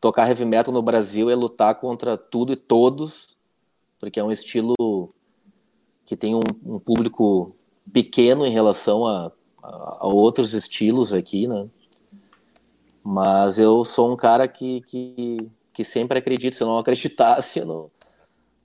[0.00, 3.38] Tocar heavy metal no Brasil é lutar contra tudo e todos,
[4.00, 4.74] porque é um estilo
[6.04, 7.54] que tem um, um público
[7.92, 9.30] pequeno em relação a,
[9.62, 11.68] a, a, outros estilos aqui, né?
[13.04, 16.56] Mas eu sou um cara que, que, que sempre acredito.
[16.56, 17.90] Se eu não acreditasse, eu não,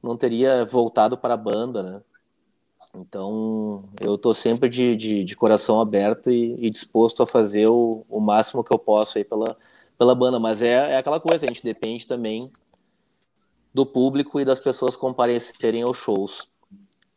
[0.01, 2.01] não teria voltado para a banda, né?
[2.95, 8.05] Então, eu estou sempre de, de, de, coração aberto e, e disposto a fazer o,
[8.07, 9.57] o, máximo que eu posso aí pela,
[9.97, 10.39] pela banda.
[10.39, 12.51] Mas é, é aquela coisa, a gente depende também
[13.73, 16.47] do público e das pessoas comparecerem aos shows.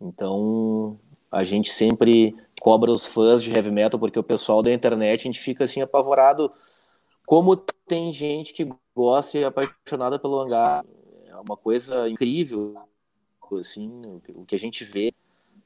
[0.00, 0.98] Então,
[1.30, 5.24] a gente sempre cobra os fãs de heavy metal, porque o pessoal da internet, a
[5.24, 6.50] gente fica assim apavorado.
[7.26, 7.54] Como
[7.86, 10.86] tem gente que gosta e é apaixonada pelo hangar.
[11.26, 12.74] É uma coisa incrível,
[13.60, 14.00] assim,
[14.34, 15.12] o que a gente vê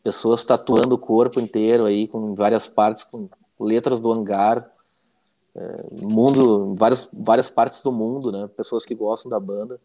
[0.02, 3.28] pessoas tatuando o corpo inteiro aí com várias partes com
[3.58, 4.70] letras do hangar.
[5.54, 8.48] É, mundo várias várias partes do mundo né?
[8.56, 9.80] Pessoas que gostam da banda.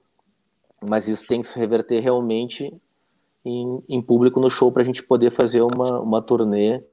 [0.87, 2.71] Mas isso tem que se reverter realmente
[3.43, 6.83] em, em público no show para a gente poder fazer uma, uma turnê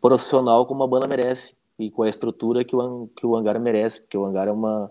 [0.00, 4.00] profissional como a banda merece e com a estrutura que o, que o hangar merece
[4.00, 4.90] porque o hangar é uma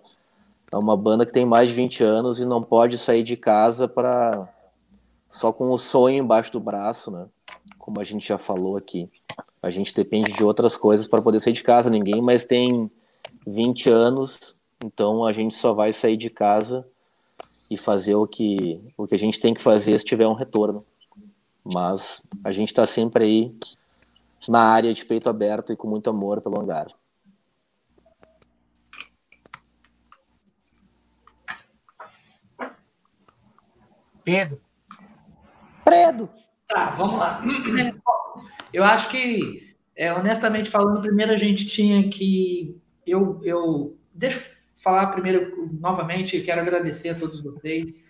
[0.72, 3.88] é uma banda que tem mais de 20 anos e não pode sair de casa
[3.88, 4.50] para
[5.30, 7.28] só com o sonho embaixo do braço, né?
[7.78, 9.10] Como a gente já falou aqui.
[9.62, 11.90] A gente depende de outras coisas para poder sair de casa.
[11.90, 12.90] Ninguém mais tem
[13.48, 16.88] 20 anos, então a gente só vai sair de casa
[17.70, 20.86] e fazer o que, o que a gente tem que fazer se tiver um retorno.
[21.64, 23.56] Mas a gente está sempre aí
[24.48, 26.88] na área de peito aberto e com muito amor pelo hangar.
[34.24, 34.60] Pedro.
[35.84, 36.30] Pedro.
[36.68, 37.42] Tá, vamos lá.
[38.74, 42.80] Eu acho que, é, honestamente falando, primeiro a gente tinha que.
[43.06, 44.44] Eu, eu deixa eu
[44.78, 48.04] falar primeiro, novamente, quero agradecer a todos vocês.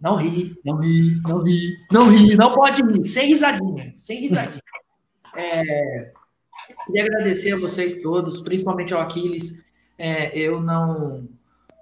[0.00, 4.62] Não ri, não ri, não ri, não ri, não pode rir, sem risadinha, sem risadinha.
[5.36, 6.12] É,
[6.86, 9.58] queria agradecer a vocês todos, principalmente ao Aquiles.
[9.96, 11.28] É, eu não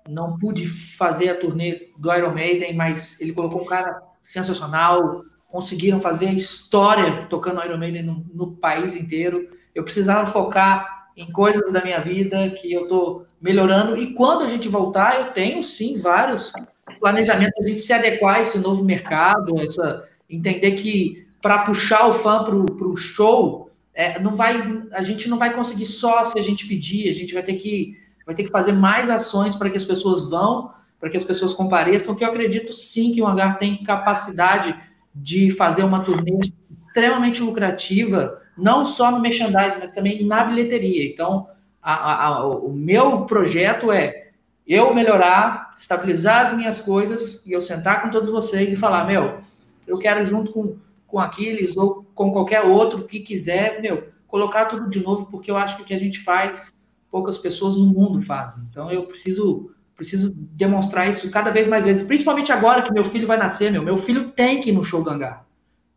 [0.09, 6.01] não pude fazer a turnê do Iron Maiden, mas ele colocou um cara sensacional, conseguiram
[6.01, 9.49] fazer a história tocando Iron Maiden no, no país inteiro.
[9.75, 13.97] Eu precisava focar em coisas da minha vida que eu estou melhorando.
[13.97, 16.53] E quando a gente voltar, eu tenho sim vários
[16.99, 22.13] planejamentos, a gente se adequar a esse novo mercado, essa, entender que para puxar o
[22.13, 24.61] fã para o show, é, não vai,
[24.93, 27.97] a gente não vai conseguir só se a gente pedir, a gente vai ter que,
[28.25, 31.55] vai ter que fazer mais ações para que as pessoas vão, para que as pessoas
[31.55, 34.79] compareçam, que eu acredito sim que o Hangar tem capacidade
[35.23, 36.53] de fazer uma turnê
[36.87, 41.07] extremamente lucrativa, não só no merchandising, mas também na bilheteria.
[41.07, 41.47] Então,
[41.83, 44.31] a, a, o meu projeto é
[44.67, 49.41] eu melhorar, estabilizar as minhas coisas e eu sentar com todos vocês e falar, meu,
[49.87, 50.77] eu quero junto com,
[51.07, 55.57] com Aquiles ou com qualquer outro que quiser, meu, colocar tudo de novo, porque eu
[55.57, 56.73] acho que o que a gente faz,
[57.11, 58.63] poucas pessoas no mundo fazem.
[58.71, 63.27] Então eu preciso preciso demonstrar isso cada vez mais vezes, principalmente agora que meu filho
[63.27, 65.45] vai nascer, meu, meu filho tem que ir no show do Hangar.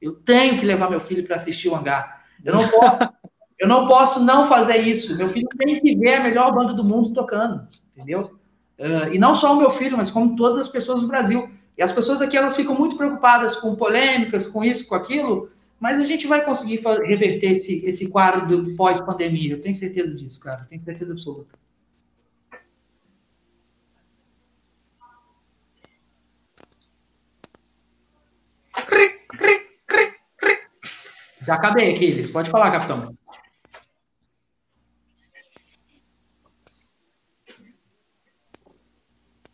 [0.02, 2.22] Eu tenho que levar meu filho para assistir o Hangar.
[2.44, 3.10] Eu não posso,
[3.58, 5.16] eu não posso não fazer isso.
[5.16, 7.66] Meu filho tem que ver a melhor banda do mundo tocando,
[7.96, 8.38] entendeu?
[8.78, 11.50] Uh, e não só o meu filho, mas como todas as pessoas do Brasil.
[11.78, 15.50] E as pessoas aqui elas ficam muito preocupadas com polêmicas, com isso, com aquilo,
[15.80, 19.54] mas a gente vai conseguir reverter esse, esse quadro do pós-pandemia.
[19.54, 20.66] Eu tenho certeza disso, cara.
[20.70, 21.63] tenho certeza absoluta.
[31.46, 32.32] Já acabei, Aquiles.
[32.32, 33.06] Pode falar, capitão.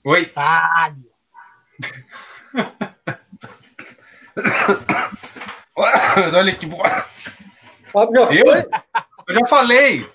[0.05, 0.25] Oi.
[0.25, 1.09] Fábio.
[6.35, 6.89] Olha que boa.
[7.91, 8.45] Fábio já Eu?
[9.27, 10.09] Eu já falei.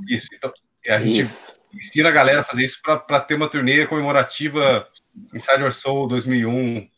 [0.08, 0.28] Isso.
[0.32, 0.52] Então,
[0.88, 1.60] a gente Isso.
[1.74, 4.88] ensina a galera a fazer isso para ter uma turnê comemorativa
[5.34, 6.88] Inside Your Soul 2001,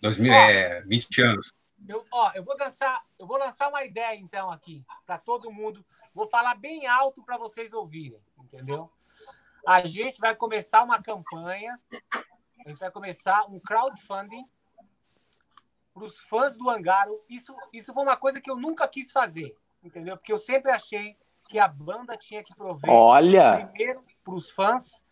[0.00, 0.36] 2000, Ó.
[0.36, 1.52] é, 20 anos.
[1.86, 5.84] Eu, ó, eu vou lançar, eu vou lançar uma ideia então aqui para todo mundo.
[6.14, 8.90] Vou falar bem alto para vocês ouvirem, entendeu?
[9.66, 11.78] A gente vai começar uma campanha,
[12.64, 14.46] a gente vai começar um crowdfunding
[15.92, 17.22] para os fãs do Angaro.
[17.28, 20.16] Isso, isso foi uma coisa que eu nunca quis fazer, entendeu?
[20.16, 21.16] Porque eu sempre achei
[21.48, 25.02] que a banda tinha que prover Olha, primeiro para os fãs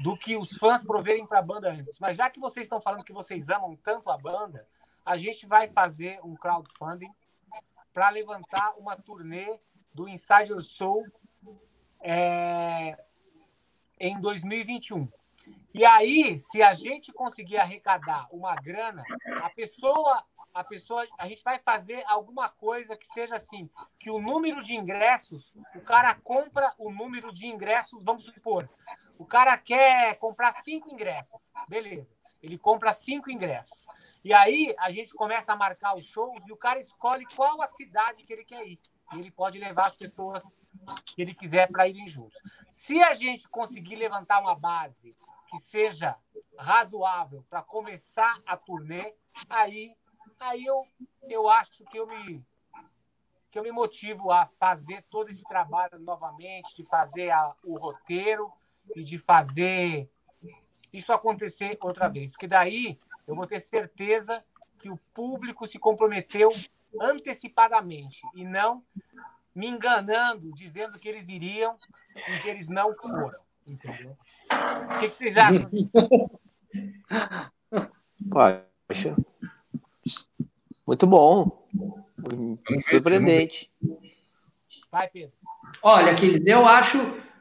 [0.00, 1.98] do que os fãs proverem para a banda antes.
[1.98, 4.66] Mas já que vocês estão falando que vocês amam tanto a banda,
[5.04, 7.10] a gente vai fazer um crowdfunding
[7.92, 9.58] para levantar uma turnê
[9.92, 11.04] do Inside Your Soul
[12.00, 12.96] é,
[14.00, 15.08] em 2021.
[15.74, 19.02] E aí, se a gente conseguir arrecadar uma grana,
[19.42, 24.20] a pessoa, a pessoa, a gente vai fazer alguma coisa que seja assim, que o
[24.20, 28.68] número de ingressos, o cara compra o número de ingressos, vamos supor,
[29.18, 32.14] o cara quer comprar cinco ingressos, beleza?
[32.42, 33.86] Ele compra cinco ingressos.
[34.24, 37.66] E aí a gente começa a marcar os shows e o cara escolhe qual a
[37.66, 38.80] cidade que ele quer ir.
[39.12, 40.44] Ele pode levar as pessoas
[41.06, 42.38] que ele quiser para irem juntos.
[42.70, 45.16] Se a gente conseguir levantar uma base
[45.50, 46.16] que seja
[46.58, 49.14] razoável para começar a turnê,
[49.48, 49.94] aí,
[50.38, 50.86] aí eu,
[51.22, 52.44] eu acho que eu me
[53.50, 58.52] que eu me motivo a fazer todo esse trabalho novamente, de fazer a- o roteiro
[58.94, 60.06] e de fazer
[60.92, 64.44] isso acontecer outra vez, porque daí eu vou ter certeza
[64.78, 66.50] que o público se comprometeu
[67.00, 68.82] antecipadamente e não
[69.54, 71.76] me enganando, dizendo que eles iriam
[72.16, 73.38] e que eles não foram.
[73.66, 74.16] Entendeu?
[74.50, 75.70] O que, que vocês acham?
[78.30, 79.16] Poxa.
[80.86, 81.66] Muito bom.
[82.88, 83.70] Surpreendente.
[84.90, 85.36] Vai, Pedro.
[85.82, 86.98] Olha, Aquiles, eu acho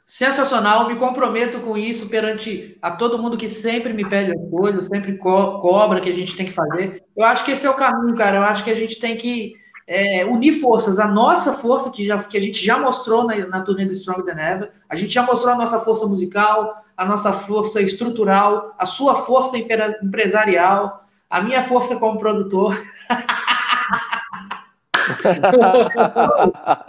[0.07, 4.85] sensacional, me comprometo com isso perante a todo mundo que sempre me pede as coisas,
[4.85, 7.03] sempre co cobra que a gente tem que fazer.
[7.15, 8.38] Eu acho que esse é o caminho, cara.
[8.38, 9.55] Eu acho que a gente tem que
[9.85, 10.97] é, unir forças.
[10.97, 14.23] A nossa força, que, já, que a gente já mostrou na, na turnê do Strong
[14.25, 18.85] Than Ever, a gente já mostrou a nossa força musical, a nossa força estrutural, a
[18.85, 22.81] sua força empresarial, a minha força como produtor.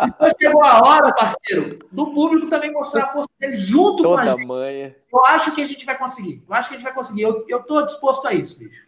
[0.07, 4.29] Depois chegou a hora, parceiro, do público também mostrar a força dele junto Toda com
[4.29, 4.47] a gente.
[4.47, 4.97] manha.
[5.13, 6.45] Eu acho que a gente vai conseguir.
[6.49, 7.23] Eu acho que a gente vai conseguir.
[7.23, 8.87] Eu, eu tô disposto a isso, bicho.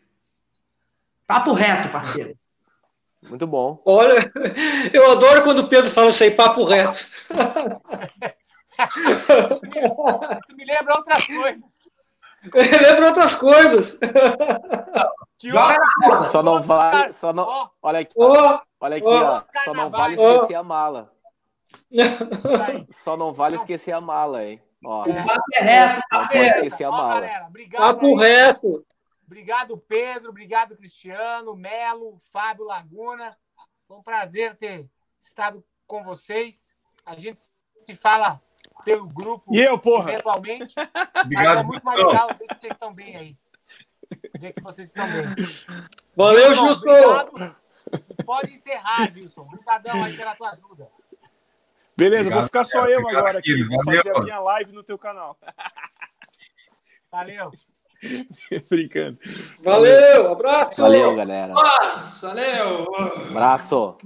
[1.27, 2.37] Papo reto, parceiro.
[3.29, 3.81] Muito bom.
[3.85, 4.33] Olha,
[4.93, 6.99] eu adoro quando o Pedro fala isso aí, papo reto.
[6.99, 7.31] Isso
[9.63, 9.81] me,
[10.43, 11.90] isso me lembra outras coisas.
[12.43, 13.99] Lembra outras coisas.
[15.39, 16.25] Que Joga outras coisas?
[16.31, 17.13] Só não vai.
[17.13, 19.39] Só não, olha aqui, Ó, olha aqui, ó.
[19.39, 19.43] ó.
[19.65, 21.13] Só não vale esquecer a mala.
[22.91, 24.63] Só não vale esquecer a mala, hein?
[24.85, 26.57] Ó, O papo é reto, papo é reto.
[26.59, 27.21] esquecer a Ó, mala.
[27.21, 28.87] galera, obrigado, papo reto.
[29.27, 33.37] obrigado Pedro, obrigado Cristiano, Melo, Fábio Laguna.
[33.87, 34.87] Foi um prazer ter
[35.21, 36.75] estado com vocês.
[37.05, 37.43] A gente
[37.87, 38.41] se fala
[38.85, 40.13] pelo grupo E eu, porra?
[40.13, 40.75] eventualmente.
[40.77, 41.67] Mas é Obrigado.
[41.67, 43.37] muito mais legal ver que vocês estão bem aí.
[44.39, 45.47] Ver que vocês estão bem.
[46.17, 47.57] Valeu, Gilson, obrigado.
[48.25, 49.43] Pode encerrar, Gilson.
[49.43, 50.89] Obrigadão aí pela tua ajuda.
[51.97, 52.91] Beleza, Obrigado, vou ficar só cara.
[52.93, 53.63] eu Obrigado, agora aqui.
[53.65, 54.03] Vou Valeu.
[54.03, 55.37] fazer a minha live no teu canal.
[57.11, 57.51] Valeu.
[58.71, 59.19] Brincando.
[59.63, 60.81] Valeu, abraço.
[60.81, 61.53] Valeu, galera.
[62.23, 62.87] Valeu.
[63.31, 63.99] Abraço.